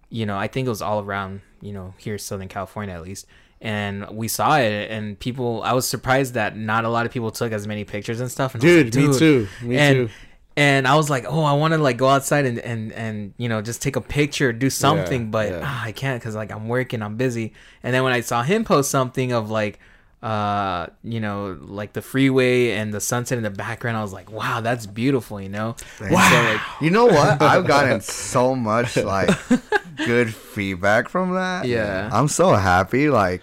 you 0.08 0.24
know 0.26 0.36
i 0.36 0.46
think 0.46 0.66
it 0.66 0.68
was 0.70 0.82
all 0.82 1.00
around 1.02 1.40
you 1.60 1.72
know 1.72 1.94
here 1.98 2.18
southern 2.18 2.48
california 2.48 2.94
at 2.94 3.02
least. 3.02 3.26
And 3.58 4.06
we 4.10 4.28
saw 4.28 4.58
it 4.58 4.90
and 4.90 5.18
people 5.18 5.62
i 5.62 5.72
was 5.72 5.88
surprised 5.88 6.34
that 6.34 6.56
not 6.56 6.84
a 6.84 6.90
lot 6.90 7.06
of 7.06 7.12
people 7.12 7.30
took 7.30 7.52
as 7.52 7.66
many 7.66 7.84
pictures 7.84 8.20
and 8.20 8.30
stuff. 8.30 8.54
And 8.54 8.62
I 8.62 8.66
was 8.66 8.90
Dude, 8.90 8.94
me 8.94 9.18
too. 9.18 9.48
Me 9.62 9.78
and, 9.78 10.08
too. 10.08 10.14
And 10.56 10.86
i 10.88 10.96
was 10.96 11.10
like 11.10 11.24
oh 11.26 11.42
i 11.42 11.52
want 11.52 11.72
to 11.72 11.78
like 11.78 11.96
go 11.96 12.08
outside 12.08 12.46
and 12.46 12.58
and 12.60 12.92
and 12.92 13.34
you 13.36 13.48
know 13.48 13.60
just 13.60 13.82
take 13.82 13.96
a 13.96 14.00
picture 14.00 14.52
do 14.52 14.70
something 14.70 15.30
but 15.30 15.50
yeah. 15.50 15.60
ah, 15.62 15.84
i 15.84 15.92
can't 15.92 16.20
because 16.20 16.34
like 16.34 16.50
i'm 16.50 16.68
working 16.68 17.02
i'm 17.02 17.16
busy 17.16 17.52
and 17.82 17.94
then 17.94 18.02
when 18.02 18.12
i 18.12 18.20
saw 18.20 18.42
him 18.42 18.64
post 18.64 18.90
something 18.90 19.32
of 19.32 19.50
like 19.50 19.78
uh 20.22 20.86
you 21.04 21.20
know 21.20 21.58
like 21.60 21.92
the 21.92 22.00
freeway 22.00 22.70
and 22.70 22.92
the 22.92 23.00
sunset 23.00 23.36
in 23.36 23.44
the 23.44 23.50
background 23.50 23.98
i 23.98 24.02
was 24.02 24.14
like 24.14 24.32
wow 24.32 24.62
that's 24.62 24.86
beautiful 24.86 25.40
you 25.40 25.48
know 25.48 25.76
wow 26.00 26.30
so, 26.30 26.42
like, 26.42 26.60
You 26.80 26.90
know 26.90 27.06
what? 27.06 27.40
I've 27.42 27.66
gotten 27.66 28.00
so 28.00 28.54
much 28.54 28.96
like 28.96 29.30
good 29.96 30.34
feedback 30.34 31.08
from 31.08 31.34
that. 31.34 31.66
Yeah. 31.66 32.10
I'm 32.12 32.28
so 32.28 32.52
happy. 32.54 33.08
Like, 33.08 33.42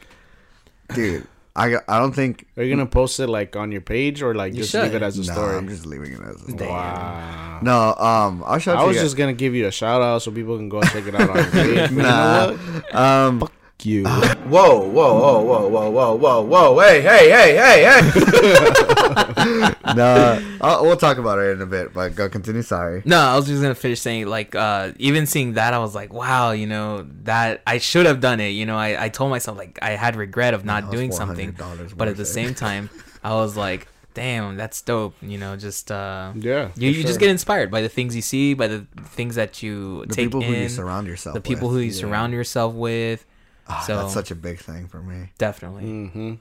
dude, 0.94 1.28
I 1.56 1.76
I 1.88 2.00
don't 2.00 2.14
think 2.14 2.46
Are 2.58 2.64
you 2.64 2.74
gonna 2.76 2.88
post 2.88 3.20
it 3.20 3.28
like 3.28 3.56
on 3.56 3.72
your 3.72 3.82
page 3.82 4.22
or 4.24 4.34
like 4.34 4.54
You 4.54 4.60
just 4.60 4.72
should. 4.72 4.84
leave 4.84 4.96
it 4.96 5.02
as 5.04 5.18
a 5.18 5.24
no, 5.26 5.34
story? 5.34 5.56
I'm 5.58 5.68
just 5.68 5.86
leaving 5.86 6.14
it 6.14 6.22
as 6.22 6.36
a 6.36 6.40
story. 6.40 6.58
Damn. 6.58 6.70
Wow. 6.70 7.60
No, 7.62 7.96
um, 8.04 8.44
I'll 8.46 8.60
show 8.60 8.74
it 8.74 8.78
I 8.78 8.84
was 8.86 8.96
you. 8.98 9.04
just 9.04 9.16
gonna 9.18 9.34
give 9.34 9.54
you 9.54 9.68
a 9.68 9.72
shout 9.72 10.02
out 10.02 10.22
so 10.24 10.32
people 10.32 10.58
can 10.58 10.68
go 10.70 10.82
check 10.82 11.06
it 11.06 11.14
out 11.16 11.30
on 11.30 11.36
your 11.38 11.46
page. 11.52 11.92
Nah. 11.92 12.50
You 12.52 12.58
know 12.58 13.00
um, 13.00 13.40
Fuck 13.40 13.52
you. 13.86 14.04
Whoa, 14.44 14.80
whoa, 14.88 14.90
whoa, 14.90 15.42
whoa, 15.42 15.68
whoa, 15.70 15.90
whoa, 15.90 16.16
whoa, 16.16 16.42
whoa, 16.74 16.80
hey, 16.82 17.02
hey, 17.02 17.30
hey, 17.30 17.56
hey, 17.56 17.84
hey. 17.84 19.74
no, 19.96 20.58
I'll, 20.62 20.84
we'll 20.84 20.98
talk 20.98 21.18
about 21.18 21.40
it 21.40 21.52
in 21.52 21.62
a 21.62 21.66
bit. 21.66 21.94
But 21.94 22.16
go 22.16 22.30
continue. 22.30 22.62
Sorry. 22.62 23.02
No, 23.06 23.18
I 23.20 23.36
was 23.36 23.48
just 23.48 23.62
gonna 23.62 23.76
finish 23.76 24.00
saying 24.02 24.28
like 24.28 24.56
uh 24.56 24.92
even 24.98 25.26
seeing 25.26 25.54
that 25.54 25.74
I 25.74 25.80
was 25.80 25.96
like, 25.96 26.14
wow, 26.14 26.52
you 26.52 26.68
know, 26.68 27.06
that 27.24 27.62
I 27.66 27.78
should 27.78 28.06
have 28.06 28.20
done 28.20 28.40
it. 28.40 28.50
You 28.50 28.66
know, 28.66 28.78
I, 28.78 29.06
I 29.06 29.10
told 29.10 29.30
myself 29.32 29.58
like 29.58 29.80
I 29.82 29.92
had 29.92 30.16
regret 30.16 30.54
of 30.54 30.66
not 30.66 30.92
doing 30.92 31.12
something. 31.12 31.56
But 31.96 32.08
at 32.08 32.16
the 32.18 32.24
it. 32.24 32.26
same 32.26 32.54
time, 32.56 32.90
I 33.24 33.34
was 33.36 33.56
like, 33.58 33.88
damn, 34.14 34.58
that's 34.58 34.82
dope. 34.82 35.16
You 35.22 35.38
know, 35.38 35.56
just 35.56 35.92
uh 35.92 36.32
Yeah. 36.36 36.70
you, 36.76 36.92
for 36.92 36.98
you 36.98 37.04
just 37.04 37.20
get 37.20 37.30
inspired 37.30 37.72
by 37.72 37.82
the 37.82 37.90
things 37.90 38.16
you 38.16 38.22
see, 38.22 38.54
by 38.54 38.68
the 38.68 38.86
things 39.06 39.36
that 39.36 39.64
you 39.64 40.06
The 40.08 40.16
take 40.16 40.26
people 40.28 40.42
in, 40.42 40.48
who 40.54 40.60
you 40.62 40.70
surround 40.70 41.08
yourself. 41.08 41.34
the 41.36 41.42
people 41.42 41.70
with. 41.70 41.78
who 41.78 41.84
you 41.84 41.92
surround 41.92 42.34
yourself 42.34 42.74
with. 42.74 43.26
Ah, 43.68 43.80
so 43.88 43.96
that's 43.98 44.14
such 44.14 44.30
a 44.32 44.36
big 44.36 44.60
thing 44.60 44.88
for 44.88 45.02
me. 45.02 45.30
definitely. 45.38 45.84
Mm-hmm. 45.84 46.34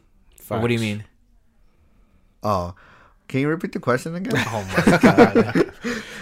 What 0.60 0.66
do 0.68 0.74
you 0.74 0.80
mean? 0.80 1.04
Oh, 2.42 2.74
can 3.28 3.40
you 3.40 3.48
repeat 3.48 3.72
the 3.72 3.80
question 3.80 4.14
again? 4.14 4.34
Oh 4.48 4.64
my 4.76 4.98
god. 4.98 5.72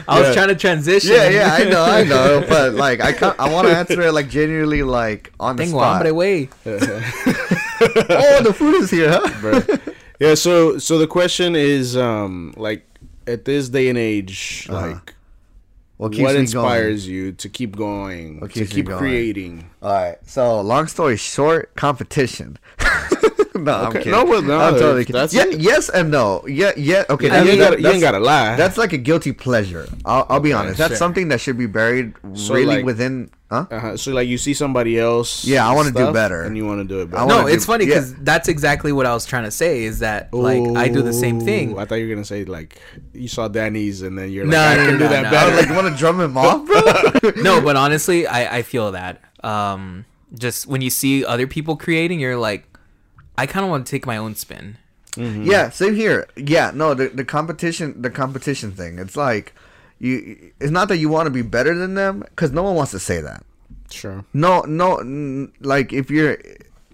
I 0.09 0.18
was 0.20 0.28
Yeah. 0.28 0.34
trying 0.34 0.48
to 0.48 0.55
transition. 0.55 1.11
yeah, 1.12 1.28
yeah, 1.28 1.53
I 1.53 1.64
know, 1.64 1.82
I 1.84 2.05
know, 2.05 2.44
but 2.48 2.74
like, 2.74 3.01
I 3.01 3.12
can't, 3.12 3.38
I 3.40 3.51
want 3.53 3.68
to 3.68 3.76
answer 3.76 4.01
it 4.03 4.12
like 4.12 4.28
genuinely, 4.28 4.82
like 4.82 5.32
on 5.40 5.57
the 5.57 5.64
Tengo 5.64 5.78
spot. 5.78 5.94
hambre, 5.96 6.14
way. 6.14 6.48
oh, 6.66 8.40
the 8.42 8.55
food 8.57 8.74
is 8.82 8.90
here, 8.90 9.11
huh? 9.12 9.76
Yeah, 10.18 10.34
so 10.34 10.78
so 10.78 10.98
the 10.98 11.07
question 11.07 11.57
is 11.57 11.96
um 11.96 12.53
like 12.57 12.84
at 13.26 13.44
this 13.46 13.68
day 13.68 13.88
and 13.88 13.98
age, 13.98 14.66
Uh-huh. 14.70 14.88
like 14.92 15.14
What 16.01 16.16
what 16.16 16.34
inspires 16.34 17.07
you 17.07 17.32
to 17.32 17.48
keep 17.51 17.76
going, 17.76 18.40
to 18.48 18.64
keep 18.64 18.88
creating? 18.88 19.68
All 19.82 19.92
right. 19.92 20.16
So, 20.26 20.62
long 20.62 20.86
story 20.86 21.18
short, 21.18 21.74
competition. 21.76 22.57
no, 23.64 23.72
I'm 23.74 23.86
Okay. 23.88 23.98
kidding. 23.98 24.12
No, 24.12 24.24
well, 24.24 24.42
no, 24.42 24.58
I'm 24.58 24.74
totally 24.74 25.02
if 25.02 25.06
kidding. 25.08 25.20
that's 25.20 25.34
Yeah, 25.34 25.44
it. 25.46 25.61
yes 25.61 25.88
and 25.88 26.11
no. 26.11 26.44
Yeah, 26.46 26.72
yeah. 26.76 27.04
Okay, 27.11 27.26
You 27.28 27.32
ain't 27.50 27.58
gotta- 27.58 27.80
you 27.80 27.88
ain't 27.88 28.00
that's- 28.00 28.00
gotta 28.02 28.18
lie. 28.20 28.56
That's 28.56 28.76
like 28.78 28.92
a 28.92 28.98
guilty 28.98 29.32
pleasure. 29.32 29.88
I'll, 30.04 30.26
I'll 30.28 30.40
be 30.40 30.52
honest. 30.52 30.78
That's 30.78 30.90
sure. 30.92 30.96
something 30.96 31.28
that 31.28 31.40
should 31.40 31.58
be 31.58 31.66
buried 31.66 32.14
So, 32.34 32.54
really 32.54 32.66
like- 32.76 32.84
within 32.84 33.30
Uh-huh. 33.52 33.96
So 33.96 34.12
like 34.12 34.28
you 34.28 34.38
see 34.38 34.54
somebody 34.54 34.96
else. 34.96 35.44
Yeah, 35.44 35.68
I 35.68 35.74
wanna 35.74 35.90
do 35.90 36.12
better. 36.12 36.42
and 36.42 36.56
you 36.56 36.64
want 36.64 36.80
to 36.80 36.84
do 36.86 37.00
it 37.02 37.11
better. 37.11 37.24
I 37.24 37.26
no, 37.26 37.46
it's 37.48 37.64
do- 37.66 37.72
funny 37.72 37.84
yeah. 37.84 37.94
because 37.98 38.14
that's 38.22 38.46
exactly 38.48 38.92
what 38.92 39.06
I 39.06 39.12
was 39.12 39.26
trying 39.26 39.42
to 39.42 39.50
say. 39.50 39.82
Is 39.82 39.98
that 40.06 40.32
like 40.32 40.62
I 40.76 40.86
do 40.86 41.02
the 41.02 41.12
same 41.12 41.40
thing? 41.40 41.76
I 41.76 41.84
thought 41.84 41.96
you 41.96 42.06
were 42.06 42.14
gonna 42.14 42.24
say 42.24 42.44
like 42.44 42.78
you 43.12 43.26
saw 43.26 43.48
Danny's 43.48 44.02
and 44.02 44.16
then 44.16 44.30
you're 44.30 44.44
like, 44.46 44.52
No, 44.52 44.61
I 44.62 44.76
no, 44.76 44.84
can 44.86 44.92
no, 44.92 44.98
do 45.00 45.08
that 45.08 45.22
no. 45.22 45.28
I 45.28 45.30
better. 45.32 45.50
was 45.50 45.61
like, 45.61 45.68
you 45.68 45.74
want 45.74 45.88
to 45.92 45.98
drum 45.98 46.20
him 46.20 46.36
off, 46.46 46.64
bro? 46.64 47.30
no, 47.42 47.61
but 47.61 47.74
honestly, 47.74 48.24
I 48.26 48.58
I 48.58 48.62
feel 48.62 48.92
that. 48.92 49.20
Um, 49.42 50.04
just 50.32 50.68
when 50.68 50.80
you 50.80 50.90
see 50.90 51.24
other 51.24 51.48
people 51.48 51.74
creating, 51.74 52.20
you're 52.20 52.36
like, 52.38 52.62
I 53.37 53.47
kind 53.47 53.64
of 53.64 53.70
want 53.70 53.87
to 53.87 53.91
take 53.91 54.07
my 54.07 54.16
own 54.16 54.35
spin. 54.35 54.76
Mm-hmm. 55.12 55.45
Yeah, 55.45 55.70
same 55.70 55.95
here. 55.97 56.28
Yeah, 56.37 56.70
no, 56.74 56.95
the 56.95 57.09
the 57.09 57.24
competition, 57.24 58.01
the 58.01 58.11
competition 58.11 58.70
thing. 58.72 58.99
It's 58.99 59.16
like 59.16 59.55
you. 59.99 60.53
It's 60.61 60.70
not 60.70 60.89
that 60.89 60.99
you 60.99 61.09
want 61.09 61.26
to 61.26 61.31
be 61.31 61.43
better 61.43 61.74
than 61.76 61.95
them, 61.95 62.20
because 62.20 62.53
no 62.53 62.62
one 62.62 62.74
wants 62.76 62.93
to 62.93 62.99
say 63.01 63.20
that. 63.20 63.45
sure. 63.91 64.24
No, 64.33 64.61
no, 64.62 64.99
n- 64.99 65.53
like 65.61 65.93
if 65.93 66.11
you're, 66.11 66.39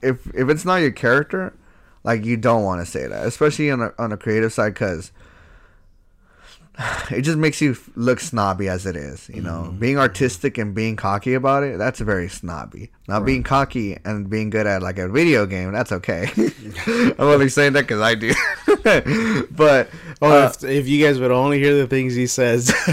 if 0.02 0.26
if 0.34 0.48
it's 0.48 0.64
not 0.64 0.76
your 0.76 0.92
character, 0.92 1.52
like 2.04 2.24
you 2.24 2.36
don't 2.38 2.62
want 2.64 2.80
to 2.80 2.90
say 2.90 3.06
that, 3.06 3.26
especially 3.26 3.70
on 3.70 3.82
a 3.82 3.92
on 3.98 4.12
a 4.12 4.16
creative 4.16 4.52
side, 4.52 4.72
because 4.74 5.12
it 7.10 7.22
just 7.22 7.38
makes 7.38 7.60
you 7.60 7.76
look 7.94 8.20
snobby 8.20 8.68
as 8.68 8.84
it 8.86 8.96
is. 8.96 9.28
You 9.32 9.40
know, 9.42 9.74
being 9.78 9.98
artistic 9.98 10.58
and 10.58 10.74
being 10.74 10.96
cocky 10.96 11.34
about 11.34 11.62
it, 11.62 11.78
that's 11.78 12.00
very 12.00 12.28
snobby. 12.28 12.90
Now, 13.08 13.20
being 13.20 13.42
cocky 13.42 13.96
and 14.04 14.28
being 14.28 14.50
good 14.50 14.66
at 14.66 14.82
like 14.82 14.98
a 14.98 15.08
video 15.08 15.46
game, 15.46 15.72
that's 15.72 15.92
okay. 15.92 16.28
I'm 16.86 17.14
only 17.20 17.48
saying 17.48 17.72
that 17.74 17.82
because 17.86 18.00
I 18.00 18.14
do. 18.14 18.32
but 19.50 19.88
Oh, 20.22 20.30
uh, 20.44 20.46
if, 20.54 20.64
if 20.64 20.88
you 20.88 21.04
guys 21.04 21.18
would 21.20 21.30
only 21.30 21.58
hear 21.58 21.74
the 21.74 21.86
things 21.86 22.14
he 22.14 22.26
says. 22.26 22.70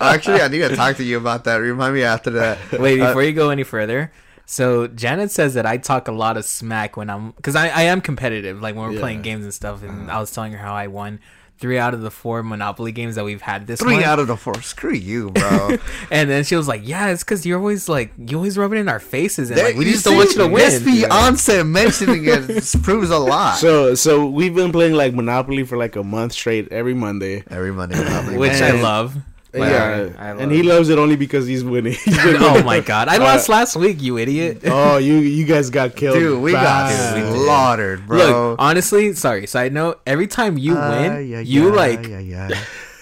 actually, 0.00 0.40
I 0.40 0.48
need 0.48 0.58
to 0.58 0.74
talk 0.76 0.96
to 0.96 1.04
you 1.04 1.16
about 1.18 1.44
that. 1.44 1.56
Remind 1.56 1.94
me 1.94 2.02
after 2.02 2.30
that. 2.30 2.58
Wait, 2.78 3.00
Uh, 3.00 3.06
before 3.08 3.22
you 3.22 3.32
go 3.32 3.50
any 3.50 3.62
further. 3.62 4.12
So 4.46 4.86
Janet 4.88 5.30
says 5.30 5.54
that 5.54 5.64
I 5.66 5.78
talk 5.78 6.06
a 6.08 6.12
lot 6.12 6.36
of 6.36 6.44
smack 6.44 6.96
when 6.96 7.08
I'm 7.08 7.30
because 7.32 7.56
I, 7.56 7.68
I 7.68 7.82
am 7.82 8.00
competitive 8.02 8.60
like 8.60 8.74
when 8.74 8.84
we're 8.86 8.92
Yeah. 8.94 9.00
playing 9.00 9.22
games 9.22 9.44
and 9.44 9.54
stuff 9.54 9.82
and 9.82 10.10
I 10.10 10.20
was 10.20 10.30
telling 10.32 10.52
her 10.52 10.58
how 10.58 10.74
I 10.74 10.86
won 10.86 11.20
three 11.64 11.78
out 11.78 11.94
of 11.94 12.02
the 12.02 12.10
four 12.10 12.42
Monopoly 12.42 12.92
games 12.92 13.14
that 13.14 13.24
we've 13.24 13.40
had 13.40 13.66
this 13.66 13.80
three 13.80 13.94
month. 13.94 14.04
out 14.04 14.18
of 14.18 14.26
the 14.26 14.36
four. 14.36 14.60
Screw 14.60 14.92
you, 14.92 15.30
bro. 15.30 15.76
and 16.10 16.28
then 16.28 16.44
she 16.44 16.56
was 16.56 16.68
like, 16.68 16.82
"Yeah, 16.86 17.08
it's 17.08 17.24
because 17.24 17.46
you're 17.46 17.58
always 17.58 17.88
like 17.88 18.12
you 18.18 18.36
always 18.36 18.58
rub 18.58 18.74
it 18.74 18.76
in 18.76 18.86
our 18.88 19.00
faces 19.00 19.48
and 19.48 19.56
There- 19.58 19.64
like 19.68 19.76
we 19.76 19.86
you 19.86 19.92
just 19.92 20.04
don't 20.04 20.16
want 20.16 20.28
see, 20.28 20.40
you 20.42 20.46
to 20.46 20.52
win." 20.52 20.70
Just 20.70 20.84
Beyonce 20.84 21.66
mentioning 21.66 22.24
it 22.26 22.82
proves 22.82 23.08
a 23.08 23.16
lot. 23.18 23.56
so 23.56 23.94
so 23.94 24.26
we've 24.26 24.54
been 24.54 24.72
playing 24.72 24.92
like 24.92 25.14
Monopoly 25.14 25.64
for 25.64 25.78
like 25.78 25.96
a 25.96 26.04
month 26.04 26.32
straight 26.34 26.70
every 26.70 26.92
Monday. 26.92 27.42
Every 27.48 27.72
Monday, 27.72 27.96
Monopoly, 27.96 28.36
which 28.36 28.60
man. 28.60 28.76
I 28.76 28.82
love. 28.82 29.16
Yeah, 29.54 30.08
I 30.18 30.30
and 30.30 30.50
he 30.50 30.62
loves 30.62 30.88
it 30.88 30.98
only 30.98 31.16
because 31.16 31.46
he's 31.46 31.62
winning. 31.64 31.96
oh 32.08 32.62
my 32.64 32.80
god, 32.80 33.08
I 33.08 33.16
Uh, 33.16 33.20
lost 33.20 33.48
last 33.58 33.76
week, 33.76 34.02
you 34.02 34.18
idiot. 34.18 34.62
oh, 34.66 34.96
you 34.98 35.14
you 35.14 35.44
guys 35.46 35.70
got 35.70 35.94
killed. 35.96 36.18
dude, 36.18 36.42
we 36.42 36.52
got 36.52 36.62
bad. 36.90 37.14
Dude, 37.14 37.24
we 37.24 37.30
did. 37.38 37.44
slaughtered, 37.44 38.06
bro. 38.06 38.18
Look, 38.18 38.56
honestly, 38.58 39.12
sorry. 39.14 39.46
Side 39.46 39.72
note: 39.72 40.00
every 40.06 40.26
time 40.26 40.58
you 40.58 40.74
win, 40.74 41.12
Ay, 41.12 41.34
ay, 41.36 41.40
you 41.40 41.70
ay, 41.72 41.76
like 41.76 42.06
ay, 42.08 42.34
ay. 42.36 42.50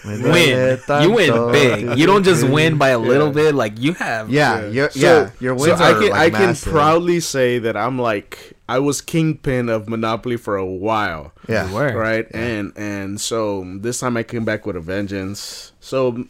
Win. 0.04 0.80
You 1.00 1.12
win 1.12 1.52
big. 1.52 1.96
You 1.98 2.06
don't 2.06 2.24
just 2.24 2.42
win 2.48 2.76
by 2.76 2.88
a 2.88 2.98
little 2.98 3.28
Yeah. 3.28 3.32
bit. 3.34 3.54
Like 3.54 3.78
you 3.78 3.92
have. 3.94 4.30
Yeah, 4.30 4.66
yeah, 4.66 4.88
So- 4.88 4.98
yeah. 4.98 5.30
Your 5.38 5.54
wins 5.54 5.78
so 5.78 5.84
I 5.84 5.92
are 5.92 6.00
can 6.00 6.10
like 6.10 6.20
I 6.20 6.30
can 6.30 6.46
massive. 6.48 6.72
proudly 6.72 7.20
say 7.20 7.60
that 7.60 7.76
I'm 7.76 8.00
like 8.00 8.54
I 8.68 8.80
was 8.80 9.00
kingpin 9.00 9.68
of 9.68 9.88
Monopoly 9.88 10.36
for 10.38 10.56
a 10.56 10.66
while. 10.66 11.32
Yeah, 11.48 11.68
You 11.68 11.74
were. 11.74 11.94
Right, 11.96 12.26
and 12.34 12.72
and 12.76 13.20
so 13.20 13.64
this 13.78 14.00
time 14.00 14.16
I 14.16 14.24
came 14.24 14.44
back 14.44 14.66
with 14.66 14.74
a 14.76 14.80
vengeance. 14.80 15.71
So 15.84 16.24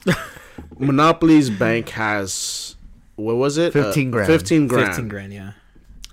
Monopoly's 0.79 1.51
bank 1.51 1.91
has 1.91 2.77
what 3.17 3.37
was 3.37 3.59
it? 3.59 3.73
15 3.73 4.11
grand. 4.11 4.27
Fifteen 4.27 4.67
grand. 4.67 4.87
Fifteen 4.89 5.09
grand. 5.09 5.33
Yeah, 5.33 5.53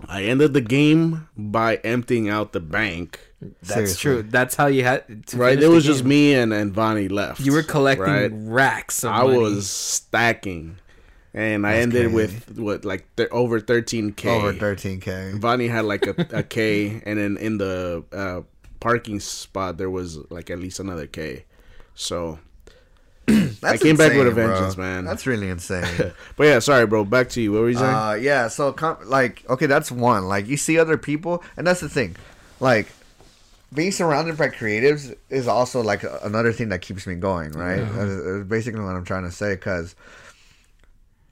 I 0.07 0.23
ended 0.23 0.53
the 0.53 0.61
game 0.61 1.27
by 1.37 1.77
emptying 1.77 2.29
out 2.29 2.51
the 2.51 2.59
bank. 2.59 3.19
that's 3.61 3.73
Seriously. 3.73 4.01
true. 4.01 4.21
That's 4.23 4.55
how 4.55 4.67
you 4.67 4.83
had. 4.83 5.25
To 5.27 5.37
Right, 5.37 5.57
it 5.57 5.61
the 5.61 5.69
was 5.71 5.85
just 5.85 6.03
me 6.03 6.33
and 6.35 6.51
and 6.53 6.73
Vonnie 6.73 7.07
left. 7.07 7.39
You 7.39 7.53
were 7.53 7.63
collecting 7.63 8.03
right? 8.05 8.31
racks. 8.33 9.03
Of 9.03 9.11
I 9.11 9.23
money. 9.23 9.37
was 9.37 9.69
stacking, 9.69 10.75
and 11.33 11.65
I 11.65 11.75
ended 11.77 12.11
crazy. 12.11 12.15
with 12.15 12.59
what 12.59 12.83
like 12.83 13.07
th- 13.15 13.29
over 13.31 13.59
thirteen 13.61 14.11
k. 14.11 14.29
over 14.29 14.53
13k. 14.53 15.39
Vonnie 15.39 15.67
had 15.69 15.85
like 15.85 16.05
a, 16.05 16.15
a 16.33 16.43
K, 16.43 17.01
and 17.05 17.17
then 17.17 17.37
in 17.37 17.57
the 17.57 18.03
uh, 18.11 18.41
parking 18.81 19.21
spot 19.21 19.77
there 19.77 19.89
was 19.89 20.17
like 20.29 20.49
at 20.49 20.59
least 20.59 20.81
another 20.81 21.07
K. 21.07 21.45
So, 21.95 22.39
That's 23.61 23.81
came 23.81 23.95
back 23.97 24.11
with 24.13 24.21
a 24.21 24.29
insane, 24.29 24.33
bro. 24.35 24.47
vengeance, 24.47 24.77
man. 24.77 25.05
That's 25.05 25.25
really 25.27 25.49
insane. 25.49 26.13
but 26.35 26.43
yeah, 26.43 26.59
sorry, 26.59 26.85
bro. 26.87 27.03
Back 27.05 27.29
to 27.29 27.41
you. 27.41 27.51
What 27.51 27.61
were 27.61 27.69
you 27.69 27.77
saying? 27.77 27.93
Uh, 27.95 28.17
yeah. 28.19 28.47
So, 28.47 28.71
com- 28.73 28.97
like, 29.05 29.43
okay, 29.49 29.65
that's 29.65 29.91
one. 29.91 30.27
Like, 30.27 30.47
you 30.47 30.57
see 30.57 30.77
other 30.79 30.97
people, 30.97 31.43
and 31.57 31.65
that's 31.65 31.79
the 31.81 31.89
thing. 31.89 32.15
Like, 32.59 32.87
being 33.73 33.91
surrounded 33.91 34.37
by 34.37 34.49
creatives 34.49 35.15
is 35.29 35.47
also 35.47 35.81
like 35.81 36.03
another 36.23 36.51
thing 36.51 36.69
that 36.69 36.81
keeps 36.81 37.05
me 37.05 37.15
going. 37.15 37.51
Right. 37.51 37.77
That 37.77 38.07
is- 38.07 38.25
is 38.41 38.45
basically 38.45 38.81
what 38.81 38.95
I'm 38.95 39.05
trying 39.05 39.23
to 39.25 39.31
say 39.31 39.53
because 39.55 39.95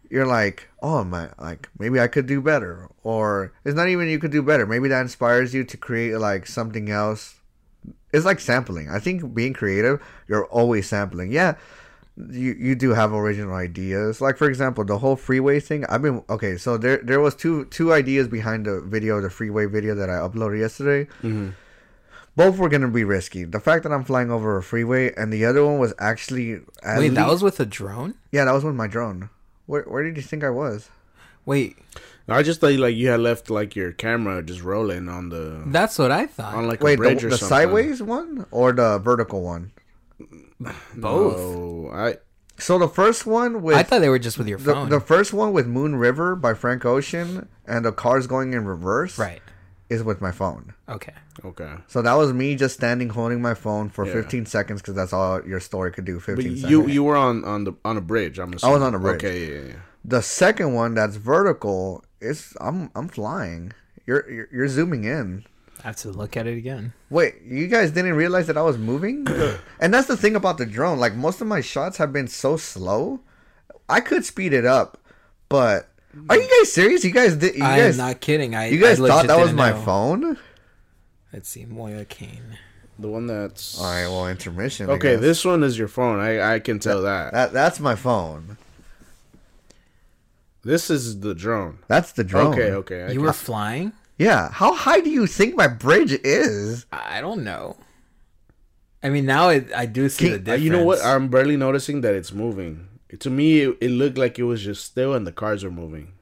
you're 0.09 0.27
like, 0.27 0.67
oh 0.81 1.03
my, 1.03 1.29
like 1.39 1.69
maybe 1.79 1.99
I 1.99 2.07
could 2.07 2.27
do 2.27 2.41
better, 2.41 2.87
or 3.03 3.51
it's 3.65 3.75
not 3.75 3.89
even 3.89 4.07
you 4.07 4.19
could 4.19 4.31
do 4.31 4.41
better. 4.41 4.65
Maybe 4.65 4.87
that 4.89 5.01
inspires 5.01 5.53
you 5.53 5.63
to 5.65 5.77
create 5.77 6.15
like 6.17 6.47
something 6.47 6.89
else. 6.89 7.35
It's 8.13 8.25
like 8.25 8.39
sampling. 8.39 8.89
I 8.89 8.99
think 8.99 9.33
being 9.33 9.53
creative, 9.53 10.01
you're 10.27 10.45
always 10.45 10.87
sampling. 10.87 11.31
Yeah, 11.31 11.55
you 12.17 12.55
you 12.59 12.75
do 12.75 12.93
have 12.93 13.13
original 13.13 13.53
ideas. 13.53 14.21
Like 14.21 14.37
for 14.37 14.47
example, 14.49 14.83
the 14.83 14.97
whole 14.97 15.15
freeway 15.15 15.59
thing. 15.59 15.85
I've 15.85 16.01
been 16.01 16.23
okay. 16.29 16.57
So 16.57 16.77
there 16.77 16.97
there 16.97 17.19
was 17.19 17.35
two 17.35 17.65
two 17.65 17.93
ideas 17.93 18.27
behind 18.27 18.65
the 18.65 18.81
video, 18.81 19.21
the 19.21 19.29
freeway 19.29 19.65
video 19.67 19.93
that 19.95 20.09
I 20.09 20.13
uploaded 20.15 20.59
yesterday. 20.59 21.05
Mm-hmm. 21.21 21.49
Both 22.35 22.57
were 22.57 22.69
gonna 22.69 22.87
be 22.89 23.03
risky. 23.03 23.43
The 23.45 23.59
fact 23.59 23.83
that 23.83 23.91
I'm 23.91 24.03
flying 24.03 24.29
over 24.31 24.57
a 24.57 24.63
freeway, 24.63 25.11
and 25.15 25.33
the 25.33 25.45
other 25.45 25.65
one 25.65 25.79
was 25.79 25.93
actually 25.99 26.61
at 26.83 26.99
Wait, 26.99 27.09
that 27.15 27.27
was 27.27 27.41
with 27.43 27.59
a 27.59 27.65
drone. 27.65 28.15
yeah, 28.31 28.45
that 28.45 28.51
was 28.53 28.63
with 28.63 28.75
my 28.75 28.87
drone. 28.87 29.29
Where 29.65 29.83
where 29.83 30.03
did 30.03 30.17
you 30.17 30.23
think 30.23 30.43
I 30.43 30.49
was? 30.51 30.89
Wait, 31.45 31.77
I 32.27 32.43
just 32.43 32.59
thought 32.61 32.73
like 32.73 32.95
you 32.95 33.07
had 33.09 33.21
left 33.21 33.49
like 33.49 33.75
your 33.75 33.91
camera 33.91 34.43
just 34.43 34.61
rolling 34.61 35.07
on 35.09 35.29
the 35.29 35.63
that's 35.67 35.97
what 35.97 36.11
I 36.11 36.25
thought. 36.27 36.53
on 36.55 36.67
like 36.67 36.81
Wait, 36.81 36.93
a 36.93 36.95
the, 36.97 37.01
bridge 37.01 37.23
or 37.23 37.29
the 37.29 37.37
something. 37.37 37.57
sideways 37.57 38.03
one 38.03 38.45
or 38.51 38.71
the 38.73 38.99
vertical 38.99 39.41
one? 39.43 39.71
Both. 40.95 41.35
Oh, 41.37 41.89
I 41.93 42.15
So 42.57 42.79
the 42.79 42.87
first 42.87 43.25
one 43.25 43.61
with 43.61 43.75
I 43.77 43.83
thought 43.83 43.99
they 44.01 44.09
were 44.09 44.19
just 44.19 44.37
with 44.37 44.47
your 44.47 44.57
the, 44.59 44.73
phone. 44.73 44.89
the 44.89 44.99
first 44.99 45.33
one 45.33 45.53
with 45.53 45.67
Moon 45.67 45.95
River 45.95 46.35
by 46.35 46.53
Frank 46.53 46.85
Ocean 46.85 47.47
and 47.65 47.85
the 47.85 47.91
cars 47.91 48.25
going 48.27 48.53
in 48.53 48.65
reverse 48.65 49.19
right. 49.19 49.41
is 49.89 50.01
with 50.03 50.21
my 50.21 50.31
phone. 50.31 50.73
Okay. 50.89 51.13
okay. 51.45 51.75
So 51.87 52.01
that 52.01 52.13
was 52.13 52.33
me 52.33 52.55
just 52.55 52.75
standing 52.75 53.09
holding 53.09 53.41
my 53.41 53.53
phone 53.53 53.89
for 53.89 54.05
Yeah. 54.05 54.13
15 54.13 54.45
seconds 54.47 54.81
because 54.81 54.95
that's 54.95 55.13
all 55.13 55.45
your 55.45 55.59
story 55.59 55.91
could 55.91 56.05
do. 56.05 56.19
15 56.19 56.35
But 56.35 56.43
seconds. 56.43 56.71
you 56.71 56.87
you 56.87 57.03
were 57.03 57.15
on 57.17 57.43
on 57.45 57.63
the 57.65 57.73
on 57.85 57.97
a 57.97 58.01
bridge. 58.01 58.39
I'm 58.39 58.53
assuming. 58.53 58.81
on 58.81 58.95
a 58.95 58.99
bridge. 58.99 59.23
Okay, 59.23 59.39
yeah, 59.53 59.67
yeah. 59.73 59.79
the 60.03 60.21
second 60.21 60.73
one 60.73 60.95
that's 60.95 61.17
vertical 61.17 62.03
is 62.21 62.55
I'm 62.59 62.89
I'm 62.95 63.07
flying. 63.07 63.73
You're 64.07 64.27
you're, 64.31 64.47
you're 64.51 64.67
zooming 64.67 65.03
in. 65.03 65.45
I 65.83 65.87
have 65.87 65.95
to 65.97 66.09
look 66.09 66.35
at 66.35 66.47
it 66.47 66.57
again. 66.57 66.93
Wait, 67.09 67.35
you 67.45 67.67
guys 67.67 67.91
didn't 67.91 68.13
realize 68.15 68.47
that 68.47 68.57
I 68.57 68.61
was 68.63 68.77
moving? 68.77 69.27
and 69.79 69.93
that's 69.93 70.07
the 70.07 70.17
thing 70.17 70.35
about 70.35 70.57
the 70.57 70.65
drone. 70.65 70.99
Like 70.99 71.13
most 71.15 71.39
of 71.41 71.47
my 71.47 71.61
shots 71.61 71.97
have 71.97 72.11
been 72.11 72.27
so 72.27 72.57
slow. 72.57 73.19
I 73.87 74.01
could 74.01 74.25
speed 74.25 74.53
it 74.53 74.65
up, 74.65 74.97
but 75.49 75.89
are 76.29 76.35
you 76.37 76.49
guys 76.59 76.73
serious? 76.73 77.03
You 77.03 77.11
guys 77.11 77.35
did. 77.35 77.55
You 77.55 77.63
I 77.63 77.77
guys, 77.77 77.99
am 77.99 78.05
not 78.07 78.19
kidding. 78.21 78.55
I 78.55 78.69
you 78.69 78.81
guys 78.81 78.99
I 78.99 79.07
thought 79.07 79.27
that 79.27 79.39
was 79.39 79.53
my 79.53 79.69
know. 79.71 79.81
phone? 79.81 80.37
Let's 81.31 81.47
see, 81.49 81.65
Moya 81.65 82.05
Kane. 82.05 82.57
The 82.99 83.07
one 83.07 83.27
that's 83.27 83.79
All 83.79 83.85
right, 83.85 84.07
well, 84.07 84.27
intermission. 84.27 84.89
Okay, 84.89 85.15
this 85.15 85.45
one 85.45 85.61
is 85.63 85.77
your 85.77 85.87
phone. 85.87 86.19
I 86.19 86.55
I 86.55 86.59
can 86.59 86.79
tell 86.79 87.03
that. 87.03 87.31
that 87.33 87.53
that's 87.53 87.79
my 87.79 87.95
phone. 87.95 88.57
This 90.63 90.89
is 90.89 91.19
the 91.21 91.33
drone. 91.35 91.79
That's 91.87 92.11
the 92.11 92.23
drone. 92.23 92.53
Okay, 92.53 92.71
okay. 92.71 93.03
I 93.03 93.07
You 93.09 93.19
can- 93.19 93.21
were 93.21 93.33
flying? 93.33 93.93
Yeah. 94.17 94.49
How 94.51 94.73
high 94.73 94.99
do 95.01 95.09
you 95.09 95.27
think 95.27 95.55
my 95.55 95.67
bridge 95.67 96.11
is? 96.23 96.85
I 96.91 97.21
don't 97.21 97.43
know. 97.43 97.77
I 99.03 99.09
mean, 99.09 99.25
now 99.25 99.49
it, 99.49 99.71
I 99.75 99.85
do 99.85 100.09
see 100.09 100.25
Can- 100.25 100.31
the 100.31 100.35
Uh, 100.35 100.39
difference. 100.39 100.63
you 100.63 100.69
know 100.71 100.83
what? 100.83 101.03
I'm 101.05 101.27
barely 101.29 101.55
noticing 101.57 102.01
that 102.01 102.15
it's 102.15 102.33
moving. 102.33 102.87
To 103.19 103.29
me, 103.29 103.61
it, 103.61 103.77
it 103.79 103.89
looked 103.91 104.17
like 104.17 104.37
it 104.39 104.43
was 104.43 104.63
just 104.63 104.83
still, 104.83 105.13
and 105.13 105.25
the 105.25 105.31
cars 105.31 105.63
are 105.63 105.71
moving. 105.71 106.13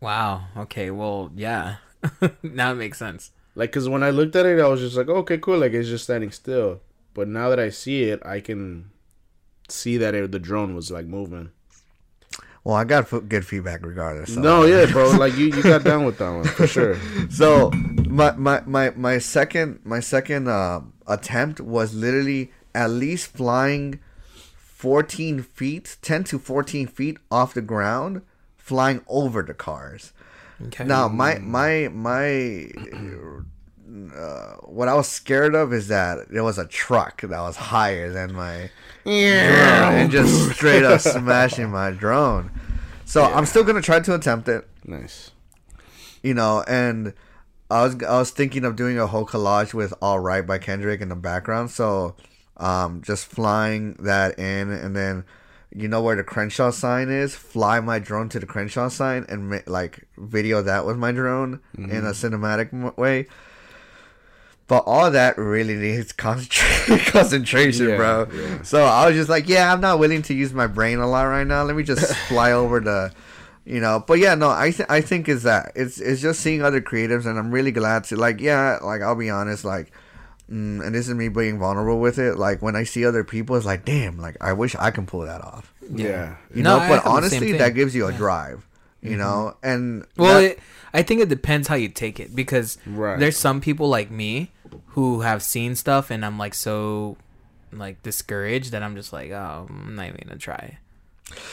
wow. 0.00 0.44
Okay. 0.56 0.90
Well, 0.90 1.30
yeah. 1.36 1.76
now 2.42 2.72
it 2.72 2.76
makes 2.76 2.98
sense. 2.98 3.30
Like, 3.54 3.72
cause 3.72 3.88
when 3.88 4.02
I 4.04 4.10
looked 4.10 4.36
at 4.36 4.46
it, 4.46 4.60
I 4.60 4.68
was 4.68 4.80
just 4.80 4.96
like, 4.96 5.08
okay, 5.08 5.36
cool. 5.38 5.58
Like 5.58 5.72
it's 5.72 5.88
just 5.88 6.04
standing 6.04 6.30
still. 6.30 6.80
But 7.14 7.26
now 7.28 7.48
that 7.50 7.58
I 7.58 7.70
see 7.70 8.04
it, 8.04 8.24
I 8.24 8.38
can 8.40 8.90
see 9.68 9.96
that 9.98 10.14
it, 10.14 10.30
the 10.30 10.38
drone 10.38 10.74
was 10.76 10.90
like 10.92 11.06
moving. 11.06 11.50
Well, 12.64 12.74
I 12.76 12.84
got 12.84 13.12
f- 13.12 13.22
good 13.28 13.46
feedback 13.46 13.84
regardless. 13.84 14.34
so- 14.34 14.40
No, 14.40 14.64
yeah, 14.64 14.86
bro. 14.86 15.10
Like 15.10 15.36
you, 15.36 15.46
you 15.46 15.62
got 15.62 15.84
down 15.84 16.04
with 16.04 16.18
that 16.18 16.30
one 16.30 16.44
for 16.44 16.66
sure. 16.66 16.96
So 17.30 17.70
my 18.08 18.32
my 18.32 18.62
my 18.66 18.90
my 18.90 19.18
second 19.18 19.80
my 19.84 20.00
second 20.00 20.48
uh, 20.48 20.80
attempt 21.06 21.60
was 21.60 21.94
literally 21.94 22.52
at 22.74 22.90
least 22.90 23.28
flying 23.28 24.00
14 24.56 25.42
feet, 25.42 25.96
10 26.02 26.24
to 26.24 26.38
14 26.38 26.86
feet 26.86 27.18
off 27.30 27.54
the 27.54 27.62
ground, 27.62 28.22
flying 28.56 29.00
over 29.08 29.42
the 29.42 29.54
cars. 29.54 30.12
Okay. 30.66 30.84
Now, 30.84 31.08
my 31.08 31.38
my 31.38 31.88
my 31.92 32.70
uh, 34.14 34.54
what 34.66 34.88
I 34.88 34.94
was 34.94 35.08
scared 35.08 35.54
of 35.54 35.72
is 35.72 35.88
that 35.88 36.28
there 36.30 36.44
was 36.44 36.58
a 36.58 36.66
truck 36.66 37.22
that 37.22 37.30
was 37.40 37.56
higher 37.56 38.10
than 38.12 38.34
my 38.34 38.70
drone 39.04 39.94
and 39.94 40.10
just 40.10 40.50
straight 40.56 40.84
up 40.84 41.00
smashing 41.16 41.70
my 41.70 41.90
drone. 41.90 42.50
So 43.04 43.24
I'm 43.24 43.46
still 43.46 43.64
gonna 43.64 43.80
try 43.82 44.00
to 44.00 44.14
attempt 44.14 44.48
it, 44.48 44.68
Nice. 44.84 45.30
you 46.22 46.34
know. 46.34 46.62
And 46.68 47.14
I 47.70 47.82
was 47.84 48.02
I 48.02 48.18
was 48.18 48.30
thinking 48.30 48.64
of 48.64 48.76
doing 48.76 48.98
a 48.98 49.06
whole 49.06 49.24
collage 49.26 49.72
with 49.72 49.94
"All 50.02 50.18
Right" 50.18 50.46
by 50.46 50.58
Kendrick 50.58 51.00
in 51.00 51.08
the 51.08 51.16
background. 51.16 51.70
So 51.70 52.16
um, 52.58 53.00
just 53.02 53.24
flying 53.26 53.94
that 54.00 54.38
in, 54.38 54.70
and 54.70 54.94
then 54.94 55.24
you 55.74 55.88
know 55.88 56.02
where 56.02 56.16
the 56.16 56.24
Crenshaw 56.24 56.70
sign 56.70 57.08
is. 57.08 57.34
Fly 57.34 57.80
my 57.80 57.98
drone 57.98 58.28
to 58.30 58.38
the 58.40 58.46
Crenshaw 58.46 58.88
sign 58.88 59.24
and 59.30 59.62
like 59.66 60.06
video 60.18 60.60
that 60.62 60.84
with 60.84 60.98
my 60.98 61.12
drone 61.12 61.60
in 61.78 62.04
a 62.04 62.10
cinematic 62.12 62.96
way. 62.98 63.26
But 64.68 64.84
all 64.86 65.10
that 65.10 65.38
really 65.38 65.74
needs 65.76 66.12
concentra- 66.12 67.04
concentration, 67.12 67.88
Yeah, 67.88 67.96
bro. 67.96 68.28
yeah. 68.32 68.62
So 68.62 68.84
I 68.84 69.06
was 69.06 69.16
just 69.16 69.28
like, 69.30 69.48
yeah, 69.48 69.72
I'm 69.72 69.80
not 69.80 69.98
willing 69.98 70.22
to 70.22 70.34
use 70.34 70.52
my 70.52 70.66
brain 70.66 70.98
a 70.98 71.06
lot 71.08 71.22
right 71.24 71.46
now. 71.46 71.62
Let 71.64 71.74
me 71.74 71.82
just 71.82 72.14
fly 72.28 72.52
over 72.52 72.78
the, 72.80 73.10
you 73.64 73.80
know. 73.80 74.04
But 74.06 74.18
yeah, 74.18 74.34
no, 74.34 74.50
I 74.50 74.70
th- 74.70 74.88
I 74.90 75.00
think 75.00 75.28
is 75.28 75.42
that 75.44 75.72
it's 75.74 75.98
it's 76.00 76.20
just 76.20 76.40
seeing 76.40 76.62
other 76.62 76.80
creatives, 76.82 77.24
and 77.26 77.38
I'm 77.38 77.50
really 77.50 77.72
glad 77.72 78.04
to 78.04 78.16
like, 78.16 78.40
yeah, 78.40 78.78
like 78.82 79.00
I'll 79.00 79.14
be 79.16 79.30
honest, 79.30 79.64
like, 79.64 79.90
mm, 80.50 80.84
and 80.84 80.94
this 80.94 81.08
is 81.08 81.14
me 81.14 81.28
being 81.28 81.58
vulnerable 81.58 81.98
with 81.98 82.18
it. 82.18 82.36
Like 82.36 82.60
when 82.60 82.76
I 82.76 82.84
see 82.84 83.06
other 83.06 83.24
people, 83.24 83.56
it's 83.56 83.64
like, 83.66 83.86
damn, 83.86 84.18
like 84.18 84.36
I 84.40 84.52
wish 84.52 84.76
I 84.76 84.90
can 84.90 85.06
pull 85.06 85.20
that 85.20 85.40
off. 85.40 85.72
Yeah. 85.90 86.36
You 86.54 86.62
No, 86.62 86.76
know, 86.76 86.82
I 86.84 86.88
but 86.90 86.94
have 86.94 87.04
the 87.22 87.30
same 87.30 87.38
honestly, 87.42 87.52
that 87.58 87.70
gives 87.74 87.94
you 87.94 88.06
a 88.06 88.12
Yeah. 88.12 88.18
drive. 88.18 88.66
You 89.00 89.16
know, 89.16 89.56
and 89.62 90.04
Well, 90.18 90.34
that- 90.42 90.50
it, 90.50 90.58
I 90.92 91.02
think 91.02 91.20
it 91.22 91.28
depends 91.28 91.68
how 91.68 91.76
you 91.76 91.88
take 91.88 92.18
it 92.18 92.34
because 92.34 92.78
Right. 92.84 93.18
there's 93.18 93.36
some 93.36 93.60
people 93.60 93.88
like 93.88 94.10
me 94.10 94.50
who 94.88 95.20
have 95.20 95.42
seen 95.42 95.74
stuff 95.74 96.10
and 96.10 96.24
I'm 96.24 96.38
like 96.38 96.54
so 96.54 97.16
like 97.72 98.02
discouraged 98.02 98.72
that 98.72 98.82
I'm 98.82 98.96
just 98.96 99.12
like, 99.12 99.30
oh, 99.30 99.66
I'm 99.68 99.94
not 99.96 100.06
even 100.06 100.20
gonna 100.26 100.38
try. 100.38 100.78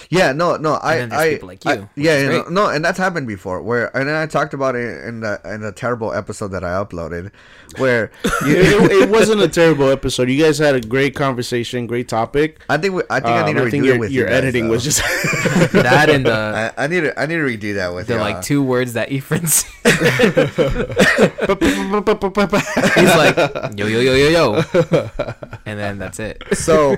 Yeah, 0.10 0.32
no, 0.32 0.56
no, 0.58 0.80
I, 0.82 0.98
then 0.98 1.12
I, 1.14 1.30
people 1.32 1.48
like 1.50 1.66
you, 1.66 1.72
which 1.72 1.90
yeah, 1.96 2.14
is 2.18 2.24
you 2.24 2.30
know, 2.30 2.44
no, 2.50 2.70
and 2.70 2.84
that's 2.86 2.98
happened 2.98 3.28
before. 3.28 3.62
Where, 3.62 3.96
and 3.98 4.08
then 4.08 4.16
I 4.16 4.26
talked 4.28 4.54
about 4.54 4.76
it 4.76 5.04
in 5.06 5.20
the 5.22 5.40
in 5.46 5.62
the 5.62 5.72
terrible 5.72 6.14
episode 6.14 6.50
that 6.50 6.64
I 6.64 6.70
uploaded, 6.84 7.32
where 7.78 8.12
you, 8.46 8.56
it, 8.56 8.92
it 9.04 9.10
wasn't 9.10 9.42
a 9.42 9.48
terrible 9.48 9.90
episode. 9.90 10.30
You 10.30 10.42
guys 10.44 10.58
had 10.60 10.76
a 10.76 10.82
great 10.82 11.16
conversation, 11.16 11.88
great 11.88 12.08
topic. 12.08 12.62
I 12.70 12.78
think 12.78 12.94
we, 12.96 13.02
I 13.10 13.20
think 13.20 13.32
I 13.36 13.40
Um, 13.42 13.46
need 13.48 13.56
to 13.56 13.62
redo 13.66 13.86
your, 13.86 13.96
it 13.96 14.00
with 14.00 14.12
your 14.12 14.26
you 14.26 14.30
guys, 14.30 14.38
editing 14.38 14.66
though. 14.66 14.72
was 14.72 14.84
just 14.84 15.00
That 15.74 16.10
and 16.10 16.26
the 16.26 16.74
I, 16.78 16.84
I 16.86 16.88
need 16.88 17.02
to 17.02 17.20
I 17.20 17.26
need 17.26 17.36
to 17.38 17.42
redo 17.44 17.76
that 17.76 17.94
with 17.94 18.08
the 18.08 18.14
you. 18.16 18.20
like 18.20 18.42
two 18.42 18.64
words 18.64 18.94
that 18.94 19.12
Ephraim. 19.12 19.46
He's 21.86 23.16
like 23.16 23.36
yo 23.78 23.88
yo 23.88 24.00
yo 24.00 24.14
yo 24.14 24.30
yo, 24.30 24.62
and 25.66 25.80
then 25.80 25.98
that's 26.00 26.20
it. 26.20 26.42
So, 26.54 26.96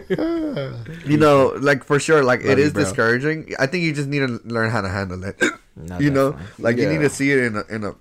you 1.05 1.17
know, 1.17 1.53
like 1.59 1.83
for 1.83 1.99
sure, 1.99 2.23
like 2.23 2.41
it 2.41 2.47
Love 2.47 2.57
you, 2.59 2.63
is 2.65 2.66
bro. 2.73 2.83
discouraging. 2.83 3.53
I 3.59 3.67
think 3.67 3.83
you 3.83 3.93
just 3.93 4.07
need 4.07 4.19
to 4.19 4.39
learn 4.45 4.71
how 4.71 4.81
to 4.81 4.89
handle 4.89 5.23
it. 5.23 5.41
No, 5.75 5.99
you 5.99 6.09
know, 6.09 6.37
like 6.59 6.77
you 6.77 6.89
need 6.89 7.01
to 7.01 7.09
see 7.09 7.31
it 7.31 7.39
in 7.39 7.55
a 7.57 7.63
in 7.69 7.83
a 7.83 7.95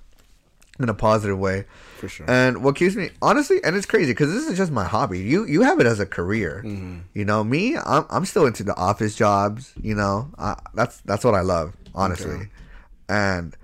in 0.78 0.88
a 0.88 0.94
positive 0.94 1.38
way. 1.38 1.64
for 1.98 2.08
sure. 2.08 2.26
And 2.28 2.62
what 2.62 2.76
keeps 2.76 2.94
me 2.94 3.10
honestly, 3.22 3.62
and 3.64 3.76
it's 3.76 3.86
crazy 3.86 4.12
because 4.12 4.32
this 4.32 4.46
is 4.46 4.56
just 4.56 4.72
my 4.72 4.84
hobby. 4.84 5.20
You 5.20 5.46
you 5.46 5.62
have 5.62 5.80
it 5.80 5.86
as 5.86 6.00
a 6.00 6.06
career. 6.06 6.62
Mm-hmm. 6.64 6.98
You 7.14 7.24
know, 7.24 7.42
me, 7.44 7.76
I'm 7.76 8.04
I'm 8.10 8.24
still 8.24 8.46
into 8.46 8.62
the 8.62 8.76
office 8.76 9.14
jobs. 9.14 9.72
You 9.80 9.94
know, 9.94 10.30
I, 10.38 10.56
that's 10.74 11.00
that's 11.00 11.24
what 11.24 11.34
I 11.34 11.40
love, 11.40 11.74
honestly. 11.94 12.34
Okay. 12.34 12.48
And 13.08 13.56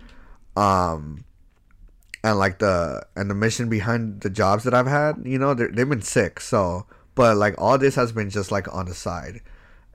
um, 0.57 1.25
and 2.25 2.39
like 2.39 2.59
the 2.59 3.05
and 3.17 3.31
the 3.31 3.35
mission 3.35 3.69
behind 3.69 4.21
the 4.21 4.31
jobs 4.31 4.65
that 4.65 4.75
I've 4.75 4.87
had, 4.87 5.23
you 5.25 5.39
know, 5.39 5.55
they've 5.55 5.89
been 5.89 6.03
sick. 6.03 6.41
So, 6.41 6.87
but 7.15 7.37
like 7.37 7.55
all 7.59 7.79
this 7.79 7.95
has 7.97 8.13
been 8.13 8.31
just 8.31 8.51
like 8.51 8.73
on 8.73 8.87
the 8.87 8.95
side, 8.95 9.41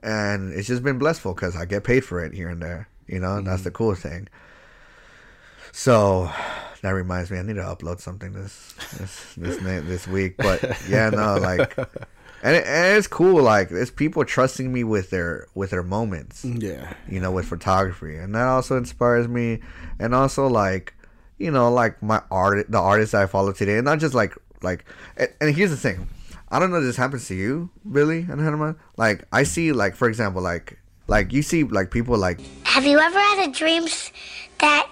and 0.02 0.52
it's 0.52 0.68
just 0.68 0.82
been 0.82 0.98
blissful 0.98 1.34
because 1.34 1.56
I 1.56 1.64
get 1.64 1.84
paid 1.84 2.04
for 2.04 2.24
it 2.24 2.34
here 2.34 2.48
and 2.48 2.62
there. 2.62 2.88
You 3.06 3.20
know, 3.20 3.36
and 3.36 3.46
that's 3.46 3.62
the 3.62 3.70
mm-hmm. 3.70 3.76
cool 3.76 3.94
thing. 3.94 4.28
So 5.72 6.30
that 6.82 6.90
reminds 6.90 7.30
me, 7.30 7.38
I 7.38 7.42
need 7.42 7.56
to 7.56 7.62
upload 7.62 8.00
something 8.00 8.32
this 8.32 8.74
this 8.98 9.34
this 9.36 9.56
this 9.86 10.06
week. 10.06 10.36
But 10.36 10.62
yeah, 10.88 11.10
no, 11.10 11.36
like, 11.36 11.76
and, 12.42 12.56
it, 12.56 12.66
and 12.66 12.98
it's 12.98 13.06
cool. 13.06 13.42
Like, 13.42 13.70
it's 13.70 13.90
people 13.90 14.24
trusting 14.24 14.72
me 14.72 14.84
with 14.84 15.10
their 15.10 15.46
with 15.54 15.70
their 15.70 15.82
moments. 15.82 16.44
Mm, 16.44 16.62
yeah. 16.62 16.94
You 17.08 17.20
know, 17.20 17.32
with 17.32 17.46
photography, 17.46 18.16
and 18.16 18.34
that 18.34 18.46
also 18.46 18.76
inspires 18.76 19.28
me. 19.28 19.60
And 19.98 20.14
also, 20.14 20.46
like, 20.46 20.94
you 21.38 21.50
know, 21.50 21.70
like 21.70 22.02
my 22.02 22.22
art, 22.30 22.70
the 22.70 22.78
artists 22.78 23.14
I 23.14 23.26
follow 23.26 23.52
today, 23.52 23.76
and 23.76 23.84
not 23.84 23.98
just 23.98 24.14
like 24.14 24.34
like. 24.62 24.84
And, 25.16 25.32
and 25.40 25.54
here's 25.54 25.70
the 25.70 25.76
thing, 25.76 26.08
I 26.50 26.58
don't 26.58 26.70
know 26.70 26.78
if 26.78 26.84
this 26.84 26.96
happens 26.96 27.26
to 27.28 27.34
you, 27.34 27.70
Billy 27.90 28.20
and 28.20 28.40
Hanema. 28.40 28.76
Like, 28.96 29.24
I 29.32 29.42
see, 29.42 29.72
like, 29.72 29.94
for 29.94 30.08
example, 30.08 30.40
like 30.42 30.78
like 31.06 31.32
you 31.32 31.42
see, 31.42 31.64
like 31.64 31.90
people 31.90 32.16
like 32.18 32.40
Have 32.64 32.84
you 32.84 32.98
ever 32.98 33.18
had 33.18 33.48
a 33.48 33.52
dream 33.52 33.84
that 34.60 34.88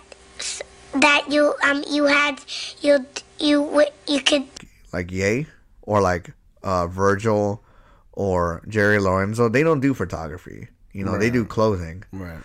that 0.94 1.24
you 1.30 1.54
um 1.62 1.84
you 1.90 2.04
had 2.06 2.40
you 2.80 3.04
you 3.38 3.64
w- 3.64 3.88
you 4.08 4.20
could 4.20 4.44
like 4.92 5.10
Yay 5.10 5.46
or 5.82 6.00
like 6.00 6.32
uh, 6.62 6.86
Virgil 6.86 7.62
or 8.12 8.62
Jerry 8.68 8.98
Lorenzo, 8.98 9.48
they 9.48 9.62
don't 9.62 9.80
do 9.80 9.92
photography. 9.94 10.68
You 10.92 11.04
know, 11.04 11.18
they 11.18 11.28
do 11.28 11.44
clothing, 11.44 12.04
Right. 12.12 12.40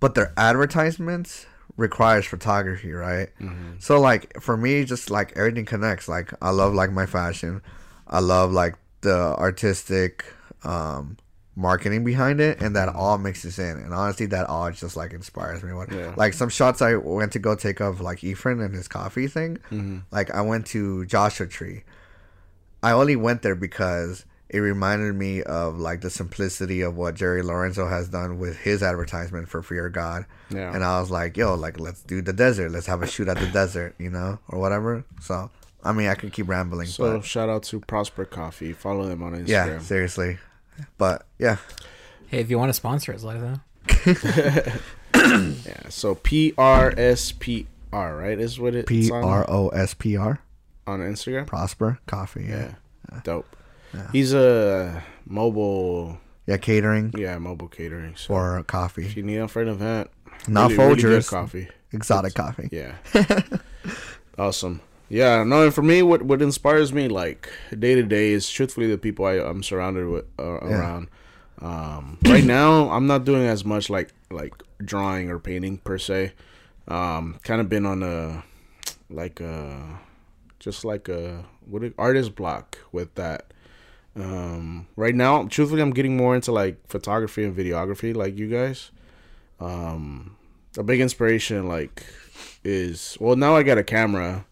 but 0.00 0.16
their 0.16 0.32
advertisements 0.36 1.46
requires 1.76 2.26
photography, 2.26 2.92
right? 2.92 3.28
Mm-hmm. 3.40 3.74
So 3.78 4.00
like 4.00 4.40
for 4.40 4.56
me, 4.56 4.84
just 4.84 5.10
like 5.10 5.32
everything 5.36 5.64
connects. 5.64 6.08
Like 6.08 6.32
I 6.42 6.50
love 6.50 6.74
like 6.74 6.92
my 6.92 7.06
fashion, 7.06 7.62
I 8.06 8.20
love 8.20 8.52
like 8.52 8.76
the 9.00 9.34
artistic 9.36 10.24
um, 10.64 11.16
marketing 11.56 12.04
behind 12.04 12.40
it, 12.40 12.60
and 12.60 12.76
that 12.76 12.88
mm-hmm. 12.88 12.98
all 12.98 13.18
mixes 13.18 13.58
in. 13.58 13.78
And 13.78 13.92
honestly, 13.92 14.26
that 14.26 14.48
all 14.48 14.70
just 14.70 14.96
like 14.96 15.12
inspires 15.12 15.62
me. 15.62 15.72
Yeah. 15.90 16.14
like 16.16 16.34
some 16.34 16.48
shots 16.48 16.82
I 16.82 16.96
went 16.96 17.32
to 17.32 17.38
go 17.38 17.54
take 17.54 17.80
of 17.80 18.00
like 18.00 18.22
Ephraim 18.22 18.60
and 18.60 18.74
his 18.74 18.88
coffee 18.88 19.28
thing. 19.28 19.58
Mm-hmm. 19.70 19.98
Like 20.10 20.30
I 20.30 20.42
went 20.42 20.66
to 20.68 21.04
Joshua 21.06 21.46
Tree. 21.46 21.84
I 22.82 22.92
only 22.92 23.16
went 23.16 23.42
there 23.42 23.54
because 23.54 24.24
it 24.52 24.58
reminded 24.58 25.14
me 25.14 25.42
of 25.42 25.78
like 25.78 26.02
the 26.02 26.10
simplicity 26.10 26.82
of 26.82 26.96
what 26.96 27.14
Jerry 27.14 27.42
Lorenzo 27.42 27.88
has 27.88 28.08
done 28.08 28.38
with 28.38 28.58
his 28.58 28.82
advertisement 28.82 29.48
for 29.48 29.62
Fear 29.62 29.86
of 29.86 29.92
God. 29.94 30.26
Yeah. 30.50 30.72
And 30.74 30.84
I 30.84 31.00
was 31.00 31.10
like, 31.10 31.36
yo, 31.36 31.54
like 31.54 31.80
let's 31.80 32.02
do 32.02 32.20
the 32.22 32.32
desert. 32.32 32.70
Let's 32.70 32.86
have 32.86 33.02
a 33.02 33.06
shoot 33.06 33.28
at 33.28 33.38
the 33.38 33.46
desert, 33.46 33.94
you 33.98 34.10
know, 34.10 34.38
or 34.48 34.58
whatever. 34.58 35.04
So 35.20 35.50
I 35.82 35.92
mean, 35.92 36.08
I 36.08 36.14
can 36.14 36.30
keep 36.30 36.48
rambling, 36.48 36.86
So 36.86 37.16
but 37.18 37.24
shout 37.24 37.48
out 37.48 37.62
to 37.64 37.80
Prosper 37.80 38.24
Coffee. 38.24 38.72
Follow 38.72 39.06
them 39.08 39.22
on 39.22 39.32
Instagram. 39.32 39.48
yeah, 39.48 39.78
seriously. 39.80 40.38
But 40.98 41.26
yeah, 41.38 41.56
Hey, 42.28 42.40
if 42.40 42.48
you 42.50 42.58
want 42.58 42.68
to 42.70 42.74
sponsor 42.74 43.12
us, 43.12 43.24
let 43.24 43.36
us 43.38 43.58
know. 44.14 44.72
Yeah. 45.14 45.88
So 45.88 46.14
P 46.16 46.52
R 46.58 46.92
S 46.96 47.32
P 47.32 47.66
R, 47.92 48.16
right? 48.16 48.38
Is 48.38 48.58
what 48.58 48.74
it 48.74 48.86
P 48.86 49.10
R 49.10 49.44
O 49.48 49.68
S 49.68 49.94
P 49.94 50.16
R 50.16 50.40
on 50.86 51.00
Instagram. 51.00 51.46
Prosper 51.46 51.98
Coffee. 52.06 52.46
Yeah, 52.48 52.74
Yeah. 53.12 53.20
Dope. 53.22 53.56
He's 54.12 54.32
a 54.32 55.02
mobile, 55.26 56.18
yeah, 56.46 56.56
catering 56.56 57.12
yeah, 57.16 57.38
mobile 57.38 57.68
catering. 57.68 58.16
So 58.16 58.28
for 58.28 58.58
if 58.58 58.66
coffee, 58.66 59.06
you 59.06 59.22
need 59.22 59.36
them 59.36 59.48
for 59.48 59.62
an 59.62 59.68
event, 59.68 60.10
Not 60.48 60.70
really, 60.70 60.86
really 60.86 61.00
good 61.00 61.26
coffee. 61.26 61.68
exotic 61.92 62.34
coffee. 62.34 62.68
Yeah. 62.72 62.94
awesome. 64.38 64.80
Yeah, 65.08 65.44
no, 65.44 65.64
and 65.64 65.74
for 65.74 65.82
me, 65.82 66.02
what 66.02 66.22
what 66.22 66.40
inspires 66.40 66.92
me 66.92 67.08
like 67.08 67.50
day 67.78 67.94
to 67.94 68.02
day 68.02 68.30
is 68.30 68.48
truthfully 68.48 68.88
the 68.88 68.96
people 68.96 69.26
I, 69.26 69.34
I'm 69.34 69.62
surrounded 69.62 70.08
with 70.08 70.24
uh, 70.38 70.42
around. 70.42 71.08
Um, 71.60 72.18
right 72.24 72.44
now, 72.44 72.90
I'm 72.90 73.06
not 73.06 73.24
doing 73.24 73.46
as 73.46 73.64
much 73.64 73.90
like 73.90 74.12
like 74.30 74.54
drawing 74.82 75.30
or 75.30 75.38
painting 75.38 75.78
per 75.78 75.98
se. 75.98 76.32
Um, 76.88 77.38
kind 77.44 77.60
of 77.60 77.68
been 77.68 77.84
on 77.84 78.02
a 78.02 78.42
like 79.10 79.40
a 79.40 80.00
just 80.58 80.84
like 80.84 81.08
a 81.08 81.44
what 81.66 81.84
a, 81.84 81.92
artist 81.98 82.34
block 82.34 82.78
with 82.90 83.14
that. 83.16 83.52
Um, 84.14 84.86
right 84.96 85.14
now, 85.14 85.44
truthfully, 85.46 85.80
I'm 85.80 85.92
getting 85.92 86.16
more 86.16 86.34
into 86.34 86.52
like 86.52 86.86
photography 86.88 87.44
and 87.44 87.56
videography, 87.56 88.14
like 88.14 88.36
you 88.36 88.48
guys. 88.48 88.90
Um, 89.60 90.36
a 90.76 90.82
big 90.82 91.00
inspiration 91.00 91.68
like 91.68 92.04
is 92.64 93.16
well 93.20 93.36
now 93.36 93.56
I 93.56 93.62
got 93.62 93.78
a 93.78 93.84
camera. 93.84 94.44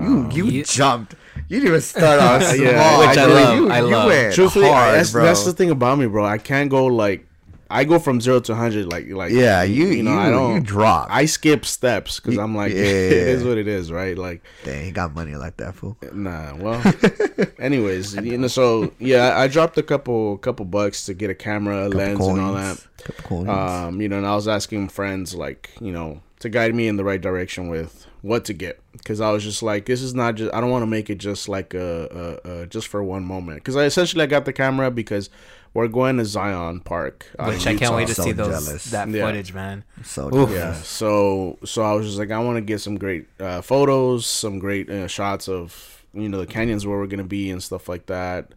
You, 0.00 0.30
you 0.30 0.44
you- 0.46 0.64
jumped. 0.64 1.14
You 1.48 1.58
didn't 1.60 1.68
even 1.68 1.80
start 1.80 2.20
off 2.20 2.42
small. 2.42 2.56
Yeah, 2.58 2.98
which 2.98 3.18
I 3.18 3.24
bro. 3.26 3.34
love, 3.34 3.56
You, 3.58 3.70
I 3.70 3.78
you 3.80 3.84
love. 3.86 4.06
went 4.08 4.34
Truthfully, 4.34 4.66
hard, 4.68 4.94
that's, 4.94 5.10
bro. 5.12 5.22
that's 5.24 5.44
the 5.44 5.52
thing 5.52 5.70
about 5.70 5.98
me, 5.98 6.06
bro. 6.06 6.24
I 6.24 6.38
can't 6.38 6.70
go 6.70 6.86
like 6.86 7.26
I 7.72 7.84
go 7.84 7.98
from 7.98 8.20
zero 8.20 8.40
to 8.40 8.54
hundred 8.54 8.86
like 8.86 9.08
like 9.08 9.32
Yeah, 9.32 9.62
you 9.62 9.86
you, 9.88 10.02
know 10.02 10.16
I 10.16 10.30
don't 10.30 10.54
you 10.56 10.60
drop. 10.60 11.08
I 11.10 11.24
skip 11.24 11.64
steps 11.64 12.20
because 12.20 12.38
I'm 12.38 12.54
like 12.54 12.72
Yeah. 12.74 12.78
it 12.82 13.28
is 13.28 13.44
what 13.44 13.58
it 13.58 13.66
is 13.66 13.90
right 13.90 14.16
like 14.16 14.42
Dang, 14.64 14.84
he 14.84 14.90
got 14.92 15.14
money 15.14 15.34
like 15.34 15.56
that 15.56 15.74
fool. 15.74 15.96
nah 16.12 16.54
well 16.56 16.80
anyways 17.58 18.14
you 18.16 18.38
know 18.38 18.48
so 18.48 18.92
yeah 18.98 19.38
I 19.38 19.48
dropped 19.48 19.76
a 19.78 19.82
couple 19.82 20.38
couple 20.38 20.64
bucks 20.66 21.06
to 21.06 21.14
get 21.14 21.30
a 21.30 21.34
camera 21.34 21.86
a 21.86 21.88
lens 21.88 22.26
and 22.26 22.40
all 22.40 22.54
that 22.54 22.86
coins. 23.24 23.48
um, 23.48 24.00
you 24.00 24.08
know, 24.08 24.18
and 24.18 24.26
I 24.26 24.34
was 24.34 24.46
asking 24.46 24.88
friends 24.88 25.34
like, 25.34 25.70
you 25.80 25.90
know, 25.92 26.20
to 26.38 26.48
guide 26.48 26.72
me 26.74 26.86
in 26.86 26.96
the 26.96 27.04
right 27.04 27.20
direction 27.20 27.68
with 27.68 28.06
what 28.20 28.44
to 28.44 28.52
get 28.52 28.78
because 28.92 29.20
I 29.20 29.30
was 29.32 29.42
just 29.42 29.60
like, 29.62 29.86
this 29.86 30.00
is 30.02 30.14
not 30.14 30.36
just. 30.36 30.54
I 30.54 30.60
don't 30.60 30.70
want 30.70 30.82
to 30.82 30.86
make 30.86 31.10
it 31.10 31.18
just 31.18 31.48
like 31.48 31.74
a, 31.74 32.38
a, 32.44 32.50
a 32.62 32.66
just 32.66 32.86
for 32.86 33.02
one 33.02 33.24
moment 33.24 33.58
because 33.58 33.74
I 33.76 33.84
essentially 33.86 34.22
I 34.22 34.26
got 34.26 34.44
the 34.44 34.52
camera 34.52 34.90
because 34.90 35.30
we're 35.74 35.88
going 35.88 36.16
to 36.18 36.24
Zion 36.24 36.80
Park. 36.80 37.26
out 37.38 37.48
in 37.48 37.54
Which 37.54 37.66
I 37.66 37.74
can't 37.76 37.94
wait 37.94 38.08
to 38.08 38.14
So 38.14 38.24
see 38.24 38.32
those 38.32 38.64
jealous. 38.66 38.84
that 38.90 39.08
Yeah. 39.08 39.26
footage, 39.26 39.54
man. 39.54 39.84
so 40.04 40.26
oof. 40.26 40.32
jealous. 40.50 40.52
Yeah, 40.52 40.72
so 40.74 41.58
so 41.64 41.82
I 41.82 41.92
was 41.94 42.06
just 42.06 42.18
like, 42.18 42.30
I 42.30 42.38
want 42.38 42.56
to 42.56 42.60
get 42.62 42.80
some 42.80 42.96
great 42.98 43.26
uh, 43.40 43.60
photos, 43.62 44.26
some 44.26 44.58
great 44.58 44.88
uh, 44.90 45.06
shots 45.08 45.48
of 45.48 46.04
you 46.14 46.28
know 46.28 46.38
the 46.40 46.46
canyons 46.46 46.86
where 46.86 46.98
we're 46.98 47.06
gonna 47.06 47.24
be 47.24 47.50
and 47.50 47.62
stuff 47.62 47.88
like 47.88 48.06
that. 48.06 48.52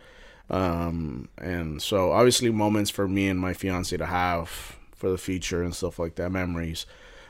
Um, 0.49 1.29
and 1.37 1.81
so 1.81 2.11
obviously 2.11 2.51
moments 2.51 2.91
for 2.91 3.07
me 3.07 3.27
and 3.29 3.39
my 3.39 3.53
fiance 3.53 3.95
to 3.97 4.05
have 4.05 4.75
for 4.95 5.09
the 5.09 5.17
future 5.17 5.63
and 5.63 5.75
stuff 5.75 5.97
like 5.99 6.15
that, 6.15 6.31
memories. 6.31 6.85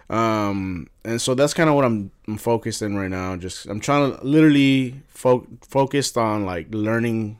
Um, 0.10 0.88
and 1.04 1.20
so 1.22 1.34
that's 1.34 1.54
kind 1.54 1.70
of 1.70 1.76
what 1.76 1.86
I'm, 1.86 2.12
I'm 2.28 2.38
focused 2.38 2.82
in 2.82 2.96
right 2.96 3.10
now. 3.10 3.36
Just 3.38 3.66
I'm 3.68 3.80
trying 3.80 4.16
to 4.16 4.24
literally 4.24 5.02
fo- 5.08 5.48
focused 5.68 6.18
on 6.18 6.46
like 6.46 6.68
learning 6.72 7.40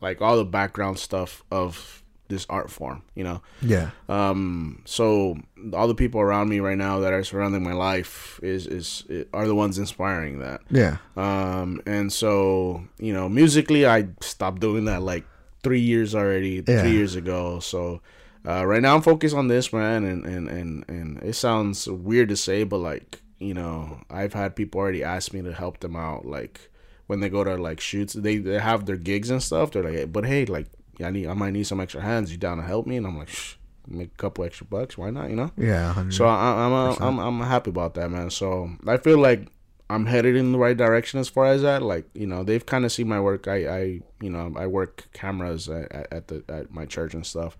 like 0.00 0.20
all 0.20 0.36
the 0.36 0.44
background 0.44 0.98
stuff 0.98 1.42
of 1.50 2.02
this 2.28 2.46
art 2.48 2.70
form, 2.70 3.02
you 3.16 3.24
know. 3.24 3.42
Yeah. 3.60 3.90
Um, 4.08 4.82
so 4.84 5.36
all 5.72 5.88
the 5.88 5.94
people 5.96 6.20
around 6.20 6.48
me 6.48 6.60
right 6.60 6.78
now 6.78 7.00
that 7.00 7.12
are 7.12 7.24
surrounding 7.24 7.62
my 7.64 7.72
life 7.72 8.38
is 8.42 8.66
is 8.68 9.04
are 9.32 9.46
the 9.48 9.54
ones 9.54 9.78
inspiring 9.78 10.38
that. 10.38 10.60
Yeah. 10.70 10.98
Um, 11.16 11.82
and 11.86 12.12
so 12.12 12.84
you 12.98 13.12
know, 13.12 13.28
musically, 13.28 13.86
I 13.86 14.08
stopped 14.20 14.60
doing 14.60 14.84
that 14.84 15.02
like 15.02 15.24
three 15.62 15.80
years 15.80 16.14
already, 16.14 16.62
Yeah. 16.66 16.82
three 16.82 16.92
years 16.92 17.16
ago. 17.16 17.58
So 17.60 18.00
uh, 18.46 18.64
right 18.64 18.80
now, 18.80 18.94
I'm 18.94 19.02
focused 19.02 19.34
on 19.34 19.48
this, 19.48 19.72
man, 19.72 20.04
and 20.04 20.24
and 20.24 20.48
and 20.48 20.84
and 20.88 21.22
it 21.22 21.34
sounds 21.34 21.88
weird 21.88 22.28
to 22.28 22.36
say, 22.36 22.62
but 22.64 22.78
like 22.78 23.20
you 23.40 23.54
know, 23.54 24.00
I've 24.08 24.34
had 24.34 24.54
people 24.54 24.80
already 24.80 25.02
ask 25.02 25.32
me 25.32 25.42
to 25.42 25.52
help 25.52 25.80
them 25.80 25.96
out, 25.96 26.26
like 26.26 26.70
when 27.10 27.18
they 27.20 27.28
go 27.28 27.42
to 27.44 27.56
like 27.56 27.80
shoots, 27.80 28.12
they 28.14 28.36
they 28.38 28.58
have 28.58 28.86
their 28.86 28.96
gigs 28.96 29.28
and 29.30 29.42
stuff. 29.42 29.70
They're 29.72 29.82
like, 29.82 30.12
but 30.12 30.24
hey, 30.24 30.44
like 30.46 30.68
I 31.04 31.10
need, 31.10 31.26
I 31.26 31.34
might 31.34 31.52
need 31.52 31.66
some 31.66 31.80
extra 31.80 32.00
hands. 32.00 32.30
You 32.30 32.38
down 32.38 32.58
to 32.58 32.62
help 32.62 32.86
me? 32.86 32.96
And 32.98 33.06
I'm 33.06 33.18
like, 33.18 33.28
Shh, 33.28 33.54
make 33.88 34.10
a 34.14 34.16
couple 34.16 34.44
extra 34.44 34.66
bucks. 34.66 34.96
Why 34.96 35.10
not? 35.10 35.28
You 35.30 35.36
know. 35.36 35.50
Yeah. 35.56 35.86
100. 35.86 36.14
So 36.14 36.24
I, 36.26 36.64
I'm 36.64 36.72
uh, 36.72 36.96
I'm 37.00 37.18
I'm 37.18 37.40
happy 37.40 37.70
about 37.70 37.94
that, 37.94 38.10
man. 38.10 38.30
So 38.30 38.70
I 38.86 38.96
feel 38.96 39.18
like 39.18 39.48
I'm 39.88 40.06
headed 40.06 40.36
in 40.36 40.52
the 40.52 40.58
right 40.58 40.76
direction 40.76 41.18
as 41.18 41.28
far 41.28 41.46
as 41.46 41.62
that. 41.62 41.82
Like 41.82 42.04
you 42.14 42.26
know, 42.28 42.44
they've 42.44 42.64
kind 42.64 42.84
of 42.84 42.92
seen 42.92 43.08
my 43.08 43.20
work. 43.20 43.48
I 43.48 43.58
I 43.80 43.82
you 44.20 44.30
know 44.30 44.52
I 44.56 44.66
work 44.68 45.08
cameras 45.12 45.68
at, 45.68 45.90
at- 45.92 46.12
at 46.12 46.28
the 46.28 46.44
at 46.48 46.70
my 46.70 46.86
church 46.86 47.12
and 47.14 47.26
stuff. 47.26 47.58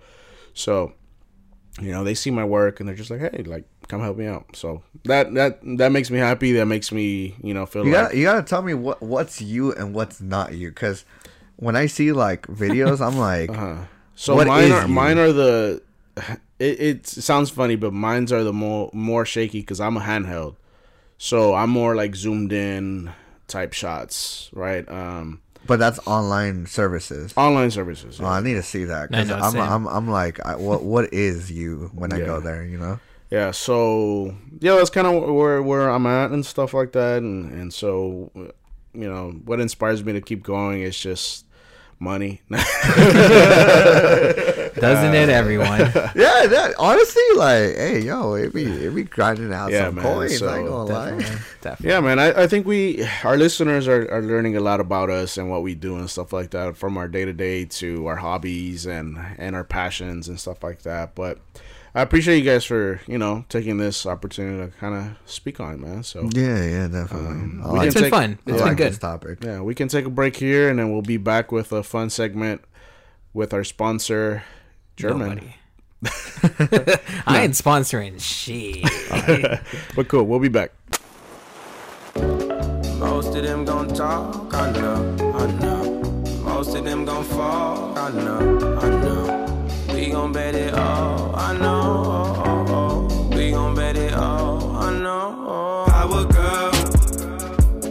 So 0.55 0.93
you 1.81 1.93
know 1.93 2.05
they 2.05 2.15
see 2.15 2.31
my 2.31 2.45
work 2.45 2.81
and 2.81 2.89
they're 2.89 2.97
just 2.97 3.11
like, 3.11 3.21
hey, 3.21 3.43
like 3.45 3.65
come 3.89 4.01
help 4.01 4.17
me 4.17 4.27
out. 4.27 4.55
So 4.55 4.83
that 5.05 5.33
that 5.35 5.61
that 5.79 5.93
makes 5.93 6.11
me 6.11 6.19
happy. 6.19 6.53
That 6.53 6.67
makes 6.67 6.93
me 6.93 7.37
you 7.43 7.55
know 7.55 7.67
feel 7.67 7.85
you 7.85 7.93
like 7.93 8.03
gotta 8.07 8.17
you 8.17 8.25
gotta 8.25 8.43
tell 8.43 8.63
me 8.63 8.75
what 8.75 9.03
what's 9.03 9.41
you 9.41 9.73
and 9.73 9.95
what's 9.95 10.21
not 10.21 10.55
you, 10.55 10.69
because 10.69 11.05
when 11.57 11.77
I 11.77 11.87
see 11.87 12.13
like 12.13 12.47
videos, 12.47 13.01
I'm 13.07 13.19
like, 13.31 13.51
Uh-huh. 13.51 13.85
So 14.15 14.35
What 14.37 14.47
mine 14.49 14.71
are 14.73 14.83
you? 14.83 14.89
mine 14.89 15.19
are 15.19 15.33
the. 15.33 15.83
It, 16.59 16.81
it 16.81 17.07
sounds 17.07 17.49
funny, 17.49 17.77
but 17.77 17.93
mine's 17.95 18.33
are 18.33 18.45
the 18.45 18.53
more 18.53 18.91
more 18.93 19.25
shaky 19.25 19.61
because 19.61 19.81
I'm 19.81 19.97
a 19.97 20.01
handheld, 20.01 20.57
so 21.17 21.55
I'm 21.55 21.71
more 21.71 21.95
like 21.97 22.15
zoomed 22.15 22.53
in 22.53 23.11
type 23.49 23.73
shots, 23.73 24.51
right? 24.53 24.87
Um, 24.89 25.41
but 25.71 25.79
that's 25.79 26.01
online 26.05 26.67
services. 26.67 27.33
online 27.37 27.71
services. 27.71 28.21
Oh, 28.21 28.25
I 28.25 28.41
need 28.41 28.55
to 28.55 28.63
see 28.63 28.87
that 28.87 29.09
because 29.09 29.31
I'm. 29.31 29.57
I'm 29.57 29.87
I'm 29.87 30.11
like, 30.11 30.45
I, 30.45 30.57
what 30.57 30.83
what 30.83 31.15
is 31.15 31.49
you 31.49 31.93
when 31.95 32.13
I 32.13 32.19
go 32.19 32.41
there? 32.41 32.65
You 32.65 32.77
know? 32.77 32.99
Yeah, 33.31 33.53
so 33.53 34.37
yeah, 34.59 34.75
that's 34.75 34.91
kind 34.91 35.07
of 35.07 35.33
where 35.33 35.63
where 35.63 35.89
I'm 35.89 36.07
at 36.07 36.33
and 36.33 36.45
stuff 36.45 36.75
like 36.75 36.91
that, 36.93 37.19
and 37.19 37.53
and 37.53 37.73
so 37.73 38.33
you 38.35 39.09
know 39.09 39.31
what 39.45 39.61
inspires 39.61 40.03
me 40.03 40.13
to 40.13 40.21
keep 40.21 40.43
going 40.43 40.83
is 40.83 40.99
just 40.99 41.47
money. 42.01 42.41
Doesn't 44.81 45.15
it, 45.15 45.29
everyone? 45.29 45.81
Yeah, 46.15 46.47
that 46.47 46.75
honestly, 46.79 47.23
like, 47.37 47.77
hey, 47.77 48.01
yo, 48.01 48.35
it 48.35 48.53
be 48.53 48.65
it 48.65 48.95
be 48.95 49.05
grinding 49.05 49.53
out 49.53 49.71
Yeah, 49.71 49.87
some 49.87 49.97
man, 49.97 50.05
coins. 50.05 50.33
I 50.33 50.37
so 50.37 50.55
ain't 50.55 50.69
gonna 50.69 50.85
lie. 50.93 51.11
Definitely. 51.61 51.89
Yeah, 51.89 52.01
man. 52.01 52.19
I, 52.19 52.43
I 52.43 52.47
think 52.47 52.67
we, 52.67 53.07
our 53.23 53.37
listeners 53.37 53.87
are, 53.87 54.11
are 54.11 54.23
learning 54.23 54.57
a 54.57 54.61
lot 54.61 54.81
about 54.81 55.09
us 55.11 55.37
and 55.39 55.51
what 55.51 55.63
we 55.63 55.75
do 55.75 55.97
and 55.97 56.11
stuff 56.11 56.33
like 56.33 56.51
that, 56.51 56.77
from 56.77 56.97
our 56.97 57.07
day 57.07 57.25
to 57.25 57.33
day 57.33 57.65
to 57.67 58.07
our 58.07 58.17
hobbies 58.17 58.87
and 58.87 59.19
and 59.39 59.55
our 59.55 59.65
passions 59.65 60.29
and 60.29 60.41
stuff 60.41 60.65
like 60.65 60.83
that. 60.83 61.15
But 61.15 61.39
I 61.95 62.03
appreciate 62.03 62.39
you 62.39 62.45
guys 62.49 62.65
for 62.65 63.01
you 63.09 63.19
know 63.19 63.45
taking 63.49 63.77
this 63.79 64.07
opportunity 64.07 64.71
to 64.71 64.77
kind 64.79 64.95
of 64.95 65.17
speak 65.31 65.59
on 65.61 65.75
it, 65.75 65.81
man. 65.81 66.03
So 66.05 66.29
Yeah, 66.33 66.65
yeah, 66.65 66.89
definitely. 66.89 67.29
Um, 67.29 67.63
I 67.65 67.73
we 67.73 67.79
like, 67.79 67.87
It's 67.89 67.95
can 67.95 68.03
been 68.03 68.11
take- 68.11 68.21
fun. 68.21 68.39
I 68.47 68.51
It's 68.51 68.61
like 68.61 68.69
been 68.71 68.77
good. 68.77 68.93
this 68.93 68.99
topic. 68.99 69.39
yeah, 69.45 69.61
we 69.61 69.75
can 69.75 69.89
take 69.89 70.05
a 70.05 70.11
break 70.11 70.37
here 70.37 70.69
and 70.71 70.79
then 70.79 70.93
we'll 70.93 71.03
be 71.03 71.17
back 71.17 71.51
with 71.53 71.73
a 71.73 71.83
fun 71.83 72.11
segment 72.11 72.63
with 73.35 73.53
our 73.53 73.65
sponsor, 73.65 74.45
Herman. 75.01 75.53
I 76.05 77.43
ain't 77.43 77.55
sponsoring 77.55 78.21
shit. 78.21 78.89
But 79.97 80.09
cool, 80.09 80.25
we'll 80.25 80.39
be 80.39 80.49
back. 80.49 80.73
Most 82.99 83.35
of 83.37 83.43
them 83.43 83.65
gon' 83.65 83.89
talk, 83.89 84.55
I 84.55 84.71
know, 84.73 85.17
I 85.35 85.47
know. 85.61 86.03
Most 86.45 86.75
of 86.77 86.85
them 86.85 87.05
gon' 87.05 87.25
fall, 87.25 87.99
I 87.99 88.11
know, 88.11 88.79
I 88.81 88.89
know. 88.89 89.40
We 90.11 90.17
gon' 90.17 90.33
bet 90.33 90.57
it 90.57 90.75
all, 90.75 91.37
I 91.37 91.57
know. 91.57 92.03
oh, 92.05 92.43
oh, 92.45 93.09
oh. 93.09 93.37
We 93.37 93.53
gon' 93.53 93.77
bet 93.77 93.97
it 93.97 94.13
all, 94.13 94.75
I 94.75 94.91
know. 94.99 95.85
Our 95.87 96.25
girl, 96.25 96.73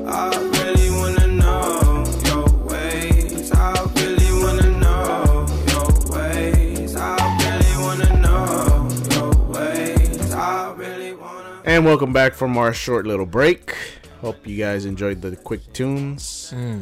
I 0.05 0.35
really 0.59 0.89
wanna 0.91 1.27
know 1.27 2.03
your 2.25 2.45
ways. 2.67 3.53
I 3.53 3.71
really 3.95 4.31
wanna 4.43 4.69
know 4.81 5.47
your 5.71 5.87
ways. 6.11 6.97
I 6.97 7.15
really 7.39 7.75
wanna 7.85 8.11
know 8.19 8.89
your 9.15 9.31
ways. 9.53 10.33
I 10.33 10.73
really 10.73 11.13
wanna. 11.13 11.61
And 11.63 11.85
welcome 11.85 12.11
back 12.11 12.33
from 12.33 12.57
our 12.57 12.73
short 12.73 13.07
little 13.07 13.25
break. 13.25 13.73
Hope 14.19 14.45
you 14.45 14.57
guys 14.57 14.83
enjoyed 14.83 15.21
the 15.21 15.37
quick 15.37 15.71
tunes. 15.71 16.49
Hmm. 16.49 16.81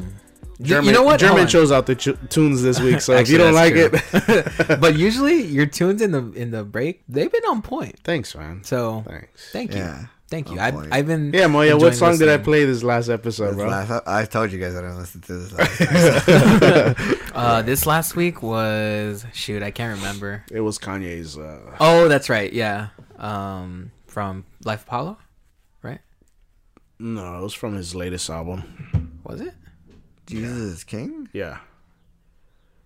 Herman, 0.66 0.86
you 0.86 0.92
know 0.92 1.04
what? 1.04 1.22
Herman 1.22 1.48
chose 1.48 1.72
out 1.72 1.86
the 1.86 1.96
ch- 1.96 2.18
tunes 2.30 2.62
this 2.64 2.80
week, 2.80 3.02
so 3.02 3.14
if 3.14 3.30
you 3.30 3.38
don't 3.38 3.54
like 3.54 3.74
that's 3.76 4.30
it, 4.70 4.80
but 4.82 4.98
usually 4.98 5.42
your 5.44 5.66
tunes 5.68 6.02
in 6.02 6.12
the 6.12 6.32
in 6.34 6.52
the 6.52 6.64
break 6.64 7.04
they've 7.08 7.32
been 7.32 7.46
on 7.46 7.62
point. 7.62 8.00
thanks, 8.04 8.34
man. 8.36 8.64
So 8.64 9.04
Thanks. 9.08 9.50
thank 9.52 9.72
you, 9.74 9.78
Yeah, 9.80 10.06
thank 10.30 10.50
you. 10.50 10.60
I've. 10.60 10.92
I've 10.92 11.06
been 11.06 11.32
Yeah, 11.34 11.46
Moya, 11.48 11.76
what 11.78 11.94
enjoying 11.94 11.94
song 11.94 12.18
did 12.18 12.30
I 12.30 12.38
play 12.44 12.66
this 12.66 12.82
last 12.82 13.10
episode, 13.10 13.50
This 13.50 13.56
bro? 13.58 13.68
last- 13.68 14.08
I 14.08 14.26
told 14.26 14.52
you 14.52 14.58
guys 14.60 14.76
I 14.76 14.82
didn't 14.82 14.98
listen 14.98 15.22
to 15.22 15.34
this. 15.38 15.52
Last. 15.54 17.08
Uh, 17.38 17.62
this 17.62 17.86
last 17.86 18.16
week 18.16 18.42
was 18.42 19.24
shoot, 19.32 19.62
I 19.62 19.70
can't 19.70 19.96
remember. 20.00 20.44
It 20.50 20.62
was 20.62 20.80
Kanye's. 20.80 21.38
Uh, 21.38 21.60
Oh, 21.80 22.08
that's 22.08 22.30
right. 22.30 22.52
Yeah, 22.52 22.88
um, 23.20 23.92
from 24.08 24.44
Life 24.66 24.80
of 24.82 24.86
Pablo, 24.88 25.18
right? 25.84 26.00
no, 26.98 27.38
it 27.38 27.42
was 27.44 27.54
from 27.54 27.76
his 27.76 27.94
latest 27.94 28.28
album. 28.32 29.20
Was 29.24 29.42
it? 29.42 29.54
Jesus 30.28 30.58
is 30.58 30.84
King. 30.84 31.30
Yeah. 31.34 31.60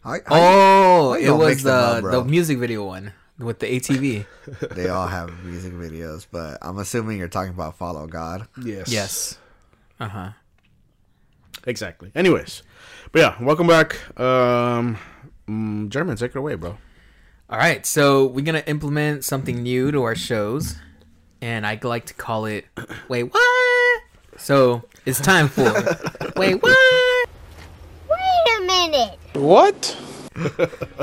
I, 0.06 0.16
I, 0.16 0.22
Oh, 0.30 1.10
why 1.10 1.18
you 1.18 1.34
it 1.34 1.38
was 1.38 1.64
the 1.64 1.74
up, 1.74 2.04
the 2.04 2.24
music 2.24 2.60
video 2.60 2.86
one 2.86 3.14
with 3.38 3.60
the 3.60 3.66
ATV. 3.68 4.26
they 4.76 4.90
all 4.90 5.08
have 5.08 5.44
music 5.44 5.74
videos, 5.74 6.28
but 6.32 6.60
I'm 6.62 6.78
assuming 6.78 7.18
you're 7.18 7.28
talking 7.28 7.54
about 7.54 7.78
Follow 7.78 8.08
God. 8.08 8.48
Yes. 8.64 8.92
yes. 8.92 9.38
Uh 10.00 10.08
huh. 10.08 10.30
Exactly. 11.66 12.12
Anyways, 12.16 12.64
but 13.12 13.20
yeah, 13.20 13.44
welcome 13.44 13.68
back. 13.68 13.96
Um, 14.20 14.98
mm, 15.48 15.94
Herman, 15.94 16.16
take 16.18 16.32
it 16.32 16.38
away, 16.38 16.56
bro. 16.56 16.78
All 17.50 17.58
right, 17.58 17.86
so 17.86 18.26
we're 18.28 18.46
gonna 18.46 18.64
implement 18.66 19.26
something 19.26 19.62
new 19.62 19.92
to 19.92 20.04
our 20.04 20.16
shows, 20.16 20.76
and 21.42 21.68
I 21.68 21.80
like 21.84 22.06
to 22.06 22.14
call 22.14 22.46
it 22.46 22.66
"Wait 23.10 23.24
What." 23.24 24.02
So 24.38 24.84
it's 25.06 25.20
time 25.20 25.50
for 25.50 25.64
"Wait 26.36 26.62
What," 26.64 26.78
Wait 28.76 28.88
a 28.88 28.92
minute. 28.92 29.18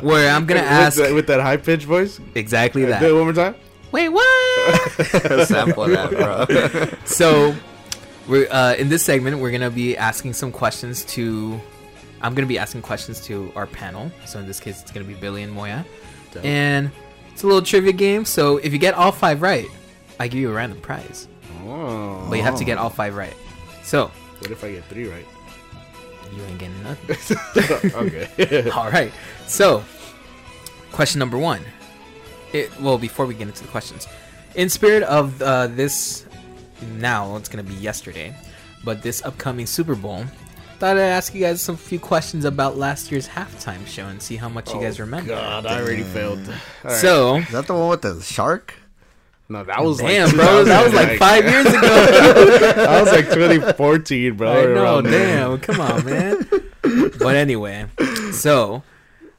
where 0.02 0.30
I'm 0.30 0.46
gonna 0.46 0.60
ask 0.60 0.98
with, 0.98 1.08
that, 1.08 1.14
with 1.14 1.26
that 1.28 1.40
high 1.40 1.56
pitched 1.58 1.84
voice. 1.84 2.18
exactly 2.34 2.84
that. 2.86 3.00
Do 3.00 3.10
it 3.10 3.14
one 3.14 3.24
more 3.24 3.32
time. 3.32 3.54
Wait 3.92 4.08
what? 4.08 5.06
Sample 5.46 5.86
that, 5.86 6.10
bro. 6.10 6.98
so 7.04 7.54
we're 8.26 8.48
uh, 8.50 8.74
in 8.74 8.88
this 8.88 9.02
segment 9.02 9.38
we're 9.38 9.50
gonna 9.50 9.70
be 9.70 9.96
asking 9.96 10.34
some 10.34 10.52
questions 10.52 11.04
to 11.06 11.58
i'm 12.20 12.34
gonna 12.34 12.46
be 12.46 12.58
asking 12.58 12.82
questions 12.82 13.20
to 13.22 13.50
our 13.56 13.66
panel 13.66 14.10
so 14.26 14.38
in 14.38 14.46
this 14.46 14.60
case 14.60 14.82
it's 14.82 14.90
gonna 14.90 15.06
be 15.06 15.14
billy 15.14 15.42
and 15.42 15.52
moya 15.52 15.84
and 16.44 16.90
It's 17.32 17.42
a 17.42 17.46
little 17.46 17.62
trivia 17.62 17.92
game. 17.92 18.24
So 18.24 18.56
if 18.58 18.72
you 18.72 18.78
get 18.78 18.94
all 18.94 19.12
five 19.12 19.40
right, 19.42 19.66
I 20.18 20.26
give 20.28 20.40
you 20.40 20.50
a 20.50 20.52
random 20.52 20.80
prize. 20.80 21.28
Oh. 21.64 22.26
But 22.28 22.36
you 22.36 22.42
have 22.42 22.56
to 22.58 22.64
get 22.64 22.78
all 22.78 22.90
five 22.90 23.14
right. 23.16 23.34
So 23.84 24.10
What 24.40 24.50
if 24.50 24.62
I 24.64 24.72
get 24.72 24.84
three 24.86 25.08
right? 25.08 25.24
You 26.34 26.42
ain't 26.44 26.58
getting 26.58 26.82
nothing. 26.82 27.92
okay. 27.94 28.70
all 28.74 28.90
right. 28.90 29.12
So 29.46 29.84
question 30.92 31.18
number 31.18 31.38
one. 31.38 31.62
It, 32.52 32.70
well, 32.80 32.96
before 32.96 33.26
we 33.26 33.34
get 33.34 33.48
into 33.48 33.62
the 33.62 33.68
questions, 33.68 34.06
in 34.54 34.68
spirit 34.70 35.02
of 35.02 35.40
uh, 35.42 35.66
this, 35.66 36.24
now 36.96 37.36
it's 37.36 37.48
gonna 37.48 37.62
be 37.62 37.74
yesterday, 37.74 38.34
but 38.84 39.02
this 39.02 39.22
upcoming 39.24 39.66
Super 39.66 39.94
Bowl, 39.94 40.24
thought 40.78 40.96
I'd 40.96 41.02
ask 41.02 41.34
you 41.34 41.40
guys 41.42 41.60
some 41.60 41.76
few 41.76 41.98
questions 41.98 42.44
about 42.44 42.78
last 42.78 43.10
year's 43.10 43.28
halftime 43.28 43.86
show 43.86 44.06
and 44.06 44.22
see 44.22 44.36
how 44.36 44.48
much 44.48 44.72
you 44.72 44.80
guys 44.80 44.98
remember. 44.98 45.32
Oh, 45.32 45.36
God, 45.36 45.66
I 45.66 45.80
already 45.80 46.04
failed. 46.04 46.38
All 46.38 46.90
right. 46.90 46.96
So, 46.96 47.36
Is 47.36 47.50
that 47.50 47.66
the 47.66 47.74
one 47.74 47.88
with 47.90 48.02
the 48.02 48.20
shark? 48.22 48.74
No, 49.48 49.64
that 49.64 49.82
was 49.82 49.98
damn, 49.98 50.26
like 50.26 50.36
bro, 50.36 50.64
that 50.64 50.84
was 50.84 50.94
like 50.94 51.12
2000, 51.12 51.18
five 51.18 51.44
years 51.50 51.66
ago. 51.66 52.74
That 52.74 53.00
was 53.02 53.12
like 53.12 53.26
2014, 53.26 54.36
bro. 54.36 54.50
I 54.50 55.00
there. 55.02 55.02
damn, 55.02 55.58
come 55.60 55.80
on, 55.80 56.04
man. 56.04 56.48
but 57.18 57.34
anyway, 57.34 57.86
so 58.32 58.82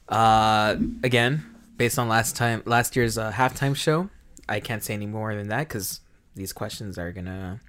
uh, 0.09 0.75
again, 1.03 1.45
based 1.77 1.99
on 1.99 2.09
last 2.09 2.35
time, 2.35 2.63
last 2.65 2.95
year's 2.95 3.17
uh, 3.17 3.31
halftime 3.31 3.75
show, 3.75 4.09
I 4.47 4.59
can't 4.59 4.83
say 4.83 4.95
any 4.95 5.05
more 5.05 5.35
than 5.35 5.47
that 5.49 5.67
because 5.67 6.01
these 6.35 6.53
questions 6.53 6.97
are 6.97 7.11
gonna 7.11 7.59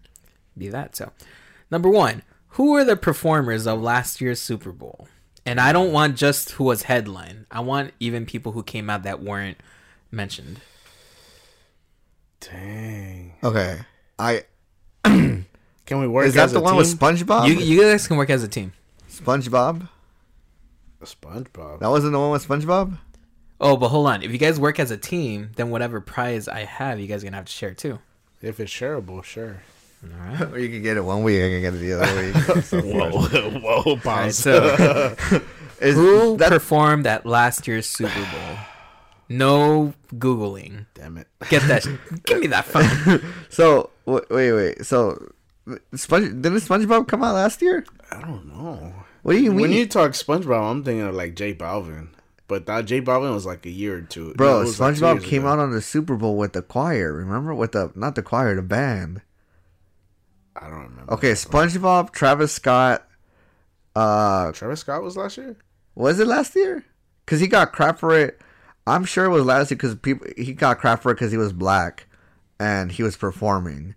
be 0.56 0.68
that. 0.68 0.96
So, 0.96 1.12
number 1.70 1.88
one, 1.88 2.22
who 2.54 2.72
were 2.72 2.84
the 2.84 2.96
performers 2.96 3.66
of 3.66 3.80
last 3.82 4.20
year's 4.20 4.40
Super 4.40 4.72
Bowl? 4.72 5.08
And 5.46 5.60
I 5.60 5.72
don't 5.72 5.92
want 5.92 6.16
just 6.16 6.52
who 6.52 6.64
was 6.64 6.84
headline. 6.84 7.46
I 7.50 7.60
want 7.60 7.92
even 8.00 8.26
people 8.26 8.52
who 8.52 8.62
came 8.62 8.90
out 8.90 9.02
that 9.04 9.22
weren't 9.22 9.58
mentioned. 10.10 10.60
Dang. 12.40 13.34
Okay. 13.44 13.78
I 14.18 14.44
Can 15.04 15.44
we 15.88 16.06
work 16.08 16.26
is 16.26 16.34
that 16.34 16.44
as 16.44 16.52
the 16.52 16.58
a 16.58 16.62
one 16.62 16.72
team? 16.72 16.78
with 16.78 16.98
SpongeBob? 16.98 17.48
You 17.48 17.54
you 17.54 17.80
guys 17.82 18.06
can 18.06 18.16
work 18.16 18.30
as 18.30 18.42
a 18.42 18.48
team. 18.48 18.72
SpongeBob? 19.10 19.88
SpongeBob. 21.02 21.80
That 21.80 21.88
wasn't 21.90 22.12
the 22.12 22.18
one 22.18 22.30
with 22.30 22.46
SpongeBob? 22.46 22.98
Oh, 23.60 23.76
but 23.76 23.88
hold 23.88 24.06
on. 24.06 24.22
If 24.22 24.30
you 24.32 24.38
guys 24.38 24.58
work 24.58 24.78
as 24.78 24.90
a 24.90 24.96
team, 24.96 25.50
then 25.56 25.70
whatever 25.70 26.00
prize 26.00 26.48
I 26.48 26.64
have, 26.64 26.98
you 27.00 27.06
guys 27.06 27.22
are 27.22 27.26
gonna 27.26 27.36
have 27.36 27.46
to 27.46 27.52
share 27.52 27.74
too. 27.74 27.98
If 28.42 28.58
it's 28.60 28.72
shareable, 28.72 29.22
sure. 29.22 29.62
All 30.02 30.28
right. 30.28 30.40
Or 30.52 30.58
you 30.58 30.68
can 30.70 30.82
get 30.82 30.96
it 30.96 31.02
one 31.04 31.22
week, 31.22 31.42
I 31.42 31.48
can 31.50 31.60
get 31.60 31.74
it 31.74 31.78
the 31.78 31.92
other 32.00 32.24
week. 32.56 32.64
So 32.64 32.80
Whoa, 32.80 33.10
whoa, 33.58 33.82
All 33.82 33.94
right. 33.96 34.02
pause. 34.02 34.38
So, 34.38 35.14
Is 35.80 35.94
who 35.94 36.36
that 36.38 36.50
performed 36.50 37.06
at 37.06 37.24
last 37.26 37.66
year's 37.68 37.86
Super 37.86 38.14
Bowl? 38.14 38.58
No 39.30 39.94
googling. 40.12 40.86
Damn 40.94 41.16
it. 41.16 41.28
Get 41.48 41.62
that. 41.68 41.86
give 42.26 42.40
me 42.40 42.48
that 42.48 42.64
phone. 42.64 43.22
so? 43.48 43.90
w- 44.04 44.26
Wait, 44.28 44.52
wait. 44.52 44.84
So, 44.84 45.32
Sponge 45.94 46.26
didn't 46.42 46.56
SpongeBob 46.58 47.06
come 47.06 47.22
out 47.22 47.34
last 47.34 47.62
year? 47.62 47.84
I 48.10 48.20
don't 48.20 48.46
know. 48.48 48.92
What 49.22 49.34
do 49.34 49.38
you 49.40 49.52
mean, 49.52 49.60
When 49.60 49.72
you 49.72 49.86
talk 49.86 50.12
SpongeBob, 50.12 50.70
I'm 50.70 50.82
thinking 50.82 51.02
of 51.02 51.14
like 51.14 51.36
J 51.36 51.54
Balvin. 51.54 52.08
But 52.48 52.66
that 52.66 52.86
J 52.86 53.00
Balvin 53.00 53.32
was 53.32 53.46
like 53.46 53.64
a 53.66 53.70
year 53.70 53.98
or 53.98 54.00
two. 54.00 54.34
bro? 54.34 54.48
No, 54.48 54.56
it 54.56 54.64
was 54.64 54.80
like 54.80 54.94
SpongeBob 54.96 55.22
came 55.22 55.42
ago. 55.42 55.52
out 55.52 55.58
on 55.60 55.70
the 55.70 55.80
Super 55.80 56.16
Bowl 56.16 56.36
with 56.36 56.52
the 56.52 56.62
choir. 56.62 57.12
Remember, 57.12 57.54
with 57.54 57.70
the 57.72 57.92
not 57.94 58.16
the 58.16 58.22
choir, 58.22 58.56
the 58.56 58.62
band. 58.62 59.22
I 60.56 60.68
don't 60.68 60.82
remember. 60.90 61.12
Okay, 61.12 61.32
SpongeBob, 61.32 62.10
Travis 62.10 62.52
Scott. 62.52 63.06
Uh, 63.94 64.50
Travis 64.50 64.80
Scott 64.80 65.02
was 65.04 65.16
last 65.16 65.36
year? 65.36 65.56
was 65.94 66.18
it 66.18 66.26
last 66.26 66.56
year? 66.56 66.84
Because 67.24 67.38
he 67.40 67.46
got 67.46 67.72
crap 67.72 68.00
for 68.00 68.18
it. 68.18 68.40
I'm 68.90 69.04
sure 69.04 69.24
it 69.24 69.30
was 69.30 69.44
last 69.44 69.70
year 69.70 69.76
because 69.76 69.94
people 69.94 70.26
he 70.36 70.52
got 70.52 70.78
crap 70.78 71.02
for 71.02 71.12
it 71.12 71.14
because 71.14 71.30
he 71.32 71.38
was 71.38 71.52
black, 71.52 72.06
and 72.58 72.90
he 72.90 73.02
was 73.02 73.16
performing, 73.16 73.94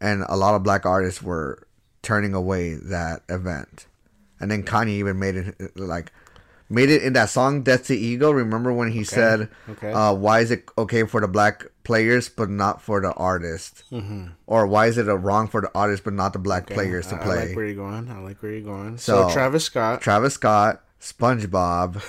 and 0.00 0.24
a 0.28 0.36
lot 0.36 0.54
of 0.54 0.62
black 0.62 0.84
artists 0.84 1.22
were 1.22 1.66
turning 2.02 2.34
away 2.34 2.74
that 2.74 3.22
event, 3.28 3.86
and 4.40 4.50
then 4.50 4.64
Kanye 4.64 4.88
even 4.98 5.18
made 5.18 5.36
it 5.36 5.76
like 5.76 6.12
made 6.68 6.90
it 6.90 7.02
in 7.02 7.12
that 7.12 7.30
song 7.30 7.62
"Death 7.62 7.86
to 7.86 7.94
Ego." 7.96 8.30
Remember 8.32 8.72
when 8.72 8.90
he 8.90 9.04
said, 9.04 9.48
okay. 9.70 9.92
Uh, 9.92 10.12
"Why 10.12 10.40
is 10.40 10.50
it 10.50 10.64
okay 10.76 11.04
for 11.04 11.20
the 11.20 11.28
black 11.28 11.66
players 11.84 12.28
but 12.28 12.50
not 12.50 12.82
for 12.82 13.00
the 13.00 13.12
artist?" 13.12 13.84
Mm-hmm. 13.92 14.28
Or 14.46 14.66
why 14.66 14.86
is 14.86 14.98
it 14.98 15.04
wrong 15.04 15.46
for 15.48 15.60
the 15.60 15.70
artist 15.74 16.02
but 16.04 16.14
not 16.14 16.32
the 16.32 16.38
black 16.40 16.66
players 16.66 17.06
to 17.08 17.14
I, 17.16 17.18
play? 17.18 17.38
I 17.38 17.44
like 17.46 17.56
where 17.56 17.66
you're 17.66 17.74
going. 17.76 18.10
I 18.10 18.18
like 18.18 18.42
where 18.42 18.52
you're 18.52 18.62
going. 18.62 18.98
So, 18.98 19.28
So- 19.28 19.32
Travis 19.32 19.64
Scott. 19.64 20.00
Travis 20.00 20.34
Scott, 20.34 20.82
SpongeBob. 21.00 22.02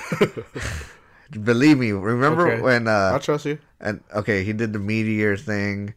Believe 1.41 1.77
me, 1.77 1.91
remember 1.91 2.47
Okay. 2.51 2.61
when 2.61 2.87
Uh, 2.87 2.91
I'll 2.91 3.15
uh 3.15 3.19
trust 3.19 3.45
you. 3.45 3.57
and 3.79 4.01
okay, 4.13 4.43
he 4.43 4.53
did 4.53 4.73
the 4.73 4.79
meteor 4.79 5.37
thing. 5.37 5.93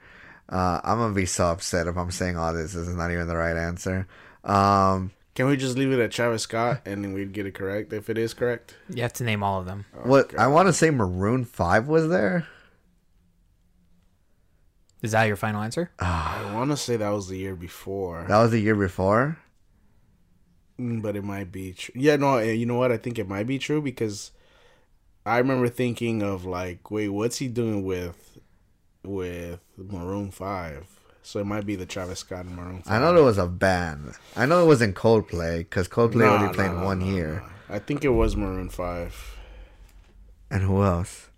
Uh 0.49 0.81
I'm 0.85 0.99
gonna 0.99 1.15
be 1.15 1.27
so 1.27 1.47
upset 1.47 1.87
if 1.87 1.97
I'm 1.97 2.11
saying 2.11 2.37
all 2.37 2.53
this. 2.55 2.73
This 2.75 2.87
is 2.89 2.95
not 2.97 3.11
even 3.11 3.27
the 3.29 3.37
right 3.37 3.57
answer. 3.57 4.07
Um 4.45 5.13
Can 5.35 5.47
we 5.49 5.57
just 5.57 5.77
leave 5.77 5.93
it 5.93 6.01
at 6.01 6.13
Travis 6.13 6.43
Scott 6.43 6.81
and 6.87 7.05
then 7.05 7.13
we'd 7.13 7.33
get 7.33 7.47
it 7.47 7.53
correct 7.55 7.93
if 7.93 8.09
it 8.09 8.17
is 8.19 8.33
correct? 8.35 8.75
You 8.89 9.03
have 9.03 9.13
to 9.15 9.25
name 9.25 9.43
all 9.43 9.61
of 9.61 9.67
them. 9.67 9.85
what 10.05 10.39
I 10.39 10.47
wanna 10.47 10.73
say 10.73 10.91
Maroon 10.91 11.45
five 11.45 11.89
was 11.89 12.09
there. 12.09 12.47
Is 15.03 15.13
that 15.13 15.25
your 15.25 15.37
final 15.37 15.63
answer? 15.63 15.91
I 15.99 16.51
want 16.55 16.71
to 16.71 16.77
say 16.77 16.97
that 16.97 17.11
was 17.11 17.29
the 17.29 17.37
year 17.37 17.55
before, 17.55 18.25
That 18.29 18.39
was 18.39 18.51
the 18.51 18.61
year 18.61 18.75
before. 18.75 19.39
Mm, 20.81 21.03
but 21.03 21.17
it 21.17 21.23
might 21.25 21.53
be 21.53 21.73
true. 21.73 21.93
Yeah, 21.97 22.17
no, 22.17 22.37
eh, 22.39 22.53
you 22.53 22.67
know 22.67 22.77
what? 22.77 22.93
I 22.93 22.97
think 22.97 23.19
it 23.19 23.29
might 23.29 23.47
be 23.47 23.59
true 23.59 23.81
because 23.81 24.31
I 25.27 25.39
remember 25.39 25.69
thinking 25.69 26.23
of 26.23 26.45
like, 26.47 26.91
wait, 26.91 27.09
what's 27.11 27.37
he 27.39 27.49
doing 27.49 27.85
with 27.85 28.39
with 29.05 29.61
Maroon 29.77 30.31
Five? 30.31 30.87
So 31.23 31.41
it 31.41 31.45
might 31.45 31.67
be 31.67 31.75
the 31.75 31.87
Travis 31.87 32.21
Scott 32.21 32.45
and 32.47 32.55
Maroon. 32.55 32.83
5. 32.83 32.93
I 32.93 33.01
know 33.05 33.13
there 33.13 33.25
was 33.25 33.37
a 33.37 33.49
band. 33.49 34.15
I 34.37 34.47
know 34.47 34.63
it 34.63 34.67
wasn't 34.67 34.95
Coldplay 34.95 35.59
because 35.59 35.89
Coldplay 35.89 36.21
No, 36.21 36.35
only 36.37 36.47
no, 36.47 36.53
played 36.53 36.71
no, 36.71 36.85
one 36.85 37.01
no, 37.01 37.07
year. 37.07 37.43
no. 37.69 37.75
I 37.75 37.81
think 37.81 38.05
it 38.05 38.11
was 38.11 38.37
Maroon 38.37 38.69
Five. 38.71 39.37
And 40.53 40.63
who 40.63 40.85
else? 40.85 41.29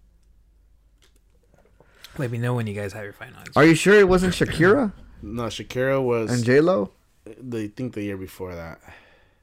Let 2.19 2.31
me 2.31 2.39
know 2.39 2.55
when 2.55 2.67
you 2.67 2.75
guys 2.75 2.93
have 2.93 3.05
your 3.05 3.13
final 3.15 3.39
answer. 3.39 3.53
Are 3.57 3.65
you 3.65 3.75
sure 3.75 3.95
it 3.95 4.09
wasn't 4.09 4.35
Shakira 4.35 4.93
No, 5.23 5.45
Shakira 5.45 6.03
was. 6.03 6.31
and 6.31 6.45
J 6.45 6.61
Lo? 6.61 6.91
I 7.27 7.71
think 7.75 7.95
the 7.95 8.03
year 8.03 8.17
before 8.17 8.55
that. 8.55 8.81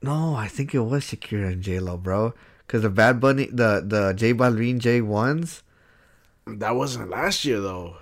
No, 0.02 0.36
I 0.36 0.48
think 0.48 0.76
it 0.76 0.80
was 0.82 1.06
Shakira 1.06 1.54
and 1.54 1.62
J 1.64 1.80
Lo, 1.80 1.98
bro. 1.98 2.34
Cause 2.68 2.82
the 2.82 2.89
Bad 2.89 3.20
Bunny, 3.20 3.45
the 3.51 3.84
the 3.86 4.13
J 4.13 4.34
Balvin 4.34 4.80
J 4.80 5.01
ones, 5.01 5.61
That 6.47 6.76
wasn't 6.76 7.09
last 7.09 7.45
year 7.45 7.59
though. 7.61 7.97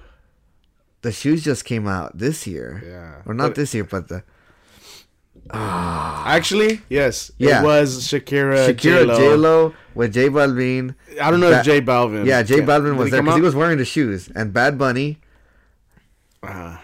the 1.01 1.11
shoes 1.11 1.43
just 1.43 1.65
came 1.65 1.87
out 1.87 2.17
this 2.17 2.47
year. 2.47 2.81
Yeah. 2.85 3.21
or 3.29 3.33
not 3.33 3.49
But- 3.49 3.55
this 3.55 3.73
year, 3.73 3.83
but 3.83 4.07
the 4.07 4.23
Actually, 5.51 6.81
yes. 6.89 7.31
Yeah. 7.37 7.61
It 7.61 7.65
was 7.65 8.07
Shakira, 8.07 8.69
Shakira 8.73 9.17
J 9.17 9.35
Lo 9.35 9.73
with 9.93 10.13
J 10.13 10.29
Balvin. 10.29 10.95
I 11.21 11.29
don't 11.29 11.39
know 11.41 11.49
Ba- 11.51 11.59
if 11.59 11.65
J 11.65 11.81
Balvin. 11.81 12.25
Yeah, 12.25 12.43
J 12.43 12.61
Balvin 12.61 12.91
Did 12.91 12.97
was 12.97 13.11
there 13.11 13.21
because 13.21 13.35
he 13.35 13.41
was 13.41 13.55
wearing 13.55 13.77
the 13.77 13.85
shoes, 13.85 14.29
and 14.35 14.53
Bad 14.53 14.77
Bunny. 14.77 15.19
Uh, 16.41 16.77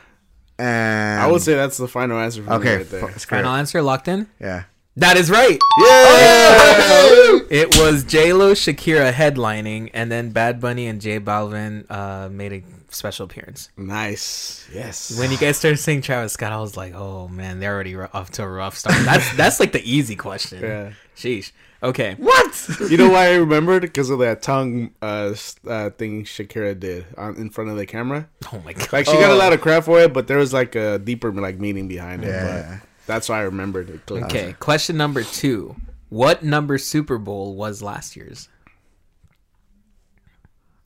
And 0.57 1.21
I 1.21 1.27
would 1.31 1.41
say 1.41 1.55
that's 1.55 1.77
the 1.77 1.87
final 1.87 2.17
answer 2.19 2.43
for 2.43 2.49
me 2.49 2.55
okay, 2.57 2.77
right 2.77 2.89
there. 2.89 3.09
f- 3.09 3.21
Final 3.25 3.53
answer 3.55 3.81
locked 3.81 4.07
in. 4.09 4.27
yeah. 4.39 4.63
That 4.99 5.15
is 5.15 5.31
right. 5.31 5.57
Yeah. 5.79 7.39
It 7.49 7.77
was 7.77 8.03
J 8.03 8.33
Lo, 8.33 8.53
Shakira 8.53 9.13
headlining, 9.13 9.91
and 9.93 10.11
then 10.11 10.31
Bad 10.31 10.59
Bunny 10.59 10.87
and 10.87 10.99
J 10.99 11.21
Balvin 11.21 11.89
uh, 11.89 12.27
made 12.29 12.51
a 12.51 12.63
special 12.89 13.25
appearance. 13.25 13.69
nice. 13.77 14.67
Yes. 14.73 15.17
When 15.17 15.31
you 15.31 15.37
guys 15.37 15.57
started 15.57 15.77
saying 15.77 16.01
Travis 16.01 16.33
Scott, 16.33 16.51
I 16.51 16.59
was 16.59 16.75
like, 16.75 16.93
"Oh 16.95 17.29
man, 17.29 17.61
they're 17.61 17.73
already 17.73 17.95
off 17.95 18.31
to 18.31 18.43
a 18.43 18.47
rough 18.49 18.77
start." 18.77 18.97
That's 19.05 19.33
that's 19.37 19.59
like 19.61 19.71
the 19.71 19.89
easy 19.89 20.17
question. 20.17 20.61
Yeah. 20.61 20.91
Sheesh. 21.15 21.53
Okay. 21.81 22.15
What? 22.17 22.69
You 22.89 22.97
know 22.97 23.09
why 23.09 23.27
I 23.27 23.35
remembered? 23.35 23.83
Because 23.83 24.09
of 24.09 24.19
that 24.19 24.41
tongue 24.41 24.91
uh, 25.01 25.33
uh, 25.65 25.91
thing 25.91 26.25
Shakira 26.25 26.77
did 26.77 27.05
on, 27.17 27.37
in 27.37 27.49
front 27.49 27.69
of 27.69 27.77
the 27.77 27.85
camera. 27.85 28.27
Oh 28.51 28.61
my 28.65 28.73
god. 28.73 28.91
Like 28.91 29.05
she 29.05 29.13
got 29.13 29.31
a 29.31 29.35
lot 29.35 29.53
of 29.53 29.61
crap 29.61 29.85
for 29.85 30.01
it, 30.01 30.11
but 30.11 30.27
there 30.27 30.37
was 30.37 30.51
like 30.51 30.75
a 30.75 30.99
deeper 30.99 31.31
like 31.31 31.57
meaning 31.57 31.87
behind 31.87 32.25
it. 32.25 32.27
Yeah. 32.27 32.79
But 32.81 32.88
that's 33.09 33.27
why 33.27 33.39
I 33.39 33.41
remembered 33.41 33.89
it. 33.89 34.11
Okay. 34.11 34.53
Question 34.59 34.95
number 34.95 35.23
two. 35.23 35.75
What 36.09 36.43
number 36.43 36.77
Super 36.77 37.17
Bowl 37.17 37.55
was 37.55 37.81
last 37.81 38.15
year's? 38.15 38.49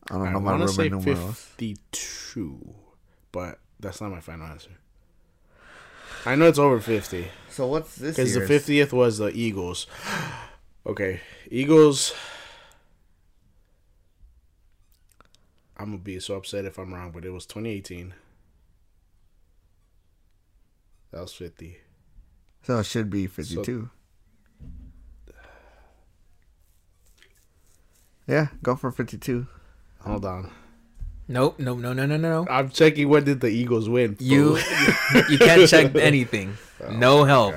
I 0.09 0.13
don't 0.13 0.27
I 0.27 0.31
know 0.31 0.39
my 0.39 0.51
want 0.51 0.63
to 0.63 0.67
say 0.69 0.87
Roman 0.87 1.03
fifty-two, 1.03 2.75
but 3.33 3.59
that's 3.77 3.99
not 3.99 4.11
my 4.11 4.21
final 4.21 4.47
answer. 4.47 4.71
I 6.25 6.35
know 6.35 6.47
it's 6.47 6.59
over 6.59 6.79
fifty. 6.79 7.27
So 7.49 7.67
what's 7.67 7.97
this? 7.97 8.15
Because 8.15 8.33
the 8.33 8.47
fiftieth 8.47 8.93
was 8.93 9.17
the 9.17 9.27
Eagles. 9.27 9.87
okay, 10.87 11.19
Eagles. 11.51 12.13
I'm 15.75 15.87
gonna 15.87 15.97
be 15.97 16.21
so 16.21 16.35
upset 16.35 16.63
if 16.63 16.77
I'm 16.77 16.93
wrong, 16.93 17.11
but 17.11 17.25
it 17.25 17.31
was 17.31 17.45
2018. 17.45 18.13
That 21.11 21.21
was 21.21 21.33
50. 21.33 21.77
So 22.63 22.79
it 22.79 22.85
should 22.85 23.09
be 23.09 23.27
fifty-two. 23.27 23.89
yeah, 28.27 28.47
go 28.61 28.75
for 28.75 28.91
fifty-two. 28.91 29.47
Hold 30.01 30.25
on. 30.25 30.51
Nope, 31.27 31.57
nope, 31.59 31.79
no, 31.79 31.93
no, 31.93 32.05
no, 32.05 32.17
no. 32.17 32.45
I'm 32.49 32.69
checking 32.69 33.07
when 33.07 33.23
did 33.23 33.39
the 33.39 33.47
Eagles 33.47 33.87
win. 33.87 34.17
You 34.19 34.57
you 35.29 35.37
can't 35.37 35.67
check 35.69 35.95
anything. 35.95 36.57
Oh, 36.83 36.91
no 36.91 37.23
help 37.23 37.55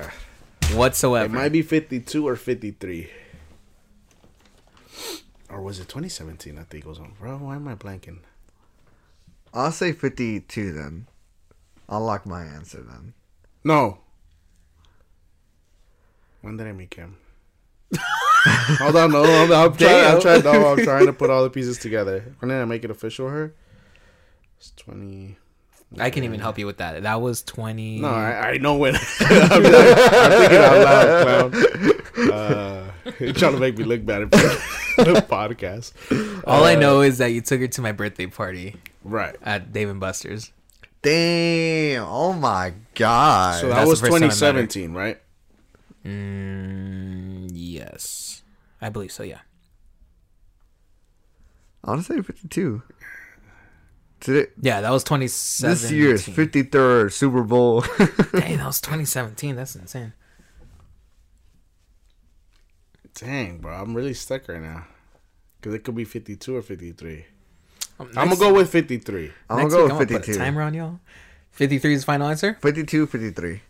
whatsoever. 0.73 1.25
It 1.25 1.37
might 1.37 1.51
be 1.51 1.61
52 1.61 2.27
or 2.27 2.35
53. 2.35 3.09
Or 5.49 5.61
was 5.61 5.79
it 5.79 5.87
2017 5.87 6.55
that 6.55 6.69
the 6.69 6.77
Eagles 6.77 6.99
won? 6.99 7.13
Bro, 7.19 7.37
why 7.37 7.55
am 7.55 7.67
I 7.67 7.75
blanking? 7.75 8.19
I'll 9.53 9.71
say 9.71 9.91
52 9.91 10.71
then. 10.73 11.07
I'll 11.89 12.01
lock 12.01 12.25
my 12.25 12.43
answer 12.43 12.81
then. 12.81 13.13
No. 13.63 13.99
When 16.41 16.57
did 16.57 16.67
I 16.67 16.71
meet 16.71 16.93
him? 16.93 17.17
hold 17.95 18.95
on, 18.95 19.11
no, 19.11 19.23
hold 19.25 19.51
on. 19.51 19.71
I'm 19.71 19.77
trying, 19.77 20.05
I'm, 20.15 20.21
trying, 20.21 20.43
no, 20.43 20.67
I'm 20.73 20.83
trying 20.83 21.05
to 21.05 21.13
put 21.13 21.29
all 21.29 21.43
the 21.43 21.49
pieces 21.49 21.77
together. 21.77 22.35
When 22.39 22.49
did 22.49 22.61
I 22.61 22.65
make 22.65 22.83
it 22.83 22.91
official? 22.91 23.29
Her? 23.29 23.53
It's 24.57 24.71
20. 24.77 25.37
I 25.99 26.09
can't 26.09 26.25
even 26.25 26.41
help 26.41 26.59
you 26.59 26.65
with 26.65 26.77
that. 26.77 27.01
That 27.03 27.21
was 27.21 27.41
twenty. 27.41 28.01
No, 28.01 28.09
I, 28.09 28.49
I 28.51 28.57
know 28.57 28.75
when. 28.75 28.95
I'm, 29.19 29.21
I'm 29.21 29.61
thinking 29.63 30.57
out 30.57 30.83
loud, 30.83 31.53
clown. 31.53 32.31
Uh, 32.33 32.91
you're 33.21 33.31
trying 33.33 33.53
to 33.53 33.59
make 33.59 33.77
me 33.77 33.85
look 33.85 34.05
bad 34.05 34.23
in 34.23 34.29
the 34.31 35.25
podcast. 35.29 35.93
All 36.45 36.65
I 36.65 36.75
Uh, 36.75 36.79
know 36.79 36.99
is 37.01 37.19
that 37.19 37.27
you 37.31 37.39
took 37.39 37.61
her 37.61 37.67
to 37.69 37.81
my 37.81 37.93
birthday 37.93 38.25
party 38.27 38.75
Right. 39.05 39.37
at 39.41 39.71
Dave 39.71 39.87
and 39.89 40.01
Buster's. 40.01 40.51
Damn. 41.01 42.03
Oh 42.05 42.33
my 42.33 42.73
god. 42.95 43.61
So 43.61 43.69
that 43.69 43.75
That's 43.75 43.89
was 43.89 44.01
the 44.01 44.07
first 44.07 44.15
time 44.19 44.23
I 44.23 44.27
met 44.27 44.33
her. 44.55 44.67
2017, 44.67 44.93
right? 44.93 45.21
Mm, 46.05 47.49
yes, 47.53 48.43
I 48.81 48.89
believe 48.89 49.11
so. 49.11 49.23
Yeah. 49.23 49.39
I 51.83 51.91
want 51.91 52.05
to 52.05 52.13
say 52.13 52.21
52. 52.21 52.81
Today, 54.19 54.47
Yeah, 54.59 54.81
that 54.81 54.89
was 54.89 55.03
2017. 55.03 55.69
this 55.81 55.91
year's 55.91 56.25
53rd 56.25 57.11
Super 57.13 57.43
Bowl. 57.43 57.81
Dang, 58.33 58.57
that 58.57 58.65
was 58.65 58.81
2017. 58.81 59.55
That's 59.55 59.75
insane. 59.75 60.13
Dang, 63.13 63.59
bro. 63.59 63.73
I'm 63.73 63.95
really 63.95 64.13
stuck 64.13 64.47
right 64.47 64.61
now. 64.61 64.85
Because 65.59 65.73
it 65.75 65.83
could 65.83 65.95
be 65.95 66.03
52 66.03 66.55
or 66.55 66.61
53. 66.61 67.25
Um, 67.99 68.09
I'm 68.15 68.27
going 68.27 68.29
to 68.31 68.35
go 68.37 68.53
with 68.53 68.71
53. 68.71 69.31
I'm 69.49 69.57
gonna 69.57 69.69
go 69.69 69.83
with 69.83 69.91
gonna 69.91 70.05
put 70.05 70.11
a 70.15 70.19
52. 70.19 70.37
timer 70.37 70.61
on 70.61 70.73
y'all. 70.73 70.99
53 71.51 71.93
is 71.93 72.01
the 72.01 72.05
final 72.05 72.27
answer. 72.27 72.57
52, 72.61 73.07
53. 73.07 73.61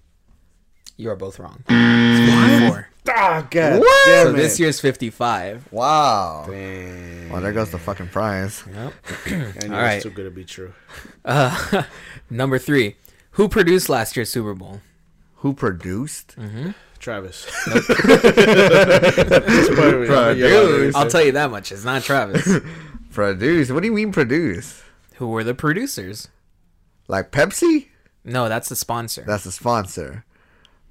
You 0.97 1.09
are 1.11 1.15
both 1.15 1.39
wrong. 1.39 1.63
It's 1.69 2.59
54. 2.59 2.89
Ah, 3.09 3.47
God 3.49 3.79
What? 3.79 4.05
damn 4.07 4.25
So 4.27 4.33
it. 4.33 4.35
this 4.37 4.59
year's 4.59 4.79
55. 4.81 5.67
Wow. 5.71 6.45
Dang. 6.49 7.29
Well, 7.29 7.41
there 7.41 7.53
goes 7.53 7.69
the 7.71 7.77
fucking 7.77 8.07
prize. 8.09 8.63
Yep. 8.73 8.93
I 9.25 9.29
knew 9.29 9.37
All 9.45 9.45
it 9.45 9.55
was 9.57 9.69
right. 9.69 10.01
too 10.01 10.09
good 10.09 10.23
to 10.25 10.31
be 10.31 10.43
true. 10.43 10.73
Uh, 11.23 11.83
number 12.29 12.57
three. 12.59 12.95
Who 13.31 13.47
produced 13.47 13.87
last 13.89 14.15
year's 14.17 14.29
Super 14.29 14.53
Bowl? 14.55 14.81
Who 15.37 15.53
produced? 15.53 16.35
Travis. 16.99 17.45
Produced. 19.37 20.97
I'll 20.97 21.09
tell 21.09 21.23
you 21.23 21.31
that 21.33 21.51
much. 21.51 21.71
It's 21.71 21.85
not 21.85 22.01
Travis. 22.03 22.59
Produce? 23.11 23.71
What 23.71 23.81
do 23.81 23.87
you 23.87 23.93
mean 23.93 24.11
produce? 24.11 24.83
Who 25.15 25.27
were 25.27 25.43
the 25.43 25.53
producers? 25.53 26.27
Like 27.07 27.31
Pepsi? 27.31 27.87
No, 28.23 28.49
that's 28.49 28.69
the 28.69 28.75
sponsor. 28.75 29.23
That's 29.25 29.43
the 29.43 29.51
sponsor. 29.51 30.25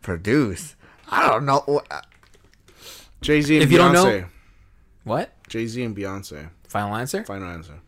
Produce? 0.06 0.76
I 1.10 1.26
don't 1.28 1.44
know. 1.44 1.82
Uh, 1.90 2.00
Jay 3.20 3.40
Z 3.40 3.56
and 3.56 3.64
If 3.64 3.72
you 3.72 3.78
don't 3.78 3.92
know- 3.92 4.04
Beyonce. 4.04 4.26
what? 5.02 5.32
Jay 5.48 5.66
Z 5.66 5.82
and 5.82 5.96
Beyonce. 5.96 6.48
Final 6.68 6.94
answer? 6.94 7.24
Final 7.24 7.48
answer. 7.48 7.80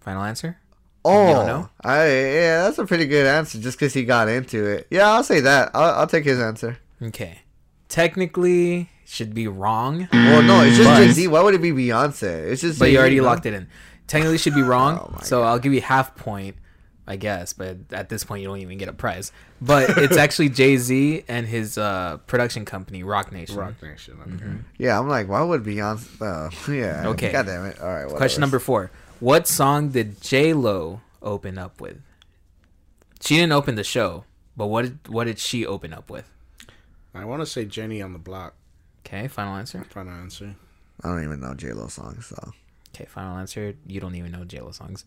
Final 0.00 0.24
answer? 0.24 0.58
Oh, 1.04 1.32
don't 1.34 1.46
know? 1.46 1.68
I 1.84 2.06
yeah, 2.08 2.62
that's 2.64 2.78
a 2.78 2.84
pretty 2.84 3.06
good 3.06 3.26
answer. 3.26 3.60
Just 3.60 3.78
because 3.78 3.94
he 3.94 4.04
got 4.04 4.28
into 4.28 4.64
it. 4.66 4.88
Yeah, 4.90 5.08
I'll 5.12 5.22
say 5.22 5.38
that. 5.38 5.70
I'll, 5.72 6.00
I'll 6.00 6.06
take 6.08 6.24
his 6.24 6.40
answer. 6.40 6.78
Okay. 7.00 7.42
Technically, 7.88 8.88
should 9.04 9.34
be 9.34 9.46
wrong, 9.46 10.08
Well, 10.12 10.42
no, 10.42 10.62
it's 10.64 10.76
just 10.78 10.90
Jay 11.00 11.10
Z. 11.12 11.28
Why 11.28 11.42
would 11.42 11.54
it 11.54 11.62
be 11.62 11.70
Beyonce? 11.70 12.50
It's 12.50 12.62
just. 12.62 12.80
but 12.80 12.86
you 12.86 12.92
Jay-Z, 12.92 12.98
already 12.98 13.16
no? 13.18 13.22
locked 13.24 13.46
it 13.46 13.54
in. 13.54 13.68
Technically, 14.08 14.38
should 14.38 14.54
be 14.54 14.62
wrong. 14.62 14.98
Oh 14.98 15.12
my 15.14 15.22
so 15.22 15.44
I'll 15.44 15.60
give 15.60 15.72
you 15.72 15.80
half 15.80 16.16
point, 16.16 16.56
I 17.06 17.16
guess. 17.16 17.52
But 17.52 17.78
at 17.92 18.08
this 18.08 18.24
point, 18.24 18.42
you 18.42 18.48
don't 18.48 18.58
even 18.58 18.78
get 18.78 18.88
a 18.88 18.92
prize. 18.92 19.32
But 19.60 19.90
it's 19.98 20.16
actually 20.24 20.50
Jay 20.50 20.76
Z 20.76 21.24
and 21.28 21.46
his 21.46 21.78
uh, 21.78 22.18
production 22.26 22.64
company, 22.64 23.02
Roc 23.02 23.32
Nation. 23.32 23.56
Roc 23.56 23.82
Nation. 23.82 24.18
Okay. 24.34 24.52
Yeah, 24.78 24.98
I'm 24.98 25.08
like, 25.08 25.28
why 25.28 25.42
would 25.42 25.62
Beyonce? 25.62 26.20
Uh, 26.20 26.72
yeah. 26.72 27.08
Okay. 27.08 27.32
God 27.32 27.46
damn 27.46 27.66
it. 27.66 27.80
All 27.80 27.86
right. 27.86 28.04
Whatever. 28.04 28.16
Question 28.16 28.40
number 28.40 28.58
four: 28.58 28.90
What 29.20 29.46
song 29.46 29.90
did 29.90 30.20
J 30.20 30.52
Lo 30.52 31.00
open 31.20 31.58
up 31.58 31.80
with? 31.80 32.00
She 33.20 33.36
didn't 33.36 33.52
open 33.52 33.76
the 33.76 33.84
show, 33.84 34.24
but 34.56 34.66
what 34.66 34.82
did, 34.82 35.08
what 35.08 35.24
did 35.24 35.38
she 35.38 35.64
open 35.64 35.92
up 35.92 36.10
with? 36.10 36.28
I 37.14 37.24
want 37.24 37.40
to 37.42 37.46
say 37.46 37.64
Jenny 37.64 38.02
on 38.02 38.12
the 38.12 38.18
block. 38.18 38.54
Okay, 39.06 39.28
final 39.28 39.56
answer. 39.56 39.84
Final 39.90 40.14
answer. 40.14 40.54
I 41.02 41.08
don't 41.08 41.22
even 41.24 41.40
know 41.40 41.54
J 41.54 41.72
Lo 41.72 41.88
songs. 41.88 42.26
So 42.26 42.52
Okay, 42.94 43.06
final 43.06 43.38
answer. 43.38 43.74
You 43.86 44.00
don't 44.00 44.14
even 44.14 44.32
know 44.32 44.44
J 44.44 44.60
Lo 44.60 44.70
songs. 44.70 45.04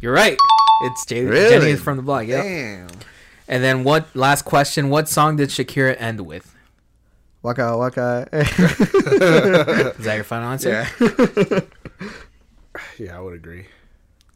You're 0.00 0.12
right. 0.12 0.38
It's 0.82 1.06
J- 1.06 1.24
Really? 1.24 1.48
Jenny 1.50 1.70
is 1.72 1.80
from 1.80 1.96
the 1.96 2.02
block. 2.02 2.26
Yeah. 2.26 2.42
damn. 2.42 2.88
And 3.48 3.62
then 3.62 3.84
what? 3.84 4.14
Last 4.14 4.42
question: 4.44 4.88
What 4.90 5.08
song 5.08 5.36
did 5.36 5.48
Shakira 5.50 5.96
end 6.00 6.20
with? 6.22 6.54
Waka 7.42 7.76
waka. 7.76 8.26
Is 8.32 10.04
that 10.04 10.14
your 10.14 10.24
final 10.24 10.50
answer? 10.50 10.86
yeah. 11.00 11.60
Yeah, 12.98 13.16
I 13.18 13.20
would 13.20 13.34
agree. 13.34 13.66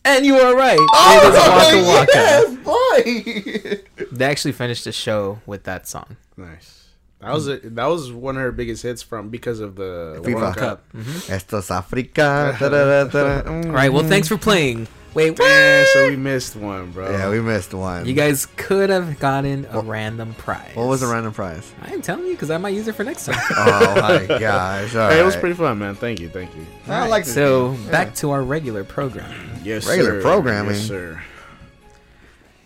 And 0.05 0.25
you 0.25 0.37
are 0.37 0.55
right. 0.55 0.79
Oh, 0.79 1.21
it 1.23 1.27
was 1.27 1.37
Waka 1.49 1.83
Waka. 1.89 2.13
yes, 2.15 3.99
boy. 3.99 4.07
They 4.17 4.25
actually 4.25 4.53
finished 4.53 4.85
the 4.85 4.93
show 4.93 5.41
with 5.47 5.65
that 5.65 5.89
song. 5.89 6.17
Nice. 6.37 6.87
That 7.21 7.33
was 7.35 7.49
a, 7.49 7.57
that 7.59 7.87
was 7.87 8.13
one 8.13 8.37
of 8.37 8.43
her 8.43 8.53
biggest 8.53 8.83
hits 8.85 9.03
from 9.03 9.29
because 9.31 9.59
of 9.61 9.75
the 9.75 10.21
FIFA. 10.23 10.35
World 10.35 10.57
Cup. 10.57 10.93
Cup. 10.93 10.93
Mhm. 10.97 11.31
Esto 11.31 11.59
es 11.59 11.71
Africa. 11.71 12.57
Da-da-da-da. 12.61 13.43
Mm. 13.43 13.67
All 13.67 13.73
right. 13.73 13.93
Well, 13.93 14.05
thanks 14.05 14.29
for 14.29 14.37
playing. 14.39 14.87
Wait, 15.15 15.35
Damn, 15.37 15.87
so 15.95 16.09
we 16.11 16.17
missed 16.17 16.55
one, 16.55 16.91
bro. 16.93 17.11
Yeah, 17.11 17.31
we 17.31 17.41
missed 17.41 17.73
one. 17.75 18.07
You 18.07 18.13
guys 18.13 18.47
could 18.57 18.91
have 18.91 19.19
gotten 19.19 19.67
a 19.71 19.81
random 19.81 20.35
prize. 20.35 20.77
What 20.77 20.87
was 20.87 21.01
the 21.01 21.07
random 21.07 21.33
prize? 21.33 21.73
I 21.83 21.93
am 21.93 22.03
telling 22.03 22.27
you 22.27 22.33
because 22.33 22.51
I 22.51 22.59
might 22.59 22.75
use 22.75 22.87
it 22.89 22.95
for 22.95 23.05
next 23.05 23.25
time. 23.27 23.37
Oh 23.57 23.95
my 24.01 24.27
gosh! 24.39 24.95
All 24.95 25.09
Hey, 25.11 25.19
it 25.21 25.25
was 25.25 25.35
pretty 25.35 25.55
fun, 25.55 25.79
man. 25.79 25.95
Thank 25.95 26.21
you, 26.21 26.29
thank 26.29 26.55
you. 26.55 26.65
I 26.87 27.09
like 27.09 27.25
this 27.25 27.35
so 27.35 27.73
game. 27.73 27.91
back 27.91 28.15
to 28.17 28.31
our 28.31 28.43
regular 28.43 28.85
programming. 28.85 29.37
Yes, 29.65 29.89
Regular 29.89 30.21
sir. 30.21 30.23
programming. 30.23 30.75
Yes, 30.75 30.87
sir. 30.87 31.23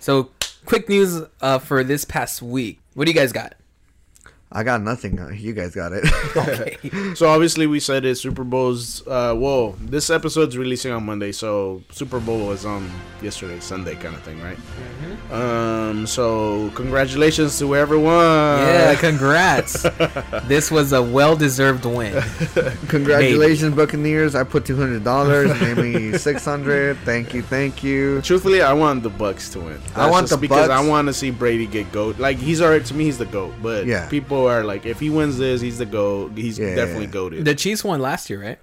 So 0.00 0.30
quick 0.66 0.88
news 0.88 1.22
uh, 1.40 1.58
for 1.58 1.84
this 1.84 2.04
past 2.04 2.42
week. 2.42 2.80
What 2.94 3.04
do 3.06 3.10
you 3.10 3.16
guys 3.16 3.32
got? 3.32 3.54
I 4.54 4.62
got 4.64 4.82
nothing. 4.82 5.18
You 5.38 5.52
guys 5.54 5.74
got 5.74 5.92
it. 5.92 6.04
Okay. 6.36 6.78
So 7.14 7.28
obviously 7.28 7.66
we 7.66 7.78
said 7.80 8.04
it. 8.04 8.16
Super 8.16 8.42
Bowl's. 8.44 9.06
Uh, 9.06 9.34
whoa, 9.34 9.74
this 9.80 10.08
episode's 10.10 10.56
releasing 10.56 10.92
on 10.92 11.04
Monday, 11.04 11.30
so 11.32 11.82
Super 11.90 12.20
Bowl 12.20 12.46
was 12.48 12.64
on 12.64 12.90
yesterday, 13.22 13.60
Sunday, 13.60 13.94
kind 13.96 14.14
of 14.14 14.22
thing, 14.22 14.40
right? 14.42 14.58
Um. 15.32 16.06
So 16.06 16.70
congratulations 16.74 17.58
to 17.60 17.76
everyone. 17.76 18.12
yeah, 18.12 18.94
congrats. 18.94 19.82
this 20.48 20.70
was 20.70 20.92
a 20.92 21.02
well-deserved 21.02 21.84
win. 21.84 22.22
Congratulations, 22.88 23.74
Buccaneers! 23.74 24.34
I 24.34 24.44
put 24.44 24.64
two 24.64 24.76
hundred 24.76 25.04
dollars. 25.04 25.48
Made 25.60 25.76
me 25.78 26.18
six 26.18 26.44
hundred. 26.44 26.96
Thank 27.04 27.34
you, 27.34 27.42
thank 27.42 27.82
you. 27.82 28.20
Truthfully, 28.22 28.62
I 28.62 28.72
want 28.72 29.02
the 29.02 29.10
Bucs 29.10 29.52
to 29.52 29.60
win. 29.60 29.80
I 29.94 30.10
want 30.10 30.24
just 30.28 30.32
the 30.40 30.46
because 30.48 30.68
Bucs- 30.68 30.72
I 30.72 30.86
want 30.86 31.08
to 31.08 31.14
see 31.14 31.30
Brady 31.30 31.66
get 31.66 31.90
goat. 31.92 32.18
Like 32.18 32.36
he's 32.38 32.60
already 32.60 32.84
to 32.84 32.94
me, 32.94 33.04
he's 33.04 33.18
the 33.18 33.26
goat. 33.26 33.54
But 33.62 33.86
Yeah. 33.86 34.08
people 34.08 34.41
are 34.46 34.64
like, 34.64 34.86
if 34.86 35.00
he 35.00 35.10
wins 35.10 35.38
this, 35.38 35.60
he's 35.60 35.78
the 35.78 35.86
goat. 35.86 36.32
He's 36.36 36.58
Yeah. 36.58 36.74
definitely 36.74 37.08
goated. 37.08 37.44
The 37.44 37.54
Chiefs 37.54 37.82
won 37.84 38.00
last 38.00 38.28
year, 38.30 38.40
right? 38.42 38.58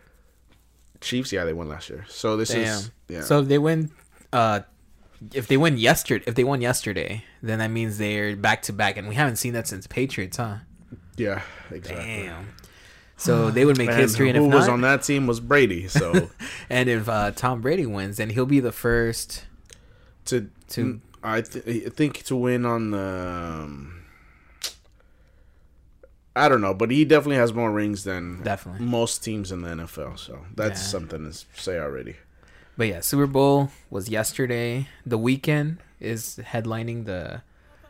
Chiefs, 1.02 1.32
yeah, 1.32 1.46
they 1.46 1.54
won 1.54 1.70
last 1.70 1.90
year. 1.90 2.06
So 2.10 2.36
this 2.38 2.50
Damn. 2.50 2.62
is 2.64 2.92
yeah. 3.08 3.22
So 3.22 3.40
if 3.40 3.48
they 3.48 3.58
win, 3.58 3.90
uh, 4.34 4.62
if 5.34 5.48
they 5.48 5.56
win 5.58 5.78
yesterday, 5.78 6.24
if 6.28 6.36
they 6.36 6.44
won 6.44 6.62
yesterday, 6.62 7.24
then 7.42 7.60
that 7.60 7.70
means 7.70 7.98
they're 7.98 8.36
back 8.36 8.62
to 8.64 8.74
back, 8.74 8.98
and 8.98 9.08
we 9.08 9.16
haven't 9.16 9.38
seen 9.38 9.54
that 9.54 9.68
since 9.68 9.88
Patriots, 9.88 10.38
huh? 10.38 10.58
yeah, 11.18 11.42
exactly. 11.72 12.06
Damn. 12.06 12.48
So 13.18 13.50
they 13.52 13.66
would 13.66 13.78
make 13.78 13.90
And 13.90 14.00
history, 14.06 14.30
and 14.30 14.38
who 14.38 14.48
if 14.48 14.54
was 14.54 14.68
not, 14.68 14.74
on 14.74 14.82
that 14.82 15.04
team 15.04 15.28
was 15.28 15.40
Brady. 15.40 15.88
So 15.88 16.30
and 16.70 16.88
if 16.90 17.08
uh, 17.10 17.32
Tom 17.32 17.62
Brady 17.62 17.86
wins, 17.86 18.18
then 18.18 18.30
he'll 18.30 18.46
be 18.46 18.60
the 18.60 18.72
first. 18.72 19.46
to 20.26 20.50
To- 20.70 21.02
I, 21.22 21.42
th- 21.42 21.86
I 21.86 21.90
think 21.90 22.24
to 22.26 22.36
win 22.38 22.66
on 22.66 22.92
the. 22.92 22.98
Um, 23.64 23.99
I 26.36 26.48
don't 26.48 26.62
know, 26.62 26.74
but 26.74 26.92
he 26.92 27.06
definitely 27.06 27.38
has 27.38 27.54
more 27.54 27.72
rings 27.72 28.04
than 28.04 28.42
Definitely. 28.44 28.86
most 28.86 29.24
teams 29.24 29.52
in 29.52 29.62
the 29.62 29.70
NFL. 29.70 30.18
So 30.20 30.40
that's 30.56 30.80
Yeah. 30.82 30.88
something 30.88 31.30
to 31.32 31.38
say 31.62 31.78
already. 31.80 32.16
But 32.78 32.88
yeah, 32.88 33.02
Super 33.02 33.28
Bowl 33.28 33.72
was 33.90 34.10
yesterday. 34.10 34.88
The 35.06 35.18
Weeknd 35.20 35.78
is 36.00 36.40
headlining 36.54 37.06
the 37.06 37.42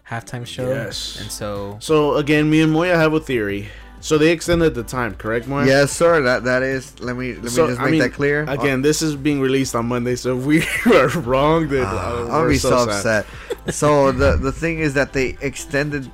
halftime 0.10 0.46
show. 0.48 0.68
Yes. 0.70 1.18
And 1.22 1.30
so 1.32 1.78
So 1.80 2.16
again, 2.16 2.50
me 2.50 2.62
and 2.62 2.72
Moya 2.72 2.96
have 2.96 3.14
a 3.14 3.20
theory 3.20 3.68
So 4.02 4.18
they 4.18 4.32
extended 4.32 4.74
the 4.76 4.84
time, 4.84 5.14
correct, 5.16 5.46
Moy? 5.46 5.66
Yes, 5.66 5.92
sir. 5.92 6.22
That 6.22 6.46
that 6.46 6.64
is. 6.64 6.98
Let 7.02 7.18
me 7.18 7.34
let 7.34 7.44
me 7.44 7.50
So, 7.50 7.68
just 7.68 7.82
I 7.82 7.84
make 7.84 7.92
mean, 7.92 8.00
that 8.02 8.14
clear. 8.14 8.46
Again, 8.48 8.82
this 8.82 9.02
is 9.02 9.18
being 9.18 9.42
released 9.42 9.76
on 9.76 9.88
Monday, 9.88 10.16
so 10.16 10.38
if 10.40 10.46
we 10.46 10.64
are 10.96 11.10
wrong, 11.20 11.68
then 11.68 11.84
uh, 11.86 12.28
I'll 12.32 12.48
be 12.48 12.58
so, 12.58 12.88
sad. 12.88 13.26
upset. 13.26 13.74
so 13.76 14.14
the 14.14 14.38
the 14.38 14.54
thing 14.54 14.80
is 14.80 14.94
that 14.94 15.12
they 15.12 15.38
extended 15.42 16.10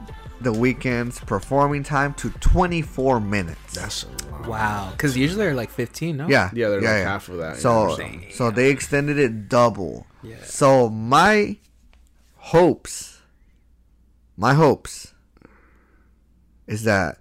the 0.45 0.53
Weeknd's 0.53 1.19
performing 1.19 1.83
time 1.83 2.13
to 2.13 2.29
24 2.29 3.19
minutes. 3.19 3.73
That's 3.73 4.03
a 4.03 4.31
lot. 4.31 4.47
Wow. 4.47 4.89
Because 4.91 5.17
usually 5.17 5.45
they're 5.45 5.55
like 5.55 5.71
15, 5.71 6.15
no? 6.17 6.27
yeah, 6.29 6.49
Yeah, 6.53 6.69
they're 6.69 6.81
yeah, 6.83 6.89
like 6.91 6.97
yeah. 6.99 7.03
half 7.03 7.27
of 7.29 7.37
that. 7.37 7.57
So 7.57 7.97
yeah, 7.97 8.05
so- 8.29 8.35
so 8.35 8.51
they 8.51 8.69
extended 8.69 9.17
it 9.17 9.49
double. 9.49 10.05
Yeah. 10.23 10.35
So 10.43 10.89
my 10.89 11.57
hopes, 12.35 13.21
my 14.37 14.53
hopes, 14.53 15.13
is 16.67 16.83
that 16.83 17.17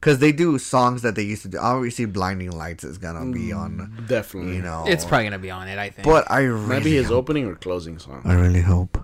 because 0.00 0.18
they 0.18 0.32
do 0.32 0.58
songs 0.58 1.02
that 1.02 1.14
they 1.14 1.22
used 1.22 1.42
to 1.42 1.48
do. 1.48 1.58
Obviously, 1.58 2.04
"Blinding 2.06 2.50
Lights" 2.50 2.84
is 2.84 2.98
gonna 2.98 3.24
be 3.32 3.48
mm, 3.50 3.56
on. 3.58 4.04
definitely. 4.08 4.56
You 4.56 4.62
know, 4.62 4.84
It's 4.86 5.04
probably 5.04 5.24
going 5.24 5.32
to 5.32 5.38
be 5.38 5.50
on 5.50 5.68
it, 5.68 5.78
I 5.78 5.90
think. 5.90 6.04
But 6.06 6.30
I 6.30 6.40
really, 6.40 6.66
maybe 6.66 6.92
his 6.94 7.06
hope, 7.06 7.16
opening 7.18 7.46
or 7.46 7.54
closing 7.54 7.98
song. 7.98 8.20
I 8.24 8.34
really 8.34 8.60
hope, 8.62 8.98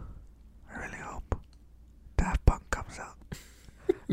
I 0.74 0.78
really 0.80 0.98
hope, 0.98 1.36
Daft 2.16 2.44
Punk 2.44 2.62
comes 2.62 2.64
out 2.64 2.67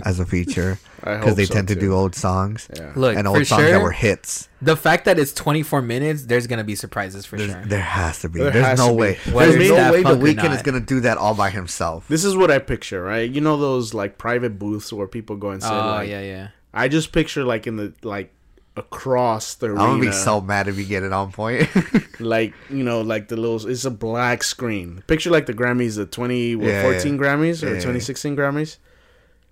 as 0.04 0.20
a 0.20 0.26
feature 0.26 0.78
because 1.00 1.36
they 1.36 1.46
so, 1.46 1.54
tend 1.54 1.68
to 1.70 1.76
do 1.76 1.94
old 1.94 2.16
songs 2.16 2.68
Yeah. 2.76 2.92
Look, 2.96 3.16
and 3.16 3.26
for 3.26 3.38
old 3.38 3.48
songs 3.48 3.62
sure, 3.62 3.72
that 3.72 3.82
were 3.82 3.92
hits. 3.92 4.50
the 4.62 4.76
fact 4.76 5.06
that 5.06 5.18
it's 5.18 5.32
24 5.34 5.82
minutes, 5.82 6.26
there's 6.26 6.48
going 6.48 6.58
to 6.58 6.66
be 6.66 6.76
surprises 6.76 7.26
for 7.26 7.38
There's, 7.38 7.52
sure. 7.52 7.64
There 7.66 7.80
has 7.80 8.20
to 8.22 8.30
be. 8.30 8.40
There 8.40 8.52
There's 8.52 8.80
no 8.80 8.90
be. 8.90 8.96
way. 8.96 9.18
Whether 9.32 9.54
There's 9.54 9.70
no 9.70 9.92
way 9.92 10.04
the 10.04 10.10
Weeknd 10.18 10.56
is 10.56 10.62
gonna 10.62 10.80
do 10.80 11.00
that 11.02 11.18
all 11.18 11.34
by 11.34 11.50
himself. 11.50 12.08
This 12.08 12.26
is 12.26 12.36
what 12.36 12.52
I 12.52 12.60
picture, 12.60 13.02
right? 13.02 13.30
You 13.30 13.42
know 13.42 13.58
those 13.58 13.94
like 13.94 14.18
private 14.18 14.60
booths 14.60 14.92
where 14.92 15.08
people 15.08 15.36
go 15.36 15.52
and 15.52 15.62
sit. 15.62 15.72
Oh, 15.72 15.78
like, 15.78 16.10
yeah, 16.10 16.22
yeah. 16.22 16.48
I 16.74 16.88
just 16.88 17.12
picture 17.12 17.46
like 17.46 17.68
in 17.68 17.78
the 17.78 17.94
like 18.04 18.34
across 18.78 19.56
the 19.56 19.68
arena. 19.68 19.82
I'm 19.84 19.90
gonna 19.92 20.02
be 20.02 20.12
so 20.12 20.42
mad 20.42 20.68
if 20.68 20.78
you 20.78 20.86
get 20.86 21.04
it 21.04 21.14
on 21.14 21.32
point. 21.32 21.70
like 22.20 22.54
you 22.70 22.84
know 22.84 23.02
like 23.02 23.28
the 23.30 23.38
little 23.38 23.66
it's 23.70 23.86
a 23.86 23.92
black 23.92 24.44
screen. 24.44 25.04
Picture 25.08 25.30
like 25.30 25.46
the 25.46 25.54
Grammys, 25.54 25.96
the 25.96 26.06
20 26.06 26.56
what, 26.58 26.68
Yeah, 26.68 26.82
14 26.82 27.14
yeah. 27.14 27.20
Grammys 27.22 27.64
or 27.64 27.68
Yeah, 27.68 27.74
yeah. 27.74 27.80
2016 27.80 28.36
Grammys. 28.36 28.78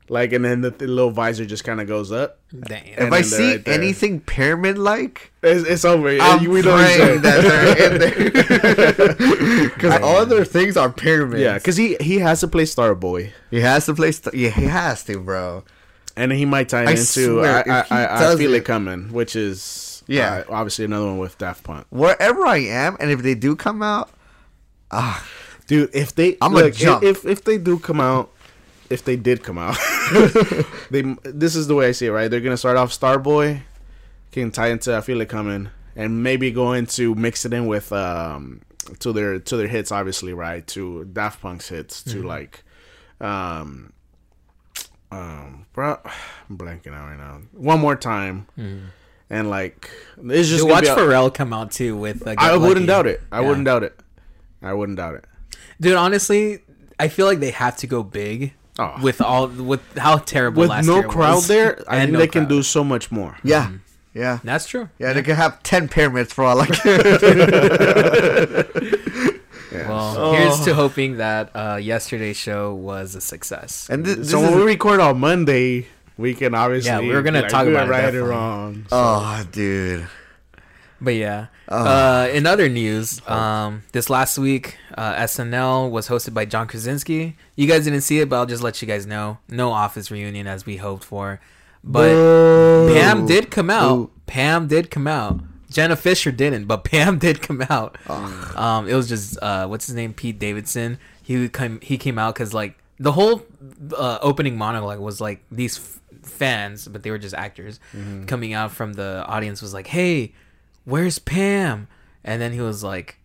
Like 0.10 0.34
and 0.34 0.43
then 0.43 0.62
the, 0.62 0.70
the 0.72 0.86
little 0.88 1.12
visor 1.12 1.45
just 1.45 1.64
kind 1.64 1.80
of 1.80 1.88
goes 1.88 2.12
up. 2.12 2.39
Damn. 2.51 2.84
if 2.86 3.12
I 3.14 3.22
see 3.22 3.51
right 3.54 3.68
anything 3.68 4.20
pyramid 4.20 4.78
like, 4.78 5.32
It's, 5.41 5.68
it's 5.68 5.86
over. 5.86 6.10
I'm 6.10 6.43
we 6.49 6.62
know 6.62 6.72
what 6.74 6.95
praying 6.97 7.22
that 7.22 7.41
they're 7.41 7.93
in 7.93 7.99
there. 7.99 9.70
Because 9.70 10.01
all 10.01 10.26
their 10.26 10.45
things 10.45 10.76
are 10.78 10.91
pyramids. 10.91 11.41
Yeah, 11.41 11.54
because 11.58 11.78
he 11.78 11.95
he 12.01 12.20
has 12.20 12.41
to 12.41 12.47
play 12.47 12.64
Starboy, 12.64 13.32
he 13.49 13.62
has 13.62 13.86
to 13.86 13.93
play. 13.93 14.12
St- 14.12 14.36
yeah, 14.36 14.49
he 14.49 14.66
has 14.66 15.04
to, 15.06 15.20
bro. 15.20 15.64
and 16.18 16.32
he 16.32 16.45
might 16.45 16.70
tie 16.70 16.84
I 16.84 16.91
into 16.91 17.04
swear, 17.06 17.64
I 17.66 17.86
I, 17.89 18.06
I, 18.06 18.32
I 18.34 18.36
feel 18.36 18.54
it 18.54 18.58
it- 18.58 18.66
coming, 18.66 19.12
which 19.14 19.36
is 19.38 20.04
Yeah. 20.08 20.43
uh, 20.49 20.54
obviously 20.54 20.86
another 20.86 21.06
one 21.06 21.18
with 21.18 21.38
Daft 21.38 21.64
Punk. 21.64 21.88
Wherever 21.89 22.45
I 22.45 22.58
am, 22.58 22.97
and 22.99 23.10
if 23.10 23.24
they 23.24 23.36
do 23.36 23.56
come 23.56 23.82
out, 23.82 24.10
ah, 24.91 25.26
Dude, 25.66 25.91
if 25.93 26.14
they 26.14 26.38
I'ma 26.41 26.60
look, 26.60 26.74
jump. 26.76 27.04
if 27.04 27.26
if 27.26 27.45
they 27.45 27.58
do 27.58 27.80
come 27.80 28.01
out, 28.01 28.30
if 28.94 29.04
they 29.04 29.16
did 29.16 29.44
come 29.44 29.58
out, 29.58 29.76
they 30.91 31.02
this 31.24 31.56
is 31.56 31.68
the 31.68 31.76
way 31.76 31.88
I 31.88 31.91
see 31.91 32.06
it. 32.08 32.12
Right, 32.12 32.30
they're 32.30 32.41
gonna 32.48 32.58
start 32.58 32.78
off 32.78 32.91
Starboy, 32.91 33.62
can 34.32 34.52
tie 34.52 34.70
into 34.70 34.96
I 34.96 35.02
feel 35.02 35.20
it 35.22 35.30
coming, 35.30 35.70
and 35.96 36.24
maybe 36.24 36.52
go 36.52 36.74
into 36.74 37.16
mix 37.16 37.46
it 37.46 37.54
in 37.54 37.68
with 37.68 37.91
um 37.91 38.62
to 39.00 39.12
their 39.14 39.39
to 39.39 39.58
their 39.58 39.68
hits, 39.68 39.91
obviously, 39.91 40.34
right? 40.34 40.66
To 40.68 41.06
Daft 41.06 41.41
Punk's 41.41 41.70
hits, 41.70 42.04
to 42.04 42.22
like 42.24 42.64
um 43.22 43.94
um 45.12 45.66
bro, 45.74 46.00
I'm 46.50 46.58
blanking 46.58 46.94
out 46.94 47.08
right 47.10 47.18
now. 47.18 47.41
One 47.52 47.80
more 47.80 47.96
time, 47.96 48.48
and 49.30 49.50
like 49.50 49.89
it's 50.24 50.50
just 50.50 50.62
Dude, 50.64 50.72
watch 50.72 50.84
be 50.84 50.89
a- 50.89 50.96
Pharrell 50.96 51.34
come 51.34 51.54
out 51.54 51.72
too 51.72 51.96
with. 51.98 52.22
Uh, 52.26 52.32
Get 52.36 52.39
I 52.39 52.58
wouldn't 52.58 52.76
Lucky. 52.76 52.86
doubt 52.88 53.08
it. 53.08 53.22
I 53.32 53.41
Yeah. 53.41 53.48
wouldn't 53.48 53.66
doubt 53.66 53.84
it. 53.84 54.00
I 54.62 54.74
wouldn't 54.74 54.98
doubt 54.98 55.16
it. 55.16 55.26
Dude, 55.82 55.96
honestly, 55.96 56.62
I 57.00 57.08
feel 57.10 57.26
like 57.26 57.39
they 57.39 57.52
have 57.52 57.76
to 57.78 57.88
go 57.88 58.02
big 58.04 58.54
Oh. 58.80 58.96
with 59.04 59.22
all 59.22 59.48
with 59.48 59.82
how 59.98 60.18
terrible 60.18 60.62
with 60.62 60.70
last 60.72 60.86
no 60.88 60.96
year 61.00 61.08
crowd 61.08 61.36
was. 61.36 61.48
there, 61.48 61.84
I 61.88 61.98
And 61.98 62.02
think 62.06 62.12
no 62.14 62.20
they 62.20 62.28
can 62.28 62.48
do 62.48 62.64
so 62.64 62.84
much 62.84 63.12
more. 63.12 63.38
yeah, 63.44 63.70
yeah, 64.16 64.40
That's 64.44 64.66
true. 64.68 64.90
yeah. 64.98 65.14
They 65.14 65.22
can 65.22 65.36
have 65.36 65.62
ten 65.64 65.88
pyramids 65.88 66.34
for 66.34 66.44
all 66.44 66.60
I 66.60 66.66
care. 66.82 68.66
Well, 69.74 70.34
here's 70.34 70.60
to 70.66 70.76
hoping 70.76 71.18
that 71.18 71.50
uh, 71.56 71.80
yesterday's 71.82 72.38
show 72.38 72.74
was 72.76 73.16
a 73.16 73.22
success. 73.22 73.88
and 73.90 74.06
this, 74.06 74.18
this 74.18 74.30
so 74.32 74.38
is, 74.40 74.50
when 74.52 74.60
we 74.60 74.64
record 74.66 75.00
on 75.00 75.20
Monday, 75.20 75.88
we 76.16 76.36
can 76.36 76.54
obviously 76.54 76.92
Yeah, 76.92 77.00
we're 77.00 77.24
gonna 77.24 77.42
like, 77.42 77.50
talk 77.50 77.66
about 77.66 77.88
it, 77.88 77.90
right 77.90 78.04
or 78.04 78.06
definitely. 78.22 78.30
wrong. 78.30 78.86
oh, 78.92 79.44
dude. 79.52 80.08
But 81.04 81.16
yeah. 81.16 81.47
Uh, 81.68 82.30
in 82.32 82.45
other 82.45 82.70
news, 82.70 83.20
um, 83.28 83.84
this 83.91 84.10
last 84.10 84.38
week, 84.38 84.78
uh, 84.97 85.16
SNL 85.16 85.91
was 85.91 86.08
hosted 86.08 86.34
by 86.34 86.45
John 86.45 86.68
Krasinski. 86.68 87.36
You 87.56 87.68
guys 87.68 87.84
didn't 87.84 88.01
see 88.01 88.20
it, 88.22 88.30
but 88.30 88.38
I'll 88.38 88.45
just 88.45 88.64
let 88.64 88.82
you 88.82 88.88
guys 88.88 89.06
know. 89.06 89.38
No 89.49 89.72
office 89.72 90.10
reunion 90.10 90.47
as 90.47 90.66
we 90.66 90.78
hoped 90.78 91.04
for. 91.04 91.41
But 91.84 92.14
Pam 92.93 93.26
did 93.26 93.51
come 93.51 93.70
out. 93.70 94.12
Pam 94.26 94.68
did 94.68 94.89
come 94.89 95.08
out. 95.08 95.41
Jenna 95.70 95.95
Fischer 95.95 96.32
didn't, 96.32 96.66
but 96.66 96.84
Pam 96.86 97.18
did 97.20 97.41
come 97.41 97.62
out. 97.70 97.97
Um, 98.56 98.88
it 98.88 98.93
was 98.95 99.10
just 99.10 99.38
uh, 99.41 99.68
what's 99.68 99.88
his 99.88 99.95
name, 99.95 100.14
Pete 100.14 100.39
Davidson. 100.39 100.99
He 101.22 101.49
come 101.49 101.80
he 101.82 101.97
came 101.97 102.18
out 102.18 102.36
because 102.36 102.54
like 102.54 102.78
the 102.99 103.12
whole 103.12 103.43
uh, 103.97 104.20
opening 104.22 104.58
monologue 104.58 104.99
was 104.99 105.20
like 105.20 105.43
these 105.51 105.78
f- 105.80 105.99
fans, 106.22 106.88
but 106.88 107.04
they 107.04 107.12
were 107.12 107.18
just 107.18 107.36
actors 107.36 107.80
coming 108.28 108.54
out 108.54 108.72
from 108.72 108.93
the 108.93 109.26
audience 109.28 109.62
was 109.62 109.74
like, 109.74 109.88
"Hey, 109.88 110.34
where's 110.86 111.20
Pam?" 111.20 111.88
And 112.24 112.42
then 112.42 112.54
he 112.54 112.62
was 112.62 112.84
like, 112.84 113.18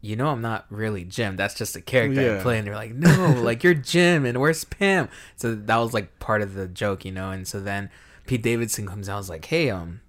"You 0.00 0.16
know, 0.16 0.28
I'm 0.28 0.40
not 0.40 0.66
really 0.70 1.04
Jim. 1.04 1.36
That's 1.36 1.54
just 1.54 1.76
a 1.76 1.80
character 1.80 2.20
I 2.20 2.24
Yeah. 2.36 2.42
play." 2.42 2.58
And 2.58 2.66
they're 2.66 2.74
like, 2.74 2.94
"No, 2.94 3.32
like 3.42 3.62
you're 3.64 3.74
Jim, 3.74 4.24
and 4.24 4.38
where's 4.40 4.64
Pam?" 4.64 5.08
So 5.36 5.54
that 5.54 5.76
was 5.76 5.92
like 5.94 6.18
part 6.18 6.42
of 6.42 6.54
the 6.54 6.66
joke, 6.68 7.04
you 7.04 7.12
know. 7.12 7.30
And 7.30 7.46
so 7.46 7.60
then 7.60 7.90
Pete 8.26 8.42
Davidson 8.42 8.86
comes 8.86 9.08
out, 9.08 9.14
and 9.16 9.20
was 9.20 9.28
like, 9.30 9.44
"Hey, 9.46 9.70
um." 9.70 10.00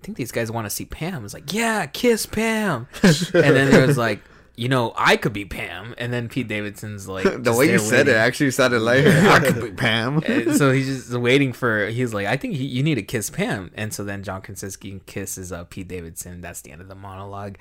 think 0.04 0.16
these 0.16 0.30
guys 0.30 0.48
want 0.50 0.64
to 0.64 0.70
see 0.70 0.84
Pam. 0.84 1.24
It's 1.24 1.34
like, 1.34 1.52
yeah, 1.52 1.84
kiss 1.86 2.24
Pam. 2.24 2.86
and 3.02 3.12
then 3.32 3.68
there 3.68 3.84
was 3.84 3.98
like, 3.98 4.20
you 4.58 4.68
know, 4.68 4.92
I 4.96 5.16
could 5.16 5.32
be 5.32 5.44
Pam. 5.44 5.94
And 5.98 6.12
then 6.12 6.28
Pete 6.28 6.48
Davidson's 6.48 7.06
like, 7.06 7.24
The 7.44 7.54
way 7.54 7.70
you 7.70 7.78
said 7.78 8.08
it 8.08 8.16
actually 8.16 8.50
sounded 8.50 8.80
like 8.80 9.06
I 9.06 9.38
could 9.38 9.62
be 9.62 9.70
Pam. 9.76 10.18
And 10.26 10.56
so 10.56 10.72
he's 10.72 10.86
just 10.86 11.12
waiting 11.16 11.52
for. 11.52 11.86
He's 11.86 12.12
like, 12.12 12.26
I 12.26 12.36
think 12.36 12.56
he, 12.56 12.64
you 12.64 12.82
need 12.82 12.96
to 12.96 13.02
kiss 13.02 13.30
Pam. 13.30 13.70
And 13.76 13.94
so 13.94 14.02
then 14.02 14.24
John 14.24 14.42
Krasinski 14.42 15.00
kisses 15.06 15.52
uh, 15.52 15.62
Pete 15.64 15.86
Davidson. 15.86 16.40
That's 16.40 16.60
the 16.62 16.72
end 16.72 16.80
of 16.80 16.88
the 16.88 16.96
monologue. 16.96 17.56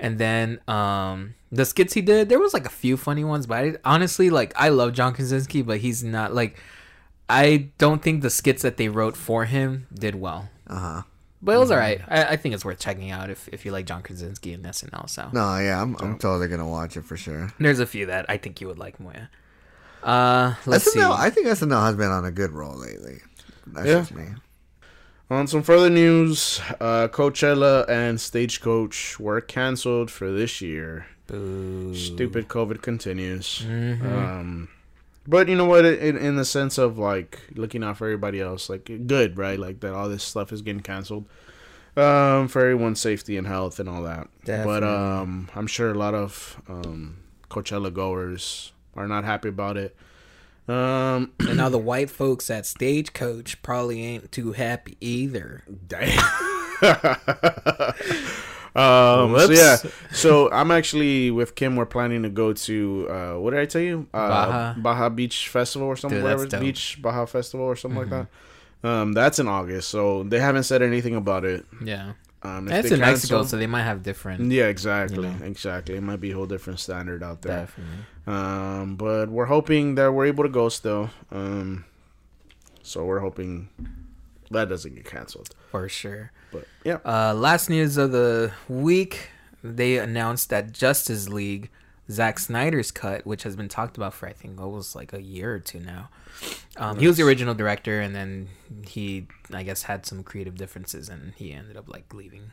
And 0.00 0.18
then 0.18 0.60
um, 0.66 1.34
the 1.52 1.64
skits 1.64 1.94
he 1.94 2.00
did, 2.00 2.28
there 2.28 2.40
was 2.40 2.52
like 2.52 2.66
a 2.66 2.70
few 2.70 2.96
funny 2.96 3.22
ones, 3.22 3.46
but 3.46 3.58
I, 3.58 3.74
honestly, 3.84 4.28
like 4.28 4.52
I 4.56 4.70
love 4.70 4.92
John 4.92 5.14
Krasinski, 5.14 5.62
but 5.62 5.78
he's 5.78 6.02
not 6.02 6.34
like. 6.34 6.58
I 7.28 7.68
don't 7.78 8.02
think 8.02 8.22
the 8.22 8.30
skits 8.30 8.62
that 8.62 8.76
they 8.76 8.88
wrote 8.88 9.16
for 9.16 9.44
him 9.44 9.86
did 9.94 10.16
well. 10.16 10.48
Uh 10.66 10.78
huh. 10.78 11.02
But 11.42 11.54
it 11.54 11.58
was 11.58 11.70
alright. 11.70 12.02
I, 12.06 12.24
I 12.24 12.36
think 12.36 12.54
it's 12.54 12.64
worth 12.64 12.78
checking 12.78 13.10
out 13.10 13.30
if, 13.30 13.48
if 13.48 13.64
you 13.64 13.72
like 13.72 13.86
John 13.86 14.02
Krasinski 14.02 14.52
and 14.52 14.62
SNL. 14.64 15.08
So 15.08 15.28
No, 15.32 15.56
yeah, 15.58 15.80
I'm, 15.80 15.96
I'm 16.00 16.18
totally 16.18 16.48
gonna 16.48 16.68
watch 16.68 16.96
it 16.96 17.04
for 17.04 17.16
sure. 17.16 17.50
there's 17.58 17.80
a 17.80 17.86
few 17.86 18.06
that 18.06 18.26
I 18.28 18.36
think 18.36 18.60
you 18.60 18.66
would 18.66 18.78
like, 18.78 19.00
Moya. 19.00 19.30
Uh, 20.02 20.54
let's 20.66 20.88
SNL, 20.88 20.92
see. 20.92 21.22
I 21.22 21.30
think 21.30 21.46
SNL 21.46 21.82
has 21.84 21.96
been 21.96 22.10
on 22.10 22.24
a 22.24 22.30
good 22.30 22.52
roll 22.52 22.76
lately. 22.76 23.20
That's 23.66 23.86
Yeah. 23.86 23.98
just 24.00 24.14
me. 24.14 24.24
On 25.30 25.46
some 25.46 25.62
further 25.62 25.88
news, 25.90 26.60
uh, 26.80 27.06
Coachella 27.08 27.88
and 27.88 28.20
Stagecoach 28.20 29.20
were 29.20 29.40
canceled 29.40 30.10
for 30.10 30.30
this 30.32 30.60
year. 30.60 31.06
Boo. 31.28 31.94
Stupid 31.94 32.48
COVID 32.48 32.82
continues. 32.82 33.60
Mhm. 33.64 34.02
Um, 34.12 34.68
but 35.30 35.48
you 35.48 35.54
know 35.54 35.64
what? 35.64 35.84
In, 35.84 36.16
in 36.16 36.36
the 36.36 36.44
sense 36.44 36.76
of 36.76 36.98
like 36.98 37.40
looking 37.54 37.84
out 37.84 37.96
for 37.96 38.06
everybody 38.06 38.40
else, 38.40 38.68
like 38.68 38.90
good, 39.06 39.38
right? 39.38 39.58
Like 39.58 39.80
that, 39.80 39.94
all 39.94 40.08
this 40.08 40.24
stuff 40.24 40.52
is 40.52 40.60
getting 40.60 40.82
canceled 40.82 41.26
um, 41.96 42.48
for 42.48 42.60
everyone's 42.60 43.00
safety 43.00 43.36
and 43.36 43.46
health 43.46 43.78
and 43.78 43.88
all 43.88 44.02
that. 44.02 44.28
But 44.44 44.82
um, 44.82 45.48
I'm 45.54 45.68
sure 45.68 45.92
a 45.92 45.94
lot 45.94 46.14
of 46.14 46.60
um, 46.68 47.18
Coachella 47.48 47.94
goers 47.94 48.72
are 48.96 49.06
not 49.06 49.24
happy 49.24 49.48
about 49.48 49.76
it. 49.76 49.96
Um, 50.68 51.32
and 51.40 51.56
now 51.56 51.68
the 51.68 51.78
white 51.78 52.10
folks 52.10 52.50
at 52.50 52.66
Stagecoach 52.66 53.62
probably 53.62 54.02
ain't 54.04 54.32
too 54.32 54.52
happy 54.52 54.96
either. 55.00 55.64
Damn. 55.86 56.22
um, 58.80 59.38
so 59.38 59.50
yeah, 59.52 59.76
so 60.12 60.50
I'm 60.50 60.70
actually 60.70 61.30
with 61.30 61.54
Kim. 61.54 61.76
We're 61.76 61.86
planning 61.86 62.22
to 62.22 62.28
go 62.28 62.52
to 62.52 63.06
uh, 63.10 63.34
what 63.38 63.50
did 63.50 63.60
I 63.60 63.66
tell 63.66 63.82
you? 63.82 64.06
Uh, 64.14 64.28
Baja. 64.28 64.74
Baja 64.80 65.08
Beach 65.08 65.48
Festival 65.48 65.86
or 65.88 65.96
something. 65.96 66.18
Dude, 66.18 66.24
whatever. 66.24 66.46
Mm-hmm. 66.46 66.64
beach 66.64 66.98
Baja 67.00 67.26
Festival 67.26 67.66
or 67.66 67.76
something 67.76 68.00
like 68.00 68.10
that. 68.10 68.26
Um, 68.82 69.12
that's 69.12 69.38
in 69.38 69.46
August, 69.46 69.88
so 69.90 70.22
they 70.22 70.40
haven't 70.40 70.62
said 70.64 70.80
anything 70.82 71.14
about 71.14 71.44
it. 71.44 71.66
Yeah. 71.84 72.12
Um, 72.42 72.68
And 72.68 72.72
it's 72.72 72.90
in 72.90 73.00
Mexico, 73.00 73.44
so 73.44 73.58
they 73.58 73.66
might 73.66 73.82
have 73.82 74.02
different. 74.02 74.50
yeah, 74.50 74.64
exactly, 74.64 75.28
you 75.28 75.34
know. 75.34 75.44
exactly. 75.44 75.96
It 75.96 76.00
might 76.00 76.20
be 76.20 76.30
a 76.30 76.34
whole 76.34 76.46
different 76.46 76.80
standard 76.80 77.22
out 77.22 77.42
there. 77.42 77.66
Definitely. 77.66 77.94
Um, 78.26 78.96
but 78.96 79.28
we're 79.28 79.44
hoping 79.44 79.96
that 79.96 80.14
we're 80.14 80.24
able 80.24 80.44
to 80.44 80.48
go 80.48 80.70
still. 80.70 81.10
Um, 81.30 81.84
so 82.82 83.04
we're 83.04 83.20
hoping 83.20 83.68
that 84.50 84.68
doesn't 84.68 84.94
get 84.94 85.04
canceled. 85.04 85.54
for 85.70 85.88
sure. 85.88 86.32
But 86.52 86.66
yeah, 86.84 86.98
Uh, 87.04 87.34
last 87.34 87.70
news 87.70 87.96
of 87.96 88.10
the 88.12 88.52
week, 88.68 89.30
they 89.62 89.98
announced 89.98 90.50
that 90.50 90.72
Justice 90.72 91.28
League, 91.28 91.70
Zack 92.10 92.38
Snyder's 92.40 92.90
cut, 92.90 93.24
which 93.26 93.44
has 93.44 93.54
been 93.54 93.68
talked 93.68 93.96
about 93.96 94.14
for 94.14 94.26
I 94.28 94.32
think 94.32 94.60
almost 94.60 94.96
like 94.96 95.12
a 95.12 95.22
year 95.22 95.54
or 95.54 95.60
two 95.60 95.78
now. 95.80 96.08
Um, 96.76 96.98
He 96.98 97.06
was 97.06 97.16
the 97.18 97.22
original 97.22 97.54
director, 97.54 98.00
and 98.00 98.14
then 98.14 98.48
he, 98.86 99.26
I 99.52 99.62
guess, 99.62 99.82
had 99.84 100.06
some 100.06 100.22
creative 100.24 100.56
differences, 100.56 101.08
and 101.08 101.34
he 101.36 101.52
ended 101.52 101.76
up 101.76 101.88
like 101.88 102.12
leaving. 102.12 102.50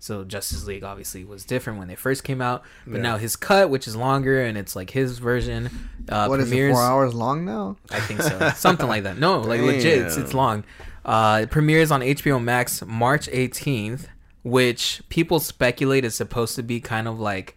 So 0.00 0.22
Justice 0.24 0.64
League 0.64 0.84
obviously 0.84 1.24
was 1.24 1.44
different 1.44 1.78
when 1.78 1.88
they 1.88 1.96
first 1.96 2.22
came 2.22 2.40
out, 2.40 2.62
but 2.86 3.00
now 3.00 3.16
his 3.16 3.34
cut, 3.34 3.68
which 3.68 3.88
is 3.88 3.96
longer 3.96 4.40
and 4.44 4.56
it's 4.56 4.76
like 4.76 4.90
his 4.90 5.18
version, 5.18 5.70
uh, 6.08 6.26
What 6.26 6.38
is 6.40 6.52
it? 6.52 6.70
Four 6.72 6.82
hours 6.84 7.14
long 7.14 7.44
now. 7.44 7.76
I 7.90 7.98
think 8.00 8.22
so. 8.22 8.50
Something 8.54 8.86
like 8.86 9.02
that. 9.02 9.18
No, 9.18 9.40
like 9.40 9.60
legit. 9.60 9.98
It's, 10.06 10.16
it's 10.16 10.34
long. 10.34 10.64
Uh, 11.04 11.40
it 11.42 11.50
premieres 11.50 11.90
on 11.90 12.00
HBO 12.00 12.40
Max 12.42 12.84
March 12.86 13.28
18th, 13.28 14.06
which 14.44 15.02
people 15.08 15.40
speculate 15.40 16.04
is 16.04 16.14
supposed 16.14 16.54
to 16.56 16.62
be 16.62 16.80
kind 16.80 17.08
of 17.08 17.18
like 17.18 17.56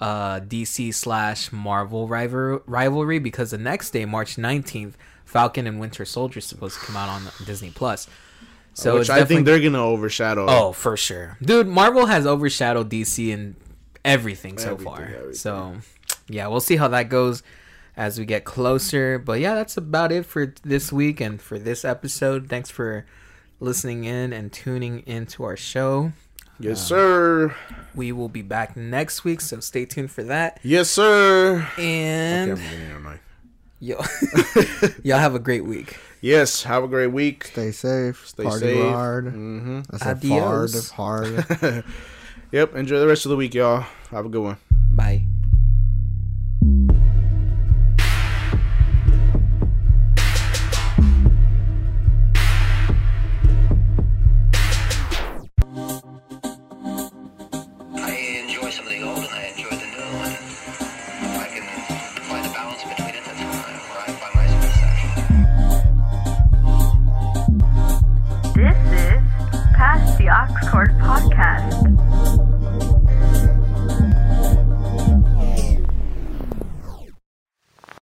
uh, 0.00 0.40
DC 0.40 0.92
slash 0.94 1.52
Marvel 1.52 2.08
rival- 2.08 2.62
rivalry 2.66 3.18
because 3.18 3.50
the 3.52 3.58
next 3.58 3.90
day, 3.90 4.04
March 4.06 4.36
19th, 4.36 4.94
Falcon 5.24 5.66
and 5.66 5.78
Winter 5.78 6.04
Soldier 6.04 6.38
is 6.38 6.46
supposed 6.46 6.80
to 6.80 6.84
come 6.86 6.96
out 6.96 7.08
on 7.08 7.22
Disney 7.44 7.70
Plus. 7.70 8.08
So 8.74 8.98
which 8.98 9.10
I 9.10 9.24
think 9.24 9.44
they're 9.46 9.60
gonna 9.60 9.84
overshadow. 9.84 10.46
Oh, 10.48 10.72
for 10.72 10.96
sure, 10.96 11.36
dude. 11.42 11.66
Marvel 11.66 12.06
has 12.06 12.26
overshadowed 12.26 12.88
DC 12.90 13.28
in 13.30 13.56
everything 14.04 14.56
so 14.58 14.72
Everything, 14.72 14.84
far. 14.86 15.02
everything. 15.02 15.32
So, 15.34 15.76
yeah, 16.28 16.46
we'll 16.46 16.60
see 16.60 16.76
how 16.76 16.88
that 16.88 17.08
goes 17.10 17.42
as 17.96 18.18
we 18.18 18.24
get 18.24 18.44
closer. 18.44 19.18
But 19.18 19.40
yeah, 19.40 19.54
that's 19.54 19.76
about 19.76 20.12
it 20.12 20.24
for 20.24 20.54
this 20.62 20.92
week 20.92 21.20
and 21.20 21.40
for 21.42 21.58
this 21.58 21.84
episode. 21.84 22.48
Thanks 22.48 22.70
for 22.70 23.04
listening 23.58 24.04
in 24.04 24.32
and 24.32 24.50
tuning 24.52 25.00
into 25.06 25.42
our 25.44 25.56
show. 25.56 26.12
yes, 26.58 26.80
um, 26.80 26.86
sir. 26.86 27.56
We 27.94 28.12
will 28.12 28.28
be 28.30 28.42
back 28.42 28.76
next 28.76 29.24
week, 29.24 29.40
so 29.42 29.60
stay 29.60 29.84
tuned 29.84 30.10
for 30.10 30.22
that. 30.24 30.58
Yes, 30.62 30.88
sir. 30.88 31.68
And 31.76 32.52
Okay, 32.52 32.62
I'm 32.62 32.70
getting 32.70 32.88
your 32.88 33.00
mic. 33.00 33.20
yo, 33.80 34.00
y'all 35.02 35.18
have 35.18 35.34
a 35.34 35.38
great 35.38 35.64
week. 35.64 35.98
Yes, 36.20 36.64
have 36.64 36.84
a 36.84 36.88
great 36.88 37.08
week. 37.08 37.44
Stay 37.44 37.70
safe. 37.72 38.28
Stay 38.28 38.42
party 38.44 38.60
safe. 38.60 38.84
hard. 38.92 39.26
Mm-hmm. 39.26 39.80
I 39.90 39.96
said 39.96 40.16
Adios. 40.18 40.90
hard. 40.90 41.44
Hard. 41.44 41.84
Yep. 42.52 42.74
Enjoy 42.74 42.98
the 42.98 43.06
rest 43.06 43.26
of 43.26 43.30
the 43.30 43.36
week, 43.36 43.54
y'all. 43.54 43.84
Have 44.10 44.26
a 44.26 44.28
good 44.28 44.42
one. 44.42 44.56
Bye. 44.90 45.22